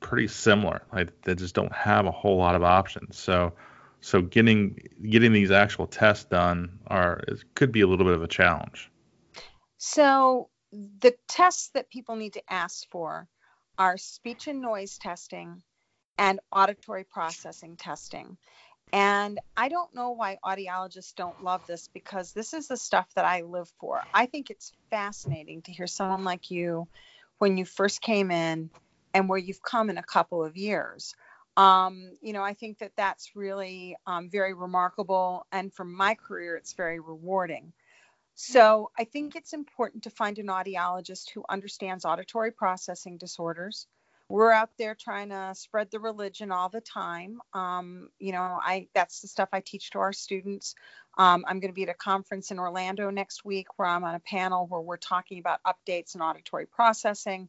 pretty 0.00 0.28
similar. 0.28 0.82
Like 0.92 1.08
they 1.22 1.34
just 1.34 1.54
don't 1.54 1.72
have 1.72 2.06
a 2.06 2.10
whole 2.10 2.36
lot 2.36 2.54
of 2.54 2.62
options. 2.62 3.18
So 3.18 3.52
so 4.00 4.22
getting 4.22 4.78
getting 5.08 5.32
these 5.32 5.50
actual 5.50 5.86
tests 5.86 6.24
done 6.24 6.78
are 6.86 7.22
it 7.28 7.44
could 7.54 7.72
be 7.72 7.82
a 7.82 7.86
little 7.86 8.06
bit 8.06 8.14
of 8.14 8.22
a 8.22 8.28
challenge. 8.28 8.90
So 9.76 10.48
the 10.72 11.14
tests 11.28 11.70
that 11.74 11.90
people 11.90 12.16
need 12.16 12.34
to 12.34 12.52
ask 12.52 12.88
for 12.90 13.28
are 13.78 13.96
speech 13.96 14.46
and 14.46 14.60
noise 14.60 14.98
testing 14.98 15.62
and 16.18 16.40
auditory 16.52 17.04
processing 17.04 17.76
testing. 17.76 18.36
And 18.92 19.38
I 19.56 19.68
don't 19.68 19.94
know 19.94 20.10
why 20.10 20.38
audiologists 20.44 21.14
don't 21.14 21.44
love 21.44 21.66
this 21.66 21.88
because 21.92 22.32
this 22.32 22.52
is 22.54 22.68
the 22.68 22.76
stuff 22.76 23.08
that 23.14 23.24
I 23.24 23.42
live 23.42 23.70
for. 23.78 24.02
I 24.12 24.26
think 24.26 24.50
it's 24.50 24.72
fascinating 24.90 25.62
to 25.62 25.72
hear 25.72 25.86
someone 25.86 26.24
like 26.24 26.50
you 26.50 26.88
when 27.38 27.56
you 27.56 27.64
first 27.64 28.00
came 28.00 28.30
in 28.30 28.70
and 29.14 29.28
where 29.28 29.38
you've 29.38 29.62
come 29.62 29.90
in 29.90 29.98
a 29.98 30.02
couple 30.02 30.44
of 30.44 30.56
years. 30.56 31.14
Um, 31.56 32.12
you 32.20 32.32
know, 32.32 32.42
I 32.42 32.54
think 32.54 32.78
that 32.78 32.92
that's 32.96 33.36
really 33.36 33.96
um, 34.06 34.30
very 34.30 34.54
remarkable. 34.54 35.46
And 35.52 35.72
for 35.72 35.84
my 35.84 36.14
career, 36.14 36.56
it's 36.56 36.72
very 36.72 37.00
rewarding. 37.00 37.72
So 38.34 38.90
I 38.98 39.04
think 39.04 39.36
it's 39.36 39.52
important 39.52 40.04
to 40.04 40.10
find 40.10 40.38
an 40.38 40.46
audiologist 40.46 41.30
who 41.30 41.44
understands 41.48 42.04
auditory 42.04 42.50
processing 42.50 43.18
disorders. 43.18 43.86
We're 44.30 44.52
out 44.52 44.70
there 44.78 44.94
trying 44.94 45.30
to 45.30 45.52
spread 45.56 45.90
the 45.90 45.98
religion 45.98 46.52
all 46.52 46.68
the 46.68 46.80
time. 46.80 47.40
Um, 47.52 48.10
you 48.20 48.30
know, 48.30 48.60
I 48.62 48.86
that's 48.94 49.22
the 49.22 49.26
stuff 49.26 49.48
I 49.52 49.58
teach 49.58 49.90
to 49.90 49.98
our 49.98 50.12
students. 50.12 50.76
Um, 51.18 51.44
I'm 51.48 51.58
going 51.58 51.72
to 51.72 51.74
be 51.74 51.82
at 51.82 51.88
a 51.88 51.94
conference 51.94 52.52
in 52.52 52.60
Orlando 52.60 53.10
next 53.10 53.44
week 53.44 53.66
where 53.76 53.88
I'm 53.88 54.04
on 54.04 54.14
a 54.14 54.20
panel 54.20 54.68
where 54.68 54.80
we're 54.80 54.98
talking 54.98 55.40
about 55.40 55.58
updates 55.66 56.14
in 56.14 56.20
auditory 56.20 56.66
processing. 56.66 57.48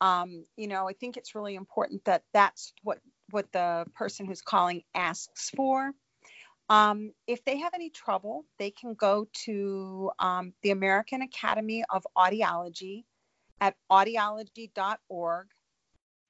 Um, 0.00 0.46
you 0.56 0.68
know, 0.68 0.88
I 0.88 0.92
think 0.92 1.16
it's 1.16 1.34
really 1.34 1.56
important 1.56 2.04
that 2.04 2.22
that's 2.32 2.72
what 2.84 3.00
what 3.30 3.50
the 3.50 3.86
person 3.96 4.24
who's 4.24 4.42
calling 4.42 4.84
asks 4.94 5.50
for. 5.50 5.90
Um, 6.68 7.14
if 7.26 7.44
they 7.44 7.58
have 7.58 7.74
any 7.74 7.90
trouble, 7.90 8.44
they 8.60 8.70
can 8.70 8.94
go 8.94 9.26
to 9.46 10.12
um, 10.20 10.52
the 10.62 10.70
American 10.70 11.22
Academy 11.22 11.82
of 11.90 12.06
Audiology 12.16 13.06
at 13.60 13.74
audiology.org 13.90 15.48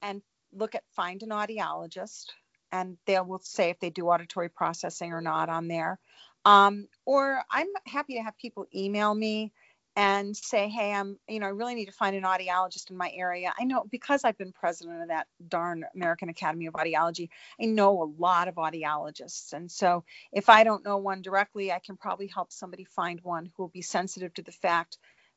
and 0.03 0.23
look 0.53 0.75
at 0.75 0.83
Find 0.95 1.23
an 1.23 1.31
Audiologist, 1.31 2.27
and 2.71 2.99
they 3.07 3.19
will 3.21 3.41
say 3.43 3.71
if 3.71 3.81
they 3.81 3.91
do 3.91 4.09
auditory 4.09 4.51
processing 4.51 5.13
or 5.13 5.21
not 5.21 5.49
on 5.49 5.69
there. 5.69 5.99
Um, 6.45 6.89
or 7.07 7.43
I'm 7.51 7.69
happy 7.87 8.15
to 8.15 8.23
have 8.23 8.37
people 8.37 8.67
email 8.75 9.15
me 9.15 9.53
and 9.95 10.35
say, 10.35 10.69
hey, 10.69 10.93
I'm, 10.93 11.19
you 11.29 11.39
know, 11.39 11.47
I 11.47 11.51
really 11.51 11.75
need 11.75 11.87
to 11.87 11.93
find 11.93 12.17
an 12.17 12.23
audiologist 12.23 12.91
in 12.91 12.97
my 12.97 13.11
area. 13.15 13.53
I 13.59 13.65
know 13.65 13.85
because 13.91 14.25
I've 14.25 14.39
been 14.39 14.53
president 14.53 15.03
of 15.03 15.09
that 15.09 15.27
darn 15.49 15.85
American 15.95 16.31
Academy 16.31 16.67
of 16.67 16.75
Audiology, 16.75 17.29
I 17.61 17.67
know 17.67 18.03
a 18.03 18.11
lot 18.19 18.49
of 18.49 18.55
audiologists. 18.55 19.53
And 19.53 19.71
so 19.71 20.05
if 20.33 20.49
I 20.49 20.65
don't 20.65 20.85
know 20.85 20.97
one 20.97 21.21
directly, 21.21 21.73
I 21.73 21.79
can 21.79 21.97
probably 21.99 22.27
help 22.27 22.53
somebody 22.53 22.85
find 22.85 23.21
one 23.23 23.47
who 23.47 23.65
will 23.65 23.69
be 23.69 23.83
sensitive 23.83 24.33
to 24.35 24.43
the 24.43 24.53
fact 24.53 24.97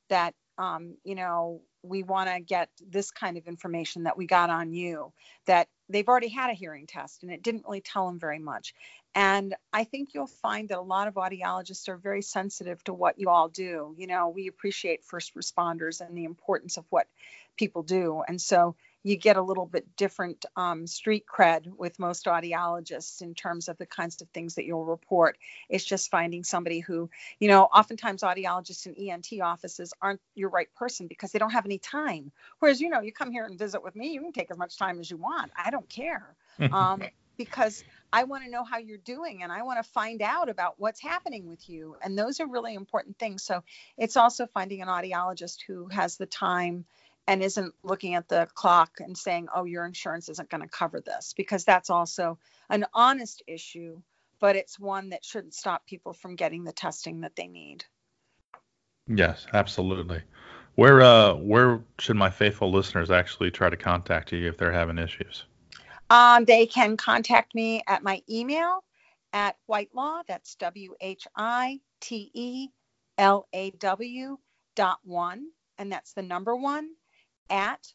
that, 0.10 0.34
um, 0.58 0.96
you 1.04 1.16
know, 1.16 1.62
we 1.88 2.04
want 2.04 2.30
to 2.30 2.40
get 2.40 2.70
this 2.90 3.12
kind 3.12 3.38
of 3.38 3.48
information 3.48 4.04
that 4.04 4.18
we 4.18 4.26
got 4.26 4.50
on 4.50 4.74
you, 4.74 5.14
that 5.46 5.68
they've 5.90 6.08
already 6.08 6.30
had 6.30 6.50
a 6.50 6.54
hearing 6.54 6.88
test 6.88 7.24
and 7.24 7.32
it 7.32 7.44
didn't 7.44 7.64
really 7.66 7.82
tell 7.82 8.08
them 8.08 8.20
very 8.20 8.40
much. 8.40 8.74
And 9.14 9.56
I 9.72 9.86
think 9.86 10.10
you'll 10.14 10.28
find 10.28 10.70
that 10.70 10.78
a 10.78 10.82
lot 10.82 11.08
of 11.08 11.14
audiologists 11.14 11.88
are 11.88 11.98
very 11.98 12.22
sensitive 12.22 12.84
to 12.84 12.94
what 12.94 13.18
you 13.18 13.30
all 13.30 13.48
do. 13.48 13.96
You 13.98 14.08
know, 14.08 14.30
we 14.30 14.48
appreciate 14.48 15.06
first 15.06 15.36
responders 15.36 16.02
and 16.06 16.18
the 16.18 16.26
importance 16.26 16.78
of 16.78 16.86
what 16.90 17.08
people 17.56 17.84
do. 17.84 18.24
And 18.28 18.42
so 18.42 18.76
you 19.06 19.16
get 19.16 19.38
a 19.38 19.42
little 19.42 19.68
bit 19.68 19.96
different 19.96 20.46
um, 20.56 20.88
street 20.88 21.26
cred 21.28 21.68
with 21.78 22.00
most 22.00 22.26
audiologists 22.26 23.22
in 23.22 23.36
terms 23.36 23.68
of 23.68 23.78
the 23.78 23.86
kinds 23.86 24.20
of 24.20 24.28
things 24.30 24.56
that 24.56 24.66
you'll 24.66 24.84
report. 24.84 25.38
It's 25.70 25.86
just 25.86 26.10
finding 26.10 26.44
somebody 26.44 26.80
who, 26.80 27.12
you 27.40 27.48
know, 27.48 27.66
oftentimes 27.66 28.24
audiologists 28.24 28.88
in 28.88 28.96
ENT 28.96 29.28
offices 29.44 29.94
aren't 30.02 30.22
your 30.34 30.50
right 30.50 30.74
person 30.76 31.06
because 31.06 31.32
they 31.32 31.38
don't 31.38 31.52
have 31.52 31.66
any 31.66 31.78
time. 31.78 32.32
Whereas, 32.58 32.82
you 32.82 32.90
know, 32.90 33.02
you 33.02 33.12
come 33.12 33.32
here 33.32 33.46
and 33.46 33.60
visit 33.60 33.84
with 33.84 33.96
me, 33.96 34.12
you 34.12 34.22
can 34.22 34.32
take 34.32 34.50
as 34.50 34.58
much 34.58 34.76
time 34.76 35.00
as 35.00 35.12
you 35.12 35.18
want. 35.18 35.52
I 35.56 35.70
don't 35.70 35.88
care. 35.88 36.36
Um, 36.72 37.04
because 37.38 37.84
I 38.14 38.24
want 38.24 38.44
to 38.46 38.50
know 38.50 38.64
how 38.64 38.78
you're 38.78 38.98
doing 38.98 39.44
and 39.44 39.52
I 39.52 39.64
want 39.64 39.84
to 39.84 39.90
find 39.92 40.22
out 40.22 40.50
about 40.50 40.76
what's 40.78 41.02
happening 41.02 41.48
with 41.48 41.68
you. 41.70 41.98
And 42.02 42.18
those 42.18 42.40
are 42.40 42.48
really 42.48 42.74
important 42.74 43.20
things. 43.20 43.44
So 43.44 43.62
it's 43.98 44.16
also 44.16 44.48
finding 44.48 44.82
an 44.82 44.88
audiologist 44.88 45.58
who 45.68 45.88
has 45.90 46.18
the 46.18 46.26
time 46.26 46.86
and 47.28 47.42
isn't 47.42 47.74
looking 47.84 48.16
at 48.16 48.28
the 48.28 48.48
clock 48.54 49.00
and 49.00 49.18
saying, 49.18 49.48
oh, 49.56 49.64
your 49.64 49.86
insurance 49.86 50.30
isn't 50.30 50.50
going 50.50 50.62
to 50.62 50.70
cover 50.70 51.02
this, 51.02 51.34
because 51.36 51.64
that's 51.64 51.90
also 51.90 52.38
an 52.70 52.86
honest 52.94 53.42
issue, 53.48 54.02
but 54.40 54.56
it's 54.56 54.80
one 54.80 55.10
that 55.10 55.26
shouldn't 55.26 55.54
stop 55.54 55.86
people 55.88 56.14
from 56.14 56.36
getting 56.36 56.64
the 56.64 56.72
testing 56.72 57.22
that 57.22 57.36
they 57.36 57.48
need. 57.48 57.84
Yes, 59.08 59.46
absolutely. 59.54 60.22
Where 60.76 61.02
uh 61.02 61.36
where 61.36 61.82
should 62.00 62.18
my 62.18 62.30
faithful 62.30 62.72
listeners 62.72 63.10
actually 63.10 63.50
try 63.50 63.70
to 63.70 63.78
contact 63.78 64.32
you 64.32 64.48
if 64.50 64.58
they're 64.58 64.72
having 64.72 64.98
issues? 64.98 65.46
Um, 66.10 66.46
they 66.46 66.66
can 66.66 66.98
contact 66.98 67.56
me 67.56 67.82
at 67.88 68.04
my 68.04 68.22
email 68.30 68.84
at 69.32 69.58
Whitelaw. 69.68 70.24
That's 70.28 70.56
W 70.56 70.96
H 71.00 71.28
I 71.36 71.80
T 72.02 72.30
E 72.34 72.68
L 73.18 73.48
A 73.54 73.72
W 73.72 74.38
dot 74.76 75.00
one, 75.04 75.48
and 75.78 75.92
that's 75.92 76.14
the 76.14 76.22
number 76.22 76.56
one 76.56 76.90
at 77.50 77.86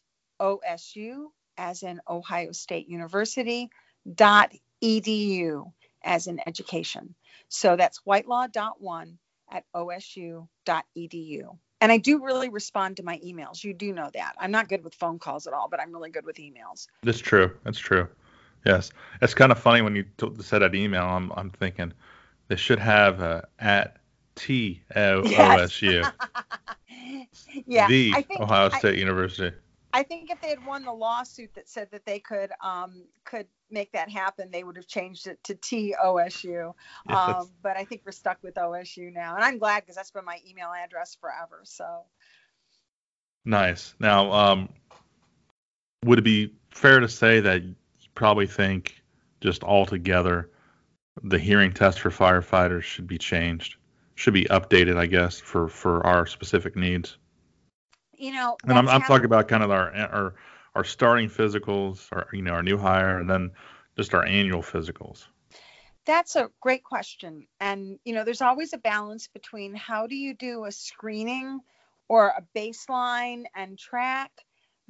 OSU, 0.40 1.26
as 1.56 1.82
in 1.82 2.00
Ohio 2.08 2.52
State 2.52 2.88
University, 2.88 3.70
dot 4.12 4.52
edu, 4.82 5.72
as 6.02 6.26
in 6.26 6.40
education. 6.46 7.14
So 7.48 7.76
that's 7.76 7.98
whitelaw 7.98 8.48
dot 8.48 8.80
one 8.80 9.18
at 9.50 9.64
OSU 9.74 10.48
dot 10.64 10.84
edu. 10.96 11.56
And 11.80 11.90
I 11.90 11.96
do 11.96 12.22
really 12.22 12.50
respond 12.50 12.98
to 12.98 13.02
my 13.02 13.18
emails. 13.18 13.64
You 13.64 13.72
do 13.72 13.92
know 13.92 14.10
that. 14.12 14.34
I'm 14.38 14.50
not 14.50 14.68
good 14.68 14.84
with 14.84 14.94
phone 14.94 15.18
calls 15.18 15.46
at 15.46 15.54
all, 15.54 15.68
but 15.68 15.80
I'm 15.80 15.92
really 15.92 16.10
good 16.10 16.26
with 16.26 16.36
emails. 16.36 16.86
That's 17.02 17.20
true. 17.20 17.56
That's 17.64 17.78
true. 17.78 18.08
Yes. 18.66 18.90
It's 19.22 19.32
kind 19.32 19.50
of 19.50 19.58
funny 19.58 19.80
when 19.80 19.96
you 19.96 20.04
t- 20.18 20.30
said 20.40 20.60
that 20.60 20.74
email. 20.74 21.04
I'm, 21.04 21.32
I'm 21.34 21.50
thinking 21.50 21.94
they 22.48 22.56
should 22.56 22.78
have 22.78 23.20
a 23.20 23.48
at 23.58 23.96
T 24.34 24.82
O 24.94 25.22
O 25.22 25.22
S 25.24 25.80
U. 25.80 26.04
yeah, 27.66 27.86
the 27.86 28.12
think, 28.12 28.40
Ohio 28.40 28.68
State 28.70 28.96
I, 28.96 28.98
University. 28.98 29.56
I 29.92 30.02
think 30.02 30.30
if 30.30 30.40
they 30.40 30.48
had 30.48 30.64
won 30.64 30.84
the 30.84 30.92
lawsuit 30.92 31.50
that 31.54 31.68
said 31.68 31.88
that 31.90 32.06
they 32.06 32.18
could 32.18 32.50
um, 32.62 33.04
could 33.24 33.46
make 33.70 33.92
that 33.92 34.08
happen, 34.08 34.50
they 34.50 34.64
would 34.64 34.76
have 34.76 34.86
changed 34.86 35.26
it 35.26 35.42
to 35.44 35.54
TOSU. 35.54 36.72
Yes. 37.08 37.18
Um, 37.18 37.50
but 37.62 37.76
I 37.76 37.84
think 37.84 38.02
we're 38.04 38.12
stuck 38.12 38.38
with 38.42 38.54
OSU 38.54 39.12
now, 39.12 39.34
and 39.34 39.44
I'm 39.44 39.58
glad 39.58 39.80
because 39.80 39.96
that's 39.96 40.10
been 40.10 40.24
my 40.24 40.38
email 40.48 40.72
address 40.72 41.16
forever. 41.20 41.60
So 41.64 42.02
nice. 43.44 43.94
Now, 43.98 44.32
um, 44.32 44.68
would 46.04 46.18
it 46.18 46.24
be 46.24 46.54
fair 46.70 47.00
to 47.00 47.08
say 47.08 47.40
that 47.40 47.62
you 47.62 47.74
probably 48.14 48.46
think 48.46 49.02
just 49.40 49.64
altogether 49.64 50.50
the 51.22 51.38
hearing 51.38 51.72
test 51.72 52.00
for 52.00 52.10
firefighters 52.10 52.82
should 52.82 53.06
be 53.06 53.18
changed? 53.18 53.76
Should 54.20 54.34
be 54.34 54.44
updated, 54.44 54.98
I 54.98 55.06
guess, 55.06 55.40
for 55.40 55.66
for 55.66 56.06
our 56.06 56.26
specific 56.26 56.76
needs. 56.76 57.16
You 58.12 58.32
know, 58.34 58.58
and 58.64 58.76
I'm, 58.76 58.86
I'm 58.86 59.00
talking 59.00 59.24
about 59.24 59.48
kind 59.48 59.62
of 59.62 59.70
our 59.70 59.90
our 59.94 60.34
our 60.74 60.84
starting 60.84 61.30
physicals, 61.30 62.06
our 62.12 62.28
you 62.32 62.42
know 62.42 62.52
our 62.52 62.62
new 62.62 62.76
hire, 62.76 63.18
and 63.18 63.28
then 63.30 63.52
just 63.96 64.14
our 64.14 64.24
annual 64.24 64.60
physicals. 64.60 65.24
That's 66.04 66.36
a 66.36 66.50
great 66.60 66.84
question, 66.84 67.46
and 67.60 67.98
you 68.04 68.12
know, 68.12 68.24
there's 68.24 68.42
always 68.42 68.74
a 68.74 68.78
balance 68.78 69.28
between 69.28 69.74
how 69.74 70.06
do 70.06 70.16
you 70.16 70.34
do 70.34 70.66
a 70.66 70.72
screening 70.72 71.60
or 72.08 72.28
a 72.28 72.44
baseline 72.54 73.44
and 73.54 73.78
track 73.78 74.32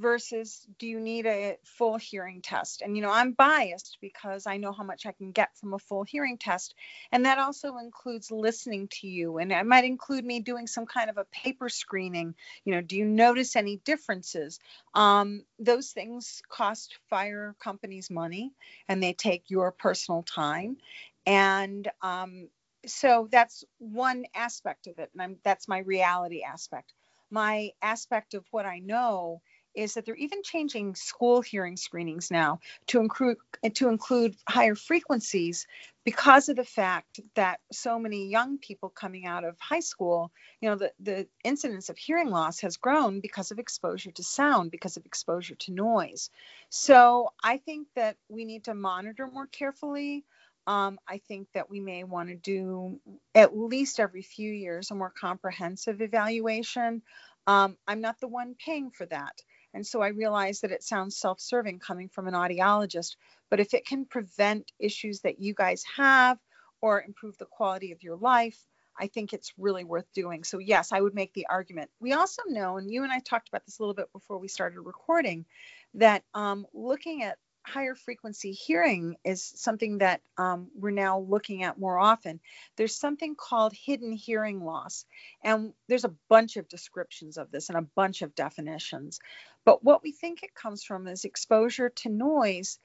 versus 0.01 0.67
do 0.79 0.87
you 0.87 0.99
need 0.99 1.27
a 1.27 1.59
full 1.65 1.99
hearing 1.99 2.41
test? 2.41 2.81
And, 2.83 2.97
you 2.97 3.03
know, 3.03 3.11
I'm 3.11 3.33
biased 3.33 3.99
because 4.01 4.47
I 4.47 4.57
know 4.57 4.73
how 4.73 4.83
much 4.83 5.05
I 5.07 5.13
can 5.13 5.31
get 5.31 5.57
from 5.57 5.75
a 5.75 5.79
full 5.79 6.05
hearing 6.05 6.39
test. 6.39 6.75
And 7.13 7.27
that 7.27 7.39
also 7.39 7.77
includes 7.77 8.31
listening 8.31 8.89
to 9.01 9.07
you. 9.07 9.39
And 9.39 9.53
it 9.53 9.67
might 9.67 9.85
include 9.85 10.25
me 10.25 10.41
doing 10.41 10.67
some 10.67 10.87
kind 10.87 11.11
of 11.11 11.19
a 11.19 11.27
paper 11.27 11.69
screening. 11.69 12.35
You 12.65 12.75
know, 12.75 12.81
do 12.81 12.97
you 12.97 13.05
notice 13.05 13.57
any 13.57 13.77
differences? 13.85 14.59
Um, 14.95 15.45
those 15.59 15.91
things 15.91 16.43
cost 16.49 16.99
fire 17.11 17.55
companies 17.63 18.11
money 18.11 18.53
and 18.89 19.03
they 19.03 19.13
take 19.13 19.51
your 19.51 19.71
personal 19.71 20.23
time. 20.23 20.79
And, 21.27 21.87
um, 22.03 22.49
so 22.87 23.29
that's 23.31 23.63
one 23.79 24.25
aspect 24.35 24.87
of 24.87 24.99
it 24.99 25.11
and 25.13 25.21
I'm, 25.21 25.37
that's 25.45 25.69
my 25.69 25.81
reality 25.81 26.43
aspect 26.43 26.95
my 27.31 27.71
aspect 27.83 28.33
of 28.33 28.45
what 28.53 28.65
i 28.65 28.79
know 28.79 29.43
is 29.75 29.95
that 29.95 30.05
they're 30.05 30.15
even 30.17 30.43
changing 30.43 30.95
school 30.95 31.41
hearing 31.41 31.77
screenings 31.77 32.31
now 32.31 32.61
to 32.87 33.01
include 33.01 33.37
to 33.75 33.89
include 33.89 34.37
higher 34.49 34.75
frequencies 34.75 35.67
because 36.05 36.49
of 36.49 36.57
the 36.57 36.65
fact 36.65 37.21
that 37.35 37.61
so 37.73 37.99
many 37.99 38.29
young 38.29 38.59
people 38.59 38.89
coming 38.89 39.27
out 39.27 39.45
of 39.45 39.59
high 39.61 39.81
school, 39.81 40.33
you 40.61 40.69
know, 40.69 40.77
the, 40.77 40.93
the 41.01 41.29
incidence 41.45 41.91
of 41.91 41.99
hearing 41.99 42.31
loss 42.31 42.61
has 42.61 42.79
grown 42.79 43.21
because 43.21 43.51
of 43.51 43.59
exposure 43.59 44.11
to 44.11 44.23
sound, 44.23 44.71
because 44.71 44.97
of 44.97 45.05
exposure 45.05 45.55
to 45.57 45.73
noise. 45.73 46.31
So 46.71 47.33
I 47.43 47.59
think 47.59 47.89
that 47.97 48.17
we 48.29 48.45
need 48.45 48.65
to 48.65 48.75
monitor 48.75 49.27
more 49.27 49.47
carefully. 49.47 50.25
Um, 50.67 50.99
I 51.09 51.19
think 51.27 51.49
that 51.55 51.71
we 51.71 51.81
may 51.81 52.05
want 52.05 52.29
to 52.29 52.35
do 52.37 53.01
at 53.35 53.57
least 53.57 54.01
every 54.01 54.23
few 54.23 54.53
years 54.53 54.91
a 54.91 54.95
more 54.95 55.13
comprehensive 55.19 56.01
evaluation. 56.01 57.03
Um, 57.47 57.77
I'm 57.87 58.01
not 58.01 58.21
the 58.21 58.29
one 58.29 58.55
paying 58.55 58.91
for 58.91 59.07
that. 59.07 59.41
And 59.75 59.87
so 59.87 60.03
I 60.03 60.09
realize 60.09 60.61
that 60.61 60.73
it 60.73 60.83
sounds 60.83 61.17
self 61.17 61.41
serving 61.41 61.79
coming 61.79 62.09
from 62.09 62.27
an 62.27 62.35
audiologist, 62.35 63.17
but 63.51 63.61
if 63.61 63.75
it 63.75 63.87
can 63.87 64.05
prevent 64.05 64.73
issues 64.79 65.21
that 65.21 65.41
you 65.41 65.55
guys 65.55 65.85
have 65.97 66.39
or 66.81 67.03
improve 67.03 67.39
the 67.39 67.47
quality 67.47 67.93
of 67.93 68.03
your 68.03 68.17
life, 68.17 68.59
I 68.99 69.07
think 69.07 69.33
it's 69.33 69.53
really 69.57 69.85
worth 69.85 70.13
doing. 70.13 70.45
So, 70.45 70.59
yes, 70.59 70.93
I 70.93 71.01
would 71.01 71.15
make 71.15 71.33
the 71.33 71.47
argument. 71.49 71.91
We 72.01 72.13
also 72.13 72.43
know, 72.47 72.77
and 72.77 72.91
you 72.91 73.03
and 73.03 73.13
I 73.13 73.21
talked 73.21 73.49
about 73.49 73.65
this 73.65 73.79
a 73.79 73.83
little 73.83 73.95
bit 73.95 74.13
before 74.13 74.39
we 74.39 74.49
started 74.49 74.81
recording, 74.81 75.47
that 75.95 76.23
um, 76.35 76.67
looking 76.75 77.23
at 77.23 77.39
higher 77.67 77.95
frequency 77.95 78.53
hearing 78.53 79.17
is 79.25 79.45
something 79.45 79.99
that 79.99 80.21
um, 80.39 80.69
we're 80.75 80.91
now 80.91 81.21
looking 81.21 81.63
at 81.63 81.79
more 81.79 81.99
often. 81.99 82.41
There's 82.77 82.97
something 82.97 83.35
called 83.37 83.73
hidden 83.73 84.13
hearing 84.13 84.65
loss, 84.65 85.05
and 85.45 85.73
there's 85.89 86.05
a 86.05 86.15
bunch 86.29 86.57
of 86.57 86.69
descriptions 86.69 87.37
of 87.37 87.51
this 87.51 87.69
and 87.69 87.79
a 87.79 87.89
bunch 87.95 88.23
of 88.23 88.35
definitions. 88.35 89.21
But 89.65 89.85
what 89.85 90.03
we 90.03 90.13
think 90.13 90.43
it 90.43 90.55
comes 90.55 90.85
from 90.85 91.07
is 91.07 91.25
exposure 91.25 91.91
to 91.91 92.09
noise 92.09 92.79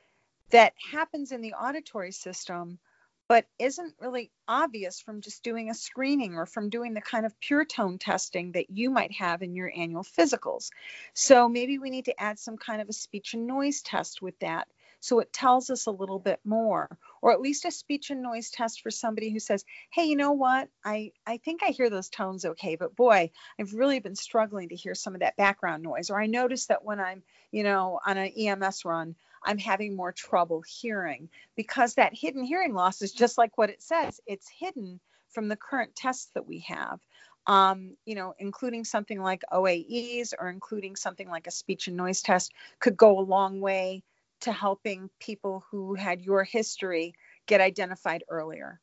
that 0.52 0.74
happens 0.92 1.32
in 1.32 1.42
the 1.42 1.54
auditory 1.54 2.12
system 2.12 2.80
but 3.28 3.46
isn't 3.60 3.94
really 4.00 4.32
obvious 4.48 5.00
from 5.00 5.22
just 5.22 5.44
doing 5.44 5.70
a 5.70 5.74
screening 5.74 6.36
or 6.36 6.46
from 6.46 6.70
doing 6.70 6.94
the 6.94 7.02
kind 7.02 7.26
of 7.26 7.40
pure 7.40 7.66
tone 7.66 7.98
testing 7.98 8.52
that 8.52 8.70
you 8.70 8.90
might 8.90 9.12
have 9.14 9.42
in 9.42 9.56
your 9.56 9.72
annual 9.76 10.04
physicals. 10.04 10.70
So 11.14 11.50
maybe 11.50 11.80
we 11.80 11.90
need 11.90 12.06
to 12.06 12.22
add 12.22 12.40
some 12.40 12.58
kind 12.58 12.82
of 12.82 12.90
a 12.90 12.94
speech 12.94 13.34
and 13.34 13.48
noise 13.48 13.82
test 13.82 14.22
with 14.22 14.38
that 14.40 14.68
so 15.06 15.20
it 15.20 15.32
tells 15.32 15.70
us 15.70 15.86
a 15.86 15.92
little 15.92 16.18
bit 16.18 16.40
more 16.44 16.90
or 17.22 17.32
at 17.32 17.42
least 17.42 17.66
a 17.66 17.72
speech 17.72 18.10
and 18.10 18.24
noise 18.24 18.50
test 18.50 18.82
for 18.82 18.90
somebody 18.90 19.30
who 19.30 19.40
says 19.40 19.64
hey 19.92 20.06
you 20.06 20.16
know 20.16 20.32
what 20.32 20.68
i 20.84 21.12
i 21.28 21.38
think 21.38 21.62
i 21.64 21.68
hear 21.68 21.90
those 21.90 22.10
tones 22.10 22.44
okay 22.44 22.76
but 22.76 22.96
boy 22.96 23.30
i've 23.60 23.74
really 23.74 24.00
been 24.00 24.16
struggling 24.16 24.70
to 24.70 24.76
hear 24.76 24.96
some 24.96 25.14
of 25.14 25.20
that 25.20 25.38
background 25.38 25.84
noise 25.84 26.10
or 26.10 26.20
i 26.20 26.26
notice 26.26 26.66
that 26.68 26.84
when 26.84 27.00
i'm 27.00 27.22
you 27.52 27.64
know 27.64 28.00
on 28.06 28.18
an 28.18 28.32
ems 28.36 28.84
run 28.84 29.16
I'm 29.46 29.58
having 29.58 29.96
more 29.96 30.12
trouble 30.12 30.64
hearing 30.68 31.30
because 31.56 31.96
that 31.96 32.14
hidden 32.14 32.43
hearing 32.43 32.74
loss 32.74 33.02
is 33.02 33.12
just 33.12 33.38
like 33.38 33.58
what 33.58 33.70
it 33.70 33.82
says. 33.82 34.20
It's 34.26 34.50
hidden 34.50 35.00
from 35.30 35.48
the 35.48 35.56
current 35.56 35.96
tests 35.96 36.32
that 36.34 36.48
we 36.48 36.60
have. 36.68 37.00
Um, 37.48 37.96
you 38.06 38.16
know, 38.16 38.34
including 38.39 38.86
something 38.86 39.22
like 39.22 39.43
OAEs 39.54 40.34
or 40.38 40.50
including 40.50 40.96
something 40.96 41.30
like 41.30 41.46
a 41.46 41.52
speech 41.52 41.88
and 41.88 41.96
noise 41.96 42.24
test 42.24 42.52
could 42.80 42.98
go 42.98 43.20
a 43.20 43.22
long 43.22 43.62
way 43.62 44.02
to 44.41 44.52
helping 44.52 45.12
people 45.20 45.64
who 45.70 45.93
had 45.93 46.22
your 46.22 46.43
history 46.43 47.14
get 47.46 47.62
identified 47.62 48.24
earlier. 48.30 48.82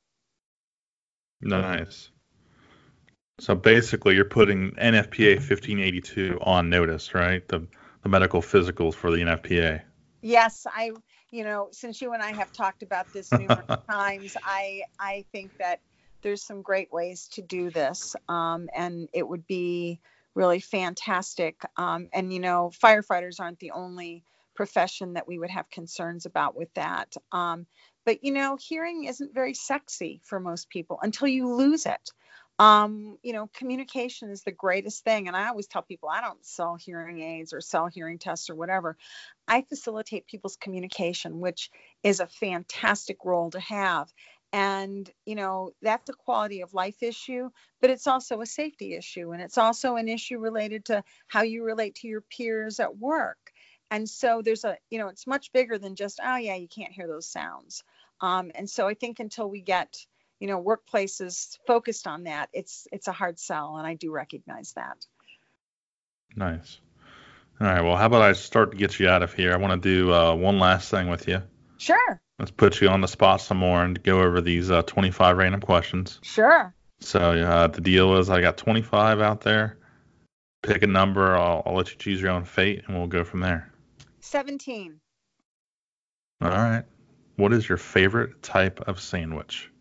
Nice. 1.40 2.10
So 3.40 3.56
basically, 3.56 4.14
you're 4.14 4.24
putting 4.24 4.70
NFPA 4.72 5.38
1582 5.38 6.38
on 6.40 6.70
notice, 6.70 7.14
right? 7.14 7.46
The 7.48 7.66
the 8.02 8.08
medical 8.08 8.42
physicals 8.42 8.94
for 8.94 9.10
the 9.10 9.18
NFPA. 9.18 9.82
Yes, 10.22 10.66
I 10.66 10.92
you 11.30 11.44
know, 11.44 11.68
since 11.72 12.00
you 12.00 12.12
and 12.12 12.22
I 12.22 12.32
have 12.32 12.52
talked 12.52 12.82
about 12.82 13.12
this 13.12 13.32
numerous 13.36 13.66
times, 13.90 14.36
I 14.42 14.82
I 14.98 15.24
think 15.32 15.52
that 15.58 15.80
there's 16.22 16.44
some 16.44 16.62
great 16.62 16.92
ways 16.92 17.28
to 17.32 17.42
do 17.42 17.70
this, 17.70 18.14
um, 18.28 18.68
and 18.74 19.08
it 19.12 19.26
would 19.26 19.46
be 19.46 20.00
really 20.34 20.60
fantastic. 20.60 21.60
Um, 21.76 22.08
and 22.12 22.32
you 22.32 22.40
know, 22.40 22.70
firefighters 22.82 23.40
aren't 23.40 23.58
the 23.58 23.72
only 23.72 24.24
profession 24.54 25.14
that 25.14 25.26
we 25.26 25.38
would 25.38 25.50
have 25.50 25.68
concerns 25.70 26.26
about 26.26 26.54
with 26.54 26.72
that. 26.74 27.14
Um, 27.32 27.66
but 28.04 28.22
you 28.22 28.32
know, 28.32 28.56
hearing 28.60 29.04
isn't 29.04 29.34
very 29.34 29.54
sexy 29.54 30.20
for 30.24 30.38
most 30.38 30.68
people 30.68 30.98
until 31.02 31.28
you 31.28 31.52
lose 31.52 31.86
it. 31.86 32.10
Um, 32.62 33.18
you 33.24 33.32
know, 33.32 33.48
communication 33.52 34.30
is 34.30 34.44
the 34.44 34.52
greatest 34.52 35.02
thing. 35.02 35.26
And 35.26 35.36
I 35.36 35.48
always 35.48 35.66
tell 35.66 35.82
people 35.82 36.08
I 36.08 36.20
don't 36.20 36.46
sell 36.46 36.76
hearing 36.76 37.20
aids 37.20 37.52
or 37.52 37.60
sell 37.60 37.88
hearing 37.88 38.18
tests 38.20 38.50
or 38.50 38.54
whatever. 38.54 38.96
I 39.48 39.62
facilitate 39.62 40.28
people's 40.28 40.56
communication, 40.56 41.40
which 41.40 41.70
is 42.04 42.20
a 42.20 42.28
fantastic 42.28 43.24
role 43.24 43.50
to 43.50 43.58
have. 43.58 44.12
And, 44.52 45.10
you 45.26 45.34
know, 45.34 45.72
that's 45.82 46.08
a 46.08 46.12
quality 46.12 46.60
of 46.60 46.72
life 46.72 47.02
issue, 47.02 47.50
but 47.80 47.90
it's 47.90 48.06
also 48.06 48.40
a 48.42 48.46
safety 48.46 48.94
issue. 48.94 49.32
And 49.32 49.42
it's 49.42 49.58
also 49.58 49.96
an 49.96 50.06
issue 50.06 50.38
related 50.38 50.84
to 50.84 51.02
how 51.26 51.42
you 51.42 51.64
relate 51.64 51.96
to 51.96 52.06
your 52.06 52.20
peers 52.20 52.78
at 52.78 52.96
work. 52.96 53.38
And 53.90 54.08
so 54.08 54.40
there's 54.40 54.64
a, 54.64 54.76
you 54.88 55.00
know, 55.00 55.08
it's 55.08 55.26
much 55.26 55.52
bigger 55.52 55.78
than 55.78 55.96
just, 55.96 56.20
oh, 56.24 56.36
yeah, 56.36 56.54
you 56.54 56.68
can't 56.68 56.92
hear 56.92 57.08
those 57.08 57.26
sounds. 57.26 57.82
Um, 58.20 58.52
and 58.54 58.70
so 58.70 58.86
I 58.86 58.94
think 58.94 59.18
until 59.18 59.50
we 59.50 59.62
get, 59.62 59.96
you 60.42 60.48
know, 60.48 60.60
workplaces 60.60 61.56
focused 61.68 62.08
on 62.08 62.24
that, 62.24 62.48
it's 62.52 62.88
it's 62.90 63.06
a 63.06 63.12
hard 63.12 63.38
sell, 63.38 63.76
and 63.76 63.86
I 63.86 63.94
do 63.94 64.10
recognize 64.10 64.72
that. 64.72 64.96
Nice. 66.34 66.80
All 67.60 67.68
right. 67.68 67.80
Well, 67.80 67.94
how 67.94 68.06
about 68.06 68.22
I 68.22 68.32
start 68.32 68.72
to 68.72 68.76
get 68.76 68.98
you 68.98 69.08
out 69.08 69.22
of 69.22 69.32
here? 69.32 69.52
I 69.52 69.56
want 69.56 69.80
to 69.80 69.88
do 69.88 70.12
uh, 70.12 70.34
one 70.34 70.58
last 70.58 70.90
thing 70.90 71.08
with 71.08 71.28
you. 71.28 71.42
Sure. 71.78 72.20
Let's 72.40 72.50
put 72.50 72.80
you 72.80 72.88
on 72.88 73.00
the 73.00 73.06
spot 73.06 73.40
some 73.40 73.58
more 73.58 73.84
and 73.84 74.02
go 74.02 74.20
over 74.20 74.40
these 74.40 74.68
uh, 74.68 74.82
25 74.82 75.36
random 75.36 75.60
questions. 75.60 76.18
Sure. 76.22 76.74
So 76.98 77.20
uh, 77.20 77.68
the 77.68 77.80
deal 77.80 78.16
is 78.16 78.28
I 78.28 78.40
got 78.40 78.56
25 78.56 79.20
out 79.20 79.42
there. 79.42 79.78
Pick 80.64 80.82
a 80.82 80.88
number. 80.88 81.36
I'll, 81.36 81.62
I'll 81.64 81.76
let 81.76 81.92
you 81.92 81.98
choose 81.98 82.20
your 82.20 82.32
own 82.32 82.46
fate, 82.46 82.82
and 82.88 82.98
we'll 82.98 83.06
go 83.06 83.22
from 83.22 83.38
there. 83.38 83.70
17. 84.18 84.98
All 86.40 86.48
right. 86.48 86.82
What 87.36 87.52
is 87.52 87.68
your 87.68 87.78
favorite 87.78 88.42
type 88.42 88.80
of 88.88 89.00
sandwich? 89.00 89.71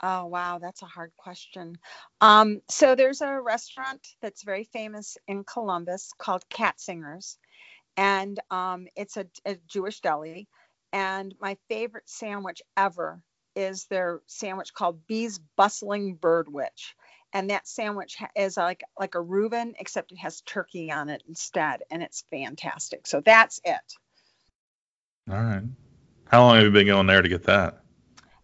Oh, 0.00 0.26
wow, 0.26 0.58
that's 0.58 0.82
a 0.82 0.86
hard 0.86 1.12
question. 1.16 1.76
Um, 2.20 2.60
so 2.68 2.94
there's 2.94 3.20
a 3.20 3.40
restaurant 3.40 4.06
that's 4.22 4.44
very 4.44 4.64
famous 4.64 5.18
in 5.26 5.42
Columbus 5.44 6.12
called 6.16 6.48
Katzingers, 6.48 7.36
and 7.96 8.38
um, 8.50 8.86
it's 8.94 9.16
a, 9.16 9.26
a 9.44 9.56
Jewish 9.66 10.00
deli. 10.00 10.48
And 10.92 11.34
my 11.40 11.56
favorite 11.68 12.08
sandwich 12.08 12.62
ever 12.76 13.20
is 13.54 13.86
their 13.86 14.20
sandwich 14.26 14.72
called 14.72 15.06
Bee's 15.06 15.40
Bustling 15.56 16.16
Birdwitch. 16.16 16.94
And 17.32 17.50
that 17.50 17.68
sandwich 17.68 18.16
is 18.36 18.56
like 18.56 18.82
like 18.98 19.14
a 19.14 19.20
Reuben, 19.20 19.74
except 19.78 20.12
it 20.12 20.18
has 20.18 20.40
turkey 20.42 20.90
on 20.90 21.10
it 21.10 21.22
instead, 21.28 21.82
and 21.90 22.02
it's 22.02 22.24
fantastic. 22.30 23.06
So 23.06 23.20
that's 23.20 23.60
it. 23.64 23.94
All 25.30 25.36
right. 25.36 25.64
How 26.26 26.42
long 26.42 26.56
have 26.56 26.64
you 26.64 26.70
been 26.70 26.86
going 26.86 27.06
there 27.06 27.20
to 27.20 27.28
get 27.28 27.42
that? 27.44 27.82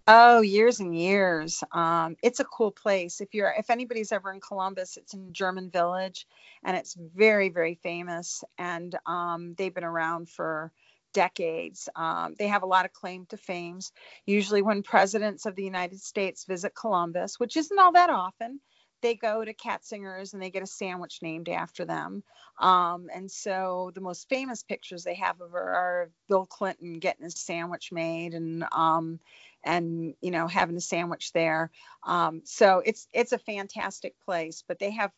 Oh, 0.06 0.42
years 0.42 0.80
and 0.80 0.94
years. 0.94 1.64
Um, 1.72 2.16
it's 2.22 2.40
a 2.40 2.44
cool 2.44 2.70
place. 2.70 3.22
If 3.22 3.32
you're, 3.32 3.54
if 3.56 3.70
anybody's 3.70 4.12
ever 4.12 4.30
in 4.32 4.40
Columbus, 4.40 4.98
it's 4.98 5.14
in 5.14 5.32
German 5.32 5.70
Village, 5.70 6.26
and 6.62 6.76
it's 6.76 6.94
very, 6.94 7.48
very 7.48 7.74
famous. 7.76 8.44
And 8.58 8.94
um, 9.06 9.54
they've 9.56 9.72
been 9.74 9.82
around 9.84 10.28
for 10.28 10.72
decades. 11.14 11.88
Um, 11.96 12.34
they 12.38 12.48
have 12.48 12.62
a 12.62 12.66
lot 12.66 12.84
of 12.84 12.92
claim 12.92 13.24
to 13.30 13.38
fame. 13.38 13.78
Usually, 14.26 14.60
when 14.60 14.82
presidents 14.82 15.46
of 15.46 15.54
the 15.56 15.64
United 15.64 16.00
States 16.00 16.44
visit 16.44 16.74
Columbus, 16.74 17.40
which 17.40 17.56
isn't 17.56 17.78
all 17.78 17.92
that 17.92 18.10
often, 18.10 18.60
they 19.04 19.14
go 19.14 19.44
to 19.44 19.52
Katzingers 19.52 20.32
and 20.32 20.42
they 20.42 20.50
get 20.50 20.62
a 20.62 20.66
sandwich 20.66 21.20
named 21.20 21.50
after 21.50 21.84
them. 21.84 22.22
Um, 22.58 23.10
and 23.14 23.30
so 23.30 23.92
the 23.94 24.00
most 24.00 24.30
famous 24.30 24.62
pictures 24.62 25.04
they 25.04 25.16
have 25.16 25.42
of 25.42 25.50
her 25.50 25.74
are 25.74 26.10
Bill 26.26 26.46
Clinton 26.46 26.94
getting 27.00 27.24
his 27.24 27.38
sandwich 27.38 27.92
made 27.92 28.32
and 28.32 28.64
um, 28.72 29.20
and 29.62 30.14
you 30.22 30.30
know 30.30 30.46
having 30.46 30.76
a 30.76 30.80
sandwich 30.80 31.32
there. 31.34 31.70
Um, 32.02 32.42
so 32.44 32.82
it's 32.84 33.06
it's 33.12 33.32
a 33.32 33.38
fantastic 33.38 34.14
place, 34.24 34.64
but 34.66 34.78
they 34.78 34.92
have 34.92 35.10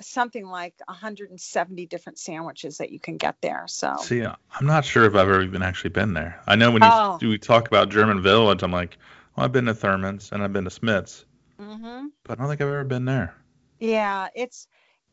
something 0.00 0.46
like 0.46 0.74
170 0.86 1.86
different 1.86 2.18
sandwiches 2.18 2.78
that 2.78 2.90
you 2.90 2.98
can 2.98 3.18
get 3.18 3.36
there. 3.40 3.66
So 3.68 3.98
see, 4.00 4.24
I'm 4.24 4.66
not 4.66 4.84
sure 4.84 5.04
if 5.04 5.14
I've 5.14 5.28
ever 5.28 5.42
even 5.42 5.62
actually 5.62 5.90
been 5.90 6.12
there. 6.12 6.42
I 6.48 6.56
know 6.56 6.72
when 6.72 6.82
you 6.82 6.88
oh. 6.90 7.18
we 7.22 7.38
talk 7.38 7.68
about 7.68 7.88
German 7.88 8.20
Village, 8.20 8.64
I'm 8.64 8.72
like, 8.72 8.98
well, 9.36 9.44
I've 9.44 9.52
been 9.52 9.66
to 9.66 9.74
Thurman's 9.74 10.32
and 10.32 10.42
I've 10.42 10.52
been 10.52 10.64
to 10.64 10.70
Schmidt's, 10.70 11.24
Mm-hmm. 11.60 12.06
But 12.24 12.38
I 12.38 12.42
don't 12.42 12.48
think 12.48 12.60
I've 12.60 12.68
ever 12.68 12.84
been 12.84 13.04
there. 13.04 13.34
Yeah, 13.80 14.28
it's 14.34 14.66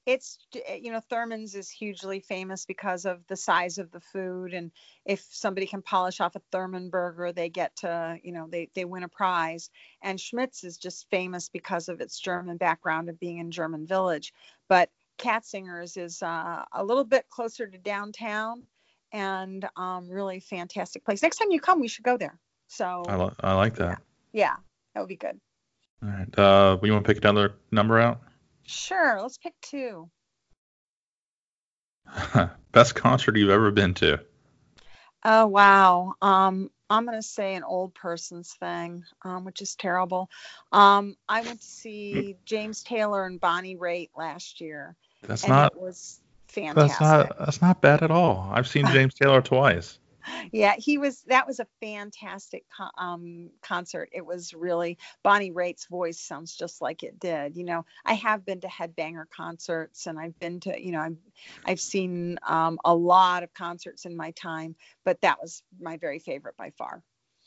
it's 0.06 0.38
you 0.82 0.92
know 0.92 1.00
Thurman's 1.00 1.56
is 1.56 1.70
hugely 1.70 2.20
famous 2.20 2.66
because 2.66 3.06
of 3.06 3.26
the 3.28 3.36
size 3.36 3.78
of 3.78 3.92
the 3.92 4.00
food. 4.00 4.54
And 4.54 4.72
if 5.06 5.26
somebody 5.30 5.66
can 5.66 5.82
polish 5.82 6.22
off 6.22 6.36
a 6.36 6.42
Thurman 6.52 6.90
burger 6.90 7.32
they 7.32 7.50
get 7.50 7.76
to 7.78 8.18
you 8.24 8.32
know 8.32 8.48
they 8.50 8.70
they 8.76 8.86
win 8.86 9.04
a 9.04 9.08
prize. 9.08 9.70
And 10.02 10.20
Schmidt's 10.20 10.64
is 10.64 10.78
just 10.78 11.10
famous 11.10 11.50
because 11.50 11.90
of 11.90 12.02
its 12.02 12.20
German 12.20 12.58
background 12.58 13.10
of 13.10 13.20
being 13.20 13.40
in 13.40 13.52
German 13.52 13.88
Village. 13.88 14.34
But 14.68 14.90
Katzingers 15.18 15.98
is 15.98 16.22
uh, 16.22 16.64
a 16.74 16.84
little 16.84 17.06
bit 17.06 17.30
closer 17.30 17.66
to 17.66 17.78
downtown 17.78 18.64
and 19.12 19.68
um, 19.76 20.10
really 20.10 20.40
fantastic 20.40 21.06
place. 21.06 21.24
Next 21.24 21.38
time 21.38 21.52
you 21.52 21.60
come 21.60 21.80
we 21.80 21.88
should 21.88 22.04
go 22.04 22.18
there. 22.18 22.40
So 22.68 23.04
I, 23.08 23.16
li- 23.16 23.36
I 23.40 23.54
like 23.54 23.76
that. 23.76 24.02
Yeah, 24.34 24.44
yeah 24.44 24.56
that 24.94 25.00
would 25.00 25.10
be 25.10 25.16
good 25.16 25.40
all 26.04 26.10
right. 26.10 26.40
Uh, 26.40 26.78
you 26.84 26.92
want 26.92 27.06
to 27.06 27.14
pick 27.14 27.24
another 27.24 27.56
number 27.72 28.00
out? 28.00 28.22
Sure. 28.64 29.20
Let's 29.22 29.38
pick 29.38 29.54
two. 29.62 30.10
Best 32.72 32.96
concert 32.96 33.38
you've 33.38 33.50
ever 33.50 33.72
been 33.72 33.94
to? 33.96 34.20
Oh 35.24 35.48
wow. 35.48 36.14
Um, 36.22 36.70
I'm 36.90 37.06
gonna 37.06 37.24
say 37.24 37.56
an 37.56 37.64
old 37.64 37.96
person's 37.96 38.54
thing, 38.54 39.04
um, 39.24 39.44
which 39.44 39.62
is 39.62 39.76
terrible. 39.76 40.30
Um, 40.72 41.16
I 41.28 41.42
went 41.42 41.62
to 41.62 41.68
see 41.68 42.38
James 42.46 42.84
Taylor 42.84 43.26
and 43.26 43.40
Bonnie 43.40 43.76
Raitt 43.76 44.10
last 44.16 44.62
year. 44.62 44.96
That's 45.24 45.48
not. 45.48 45.74
It 45.74 45.82
was 45.82 46.20
fantastic. 46.48 47.00
That's 47.00 47.02
not. 47.02 47.40
That's 47.40 47.62
not 47.62 47.82
bad 47.82 48.04
at 48.04 48.12
all. 48.12 48.52
I've 48.54 48.68
seen 48.68 48.86
James 48.92 49.16
Taylor 49.16 49.42
twice 49.42 49.98
yeah, 50.52 50.76
he 50.78 50.98
was. 50.98 51.22
That 51.28 51.48
was 51.48 51.60
a 51.60 51.68
fantastic 51.82 52.66
um, 52.98 53.50
concert. 53.62 54.10
It 54.12 54.26
was 54.26 54.54
really 54.54 54.98
Bonnie 55.24 55.52
Raitt's 55.52 55.86
voice 55.88 56.20
sounds 56.20 56.56
just 56.56 56.82
like 56.82 57.04
it 57.04 57.20
did. 57.20 57.56
You 57.58 57.64
know, 57.64 57.86
I 58.06 58.14
have 58.14 58.46
been 58.46 58.62
to 58.62 58.68
headbanger 58.68 59.26
concerts, 59.36 60.08
and 60.08 60.20
I've 60.20 60.38
been 60.40 60.60
to, 60.62 60.82
you 60.82 60.92
know, 60.92 61.02
I've 61.02 61.18
I've 61.66 61.80
seen 61.80 62.38
um, 62.48 62.80
a 62.86 62.96
lot 62.96 63.44
of 63.44 63.54
concerts 63.54 64.06
in 64.06 64.16
my 64.16 64.32
time, 64.32 64.76
but 65.04 65.22
that 65.22 65.42
was 65.42 65.64
my 65.80 65.98
very 65.98 66.20
favorite 66.20 66.58
by 66.58 66.72
far. 66.78 67.02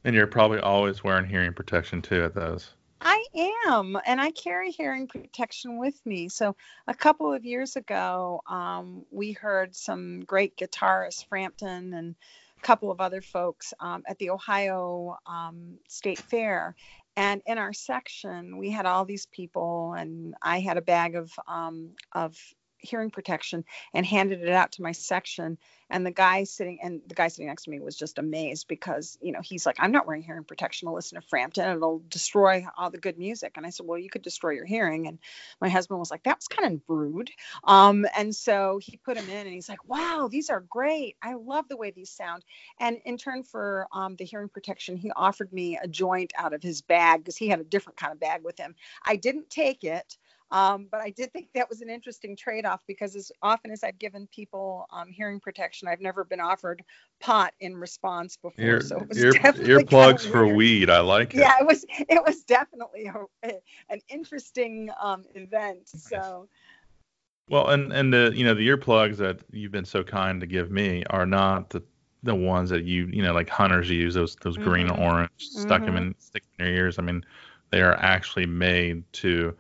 And 0.05 0.15
you're 0.15 0.27
probably 0.27 0.61
always 0.61 1.03
wearing 1.03 1.27
hearing 1.27 1.53
protection 1.53 2.03
too 2.03 2.23
at 2.23 2.35
those. 2.35 2.75
I 3.01 3.25
am, 3.67 3.97
and 4.07 4.21
I 4.21 4.33
carry 4.33 4.71
hearing 4.71 5.07
protection 5.07 5.79
with 5.79 5.95
me. 6.05 6.29
So 6.29 6.57
a 6.87 6.95
couple 6.95 7.33
of 7.33 7.45
years 7.45 7.77
ago, 7.77 8.41
um, 8.49 9.05
we 9.11 9.33
heard 9.33 9.77
some 9.77 10.21
great 10.21 10.57
guitarists, 10.57 11.25
Frampton 11.29 11.95
and 11.95 12.17
couple 12.63 12.91
of 12.91 13.01
other 13.01 13.21
folks 13.21 13.73
um, 13.81 14.03
at 14.07 14.19
the 14.19 14.31
Ohio 14.31 15.17
um, 15.27 15.79
State 15.89 16.19
Fair. 16.19 16.75
And 17.17 17.43
in 17.47 17.59
our 17.59 17.73
section, 17.73 18.59
we 18.59 18.71
had 18.71 18.87
all 18.87 19.05
these 19.05 19.27
people, 19.27 19.95
and 19.95 20.35
I 20.41 20.61
had 20.61 20.77
a 20.77 20.83
bag 20.83 21.17
of 21.17 21.33
um, 21.49 21.91
of 22.13 22.37
hearing 22.79 23.11
protection 23.11 23.65
and 23.95 24.07
handed 24.07 24.43
it 24.43 24.49
out 24.49 24.73
to 24.73 24.83
my 24.83 24.93
section. 24.93 25.59
And 25.91 26.05
the 26.05 26.11
guy 26.11 26.45
sitting 26.45 26.79
and 26.83 27.01
the 27.07 27.15
guy 27.15 27.29
sitting 27.29 27.47
next 27.47 27.65
to 27.65 27.71
me 27.71 27.81
was 27.81 27.97
just 27.97 28.19
amazed 28.19 28.69
because 28.69 29.19
you 29.23 29.33
know 29.33 29.41
he's 29.43 29.65
like 29.65 29.77
i'm 29.79 29.93
not 29.93 30.07
wearing 30.07 30.23
hearing 30.23 30.45
protection. 30.45 30.89
To 30.89 30.95
listen 30.95 31.21
to 31.21 31.27
frampton 31.27 31.77
it'll 31.77 32.03
destroy 32.09 32.67
all 32.77 32.91
the 32.91 32.99
good 32.99 33.19
music. 33.19 33.53
And 33.57 33.67
i 33.67 33.71
said 33.71 33.87
well 33.87 33.99
you 33.99 34.11
could 34.11 34.23
destroy 34.23 34.51
your 34.51 34.67
hearing. 34.67 35.07
And 35.07 35.19
my 35.61 35.69
husband 35.69 35.99
was 35.99 36.11
like 36.11 36.25
that 36.25 36.39
was 36.39 36.49
kind 36.49 36.75
of 36.75 36.81
rude. 36.89 37.31
Um, 37.65 38.07
and 38.17 38.35
so 38.35 38.79
he 38.83 38.97
put 38.97 39.17
him 39.17 39.29
in 39.29 39.47
and 39.47 39.55
he's 39.55 39.69
like 39.69 39.87
wow 39.89 40.29
these 40.31 40.51
are 40.51 40.61
great. 40.61 41.17
I 41.23 41.35
love 41.35 41.69
the 41.69 41.77
way 41.77 41.91
these 41.91 42.11
sound. 42.11 42.45
And 42.79 42.99
in 43.05 43.17
turn 43.17 43.43
for 43.43 43.87
um, 43.93 44.17
the 44.17 44.25
hearing 44.25 44.49
protection 44.49 44.97
he 44.97 45.11
offered 45.17 45.53
me 45.53 45.79
a 45.83 45.89
joint 45.89 46.33
out 46.37 46.53
of 46.53 46.63
his 46.63 46.83
bag 46.83 47.21
because 47.21 47.37
he 47.37 47.49
had 47.49 47.61
a 47.61 47.65
different 47.65 47.99
kind 47.99 48.13
of 48.13 48.21
bag 48.21 48.43
with 48.45 48.59
him. 48.59 48.75
I 49.05 49.17
didn't 49.17 49.51
take 49.51 49.85
it 49.85 50.17
um, 50.51 50.89
but 50.91 51.01
I 51.01 51.11
did 51.11 51.33
think 51.33 51.49
that 51.55 51.69
was 51.69 51.83
an 51.83 51.91
interesting 51.91 52.35
trade 52.35 52.65
off 52.65 52.83
because 52.87 53.15
as 53.15 53.31
often 53.43 53.71
as 53.71 53.85
I've 53.85 53.99
given 53.99 54.27
people 54.29 54.87
um, 54.91 55.09
hearing 55.09 55.41
protection, 55.41 55.89
I've 55.89 56.01
never 56.01 56.25
been 56.25 56.41
offered 56.41 56.83
pot 57.21 57.53
in 57.61 57.77
response 57.77 58.37
before. 58.37 58.65
Ear, 58.65 58.81
so 58.81 58.99
it 58.99 59.09
was 59.09 59.23
ear, 59.23 59.33
earplugs 59.33 60.27
for 60.31 60.47
weed. 60.47 60.89
I 60.89 61.01
like 61.01 61.35
it. 61.35 61.41
Yeah, 61.41 61.55
it 61.61 61.67
was 61.67 61.85
it 61.91 62.23
was 62.27 62.45
definitely 62.45 63.11
a, 63.43 63.53
an 63.91 64.01
interesting 64.09 64.91
um, 65.01 65.25
event. 65.35 65.89
So. 65.89 66.49
Well, 67.51 67.69
and 67.69 67.93
and 67.93 68.13
the 68.13 68.33
you 68.35 68.45
know 68.45 68.55
the 68.55 68.67
earplugs 68.69 69.17
that 69.19 69.41
you've 69.51 69.73
been 69.73 69.85
so 69.85 70.03
kind 70.03 70.41
to 70.41 70.47
give 70.47 70.71
me 70.71 71.05
are 71.11 71.27
not 71.27 71.71
the 71.71 71.83
the 72.23 72.35
ones 72.35 72.71
that 72.71 72.85
you 72.85 73.07
you 73.07 73.23
know 73.23 73.33
like 73.33 73.49
hunters 73.49 73.89
use 73.91 74.15
those 74.15 74.37
those 74.37 74.57
mm-hmm. 74.57 74.69
green 74.69 74.91
orange 74.91 75.31
stuck 75.39 75.83
mm-hmm. 75.83 75.95
them 75.95 75.97
in 75.97 76.15
stick 76.19 76.45
in 76.59 76.67
your 76.67 76.75
ears. 76.75 76.99
I 76.99 77.03
mean, 77.03 77.23
they 77.71 77.83
are 77.83 77.97
actually 77.97 78.47
made 78.47 79.11
to. 79.15 79.55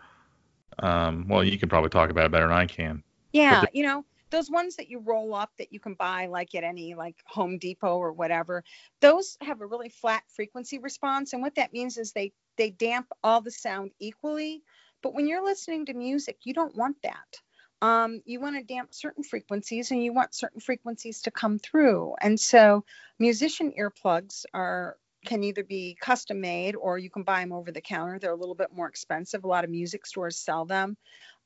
Um, 0.81 1.27
well, 1.29 1.45
you 1.45 1.59
can 1.59 1.69
probably 1.69 1.91
talk 1.91 2.11
about 2.11 2.27
it 2.27 2.33
better 2.33 2.49
than 2.49 2.57
I 2.57 2.67
can. 2.67 3.03
Yeah, 3.33 3.65
you 3.73 3.83
know 3.83 4.05
those 4.31 4.51
ones 4.51 4.77
that 4.77 4.91
you 4.91 4.99
roll 5.01 5.35
up 5.35 5.51
that 5.59 5.73
you 5.73 5.81
can 5.81 5.95
buy 5.95 6.27
like 6.27 6.55
at 6.55 6.65
any 6.65 6.95
like 6.95 7.17
Home 7.27 7.59
Depot 7.59 7.97
or 7.97 8.13
whatever. 8.13 8.65
Those 9.01 9.39
have 9.41 9.61
a 9.61 9.67
really 9.67 9.89
flat 9.89 10.23
frequency 10.29 10.79
response, 10.79 11.33
and 11.33 11.43
what 11.43 11.57
that 11.57 11.73
means 11.73 11.97
is 11.97 12.13
they 12.13 12.33
they 12.57 12.71
damp 12.71 13.09
all 13.23 13.41
the 13.41 13.51
sound 13.51 13.93
equally. 13.99 14.63
But 15.03 15.15
when 15.15 15.29
you're 15.29 15.45
listening 15.45 15.87
to 15.87 15.95
music, 15.95 16.39
you 16.43 16.55
don't 16.55 16.77
want 16.77 16.97
that 17.03 17.41
um, 17.81 18.23
you 18.25 18.41
want 18.41 18.57
to 18.57 18.63
damp 18.63 18.93
certain 18.93 19.23
frequencies 19.23 19.91
and 19.91 20.03
you 20.03 20.13
want 20.13 20.35
certain 20.35 20.61
frequencies 20.61 21.23
to 21.23 21.31
come 21.31 21.59
through. 21.59 22.15
And 22.21 22.39
so 22.39 22.85
musician 23.19 23.73
earplugs 23.79 24.45
are 24.53 24.97
can 25.25 25.43
either 25.43 25.65
be 25.65 25.97
custom 26.01 26.41
made 26.41 26.77
or 26.77 26.99
you 26.99 27.11
can 27.11 27.23
buy 27.23 27.41
them 27.41 27.53
over 27.53 27.73
the 27.73 27.81
counter. 27.81 28.19
They're 28.19 28.33
a 28.33 28.37
little 28.37 28.55
bit 28.55 28.73
more 28.73 28.89
expensive. 28.89 29.45
A 29.45 29.49
lot 29.49 29.65
of 29.65 29.71
music 29.71 30.07
stores 30.07 30.39
sell 30.39 30.65
them. 30.65 30.97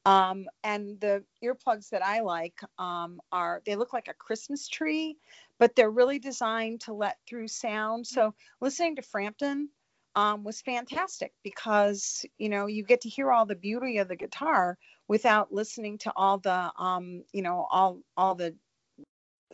Um, 0.05 0.47
and 0.65 1.01
the 1.01 1.25
earplugs 1.45 1.91
that 1.91 2.05
I 2.05 2.21
like 2.21 2.61
um, 2.79 3.21
are 3.31 3.63
they 3.65 3.77
look 3.77 3.93
like 3.93 4.09
a 4.09 4.15
Christmas 4.15 4.67
tree, 4.67 5.17
but 5.59 5.77
they're 5.77 5.91
really 5.91 6.19
designed 6.19 6.81
to 6.83 6.93
let 6.93 7.19
through 7.29 7.49
sound. 7.49 8.07
So 8.07 8.35
listening 8.61 8.97
to 8.97 9.03
Frampton 9.03 9.69
um, 10.17 10.43
was 10.43 10.61
fantastic 10.61 11.33
because 11.45 12.27
you 12.37 12.49
know 12.49 12.67
you 12.67 12.83
get 12.83 13.03
to 13.03 13.09
hear 13.09 13.31
all 13.31 13.47
the 13.47 13.55
beauty 13.55 13.99
of 13.99 14.09
the 14.09 14.17
guitar 14.17 14.77
without 15.09 15.53
listening 15.53 15.99
to 15.99 16.13
all 16.17 16.39
the 16.39 16.73
um, 16.77 17.23
you 17.33 17.43
know 17.43 17.67
all 17.71 18.01
all 18.17 18.35
the 18.35 18.55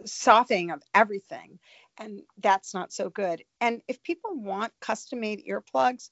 softening 0.04 0.70
of 0.70 0.82
everything 0.94 1.58
and 1.98 2.22
that's 2.38 2.74
not 2.74 2.92
so 2.92 3.08
good 3.10 3.42
and 3.60 3.82
if 3.88 4.02
people 4.02 4.30
want 4.34 4.72
custom 4.80 5.20
made 5.20 5.44
earplugs 5.46 6.10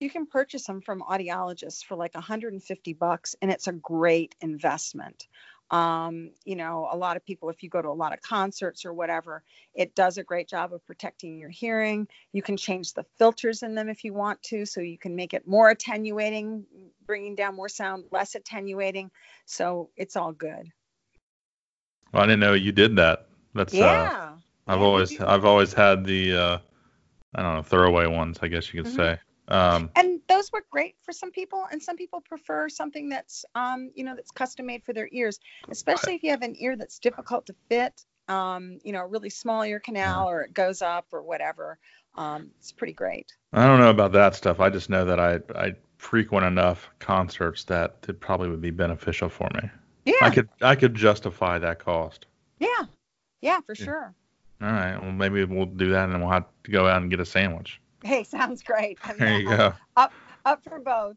you 0.00 0.10
can 0.10 0.26
purchase 0.26 0.66
them 0.66 0.80
from 0.80 1.00
audiologists 1.02 1.84
for 1.84 1.96
like 1.96 2.14
150 2.14 2.92
bucks 2.94 3.36
and 3.40 3.50
it's 3.50 3.68
a 3.68 3.72
great 3.72 4.34
investment 4.40 5.26
um, 5.70 6.30
you 6.44 6.56
know, 6.56 6.88
a 6.92 6.96
lot 6.96 7.16
of 7.16 7.24
people, 7.24 7.48
if 7.48 7.62
you 7.62 7.68
go 7.70 7.80
to 7.80 7.88
a 7.88 7.90
lot 7.90 8.12
of 8.12 8.20
concerts 8.20 8.84
or 8.84 8.92
whatever, 8.92 9.42
it 9.74 9.94
does 9.94 10.18
a 10.18 10.22
great 10.22 10.48
job 10.48 10.72
of 10.72 10.86
protecting 10.86 11.38
your 11.38 11.48
hearing. 11.48 12.06
You 12.32 12.42
can 12.42 12.56
change 12.56 12.92
the 12.92 13.04
filters 13.18 13.62
in 13.62 13.74
them 13.74 13.88
if 13.88 14.04
you 14.04 14.12
want 14.12 14.42
to, 14.44 14.66
so 14.66 14.80
you 14.80 14.98
can 14.98 15.16
make 15.16 15.32
it 15.32 15.48
more 15.48 15.70
attenuating, 15.70 16.64
bringing 17.06 17.34
down 17.34 17.56
more 17.56 17.68
sound, 17.68 18.04
less 18.12 18.34
attenuating. 18.34 19.10
So 19.46 19.90
it's 19.96 20.16
all 20.16 20.32
good. 20.32 20.70
Well, 22.12 22.22
I 22.22 22.26
didn't 22.26 22.40
know 22.40 22.52
you 22.52 22.72
did 22.72 22.96
that. 22.96 23.26
That's 23.54 23.74
uh, 23.74 23.78
yeah. 23.78 24.12
Uh, 24.12 24.33
I've 24.66 24.82
always 24.82 25.20
I've 25.20 25.44
always 25.44 25.72
had 25.72 26.04
the 26.04 26.36
uh, 26.36 26.58
I 27.34 27.42
don't 27.42 27.54
know 27.54 27.62
throwaway 27.62 28.06
ones, 28.06 28.38
I 28.42 28.48
guess 28.48 28.72
you 28.72 28.82
could 28.82 28.92
mm-hmm. 28.92 28.96
say. 28.96 29.18
Um, 29.48 29.90
and 29.94 30.20
those 30.26 30.50
work 30.52 30.68
great 30.70 30.96
for 31.02 31.12
some 31.12 31.30
people, 31.30 31.66
and 31.70 31.82
some 31.82 31.96
people 31.96 32.20
prefer 32.20 32.68
something 32.68 33.10
that's, 33.10 33.44
um, 33.54 33.90
you 33.94 34.02
know, 34.04 34.14
that's 34.14 34.30
custom 34.30 34.66
made 34.66 34.82
for 34.84 34.94
their 34.94 35.08
ears, 35.12 35.38
especially 35.68 36.14
if 36.14 36.22
you 36.22 36.30
have 36.30 36.42
an 36.42 36.56
ear 36.58 36.76
that's 36.76 36.98
difficult 36.98 37.46
to 37.46 37.54
fit, 37.68 38.06
um, 38.28 38.78
you 38.84 38.92
know, 38.92 39.00
a 39.00 39.06
really 39.06 39.28
small 39.28 39.62
ear 39.62 39.80
canal 39.80 40.28
or 40.28 40.42
it 40.42 40.54
goes 40.54 40.80
up 40.80 41.06
or 41.12 41.22
whatever. 41.22 41.78
Um, 42.14 42.52
it's 42.58 42.72
pretty 42.72 42.94
great. 42.94 43.34
I 43.52 43.66
don't 43.66 43.80
know 43.80 43.90
about 43.90 44.12
that 44.12 44.34
stuff. 44.34 44.60
I 44.60 44.70
just 44.70 44.88
know 44.88 45.04
that 45.04 45.20
I 45.20 45.40
I 45.54 45.74
frequent 45.98 46.46
enough 46.46 46.88
concerts 46.98 47.64
that 47.64 47.96
it 48.08 48.20
probably 48.20 48.48
would 48.48 48.60
be 48.60 48.70
beneficial 48.70 49.28
for 49.28 49.48
me. 49.54 49.68
Yeah. 50.06 50.14
I 50.22 50.30
could 50.30 50.48
I 50.62 50.74
could 50.74 50.94
justify 50.94 51.58
that 51.58 51.80
cost. 51.80 52.26
Yeah. 52.60 52.84
Yeah, 53.40 53.60
for 53.60 53.74
yeah. 53.78 53.84
sure. 53.84 54.14
All 54.60 54.68
right. 54.68 55.00
Well, 55.00 55.12
maybe 55.12 55.44
we'll 55.44 55.66
do 55.66 55.90
that, 55.90 56.04
and 56.04 56.12
then 56.12 56.20
we'll 56.20 56.30
have 56.30 56.46
to 56.64 56.70
go 56.70 56.86
out 56.86 57.02
and 57.02 57.10
get 57.10 57.20
a 57.20 57.26
sandwich. 57.26 57.80
Hey, 58.04 58.22
sounds 58.22 58.62
great. 58.62 58.98
I'm 59.02 59.16
there 59.16 59.40
you 59.40 59.48
go. 59.48 59.72
Up, 59.96 60.12
up 60.44 60.62
for 60.62 60.78
both. 60.78 61.16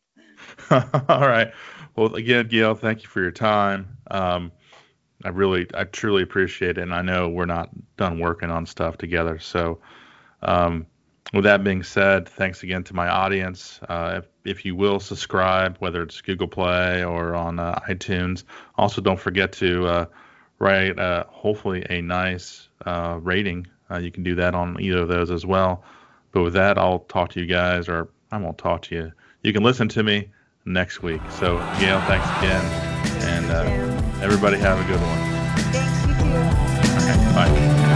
All 1.10 1.28
right. 1.28 1.52
Well, 1.98 2.16
again, 2.16 2.48
Gail, 2.48 2.76
thank 2.76 3.04
you 3.04 3.10
for 3.10 3.22
your 3.22 3.32
time. 3.32 3.98
Um, 4.10 4.54
I 5.26 5.30
really, 5.30 5.68
I 5.74 5.84
truly 5.84 6.24
appreciate 6.24 6.78
it, 6.78 6.82
and 6.82 6.94
I 6.94 7.02
know 7.02 7.28
we're 7.28 7.46
not 7.46 7.70
done 7.98 8.20
working 8.20 8.52
on 8.52 8.66
stuff 8.66 8.98
together. 8.98 9.38
So, 9.40 9.80
um, 10.44 10.86
with 11.34 11.44
that 11.44 11.64
being 11.64 11.84
said, 11.84 12.30
thanks 12.30 12.64
again 12.64 12.84
to 12.86 12.94
my 12.94 13.10
audience. 13.10 13.80
Uh, 13.90 14.22
if, 14.24 14.28
if, 14.46 14.66
you 14.66 14.76
will 14.76 15.00
subscribe, 15.00 15.76
whether 15.80 16.02
it's 16.02 16.22
Google 16.22 16.48
Play 16.48 17.04
or 17.04 17.36
on 17.36 17.60
uh, 17.60 17.80
iTunes, 17.90 18.44
also 18.78 19.02
don't 19.02 19.20
forget 19.20 19.52
to 19.54 19.88
uh, 19.88 20.06
write 20.60 20.98
uh, 20.98 21.26
hopefully 21.28 21.86
a 21.90 22.02
nice 22.02 22.67
uh, 22.86 23.20
rating. 23.22 23.68
Uh, 23.90 23.98
you 23.98 24.12
can 24.12 24.24
do 24.24 24.36
that 24.36 24.54
on 24.54 24.80
either 24.82 25.00
of 25.00 25.08
those 25.08 25.32
as 25.32 25.46
well. 25.46 25.84
But 26.32 26.44
with 26.44 26.54
that, 26.54 26.78
I'll 26.78 27.00
talk 27.00 27.30
to 27.32 27.40
you 27.40 27.46
guys, 27.46 27.88
or 27.88 28.10
I 28.32 28.38
won't 28.38 28.58
talk 28.58 28.82
to 28.84 28.96
you. 28.96 29.12
You 29.44 29.54
can 29.54 29.64
listen 29.64 29.88
to 29.90 30.04
me 30.04 30.30
next 30.66 31.02
week. 31.02 31.22
So, 31.32 31.58
Gail, 31.80 32.02
thanks 32.02 32.28
again. 32.40 32.66
And 33.30 33.46
uh, 33.52 34.22
everybody 34.22 34.58
have 34.58 34.80
a 34.80 34.84
good 34.92 35.00
one. 35.00 35.18
Thanks, 35.72 36.08
you 36.08 36.14
too. 36.14 37.34
bye. 37.34 37.50
Bye. 37.50 37.94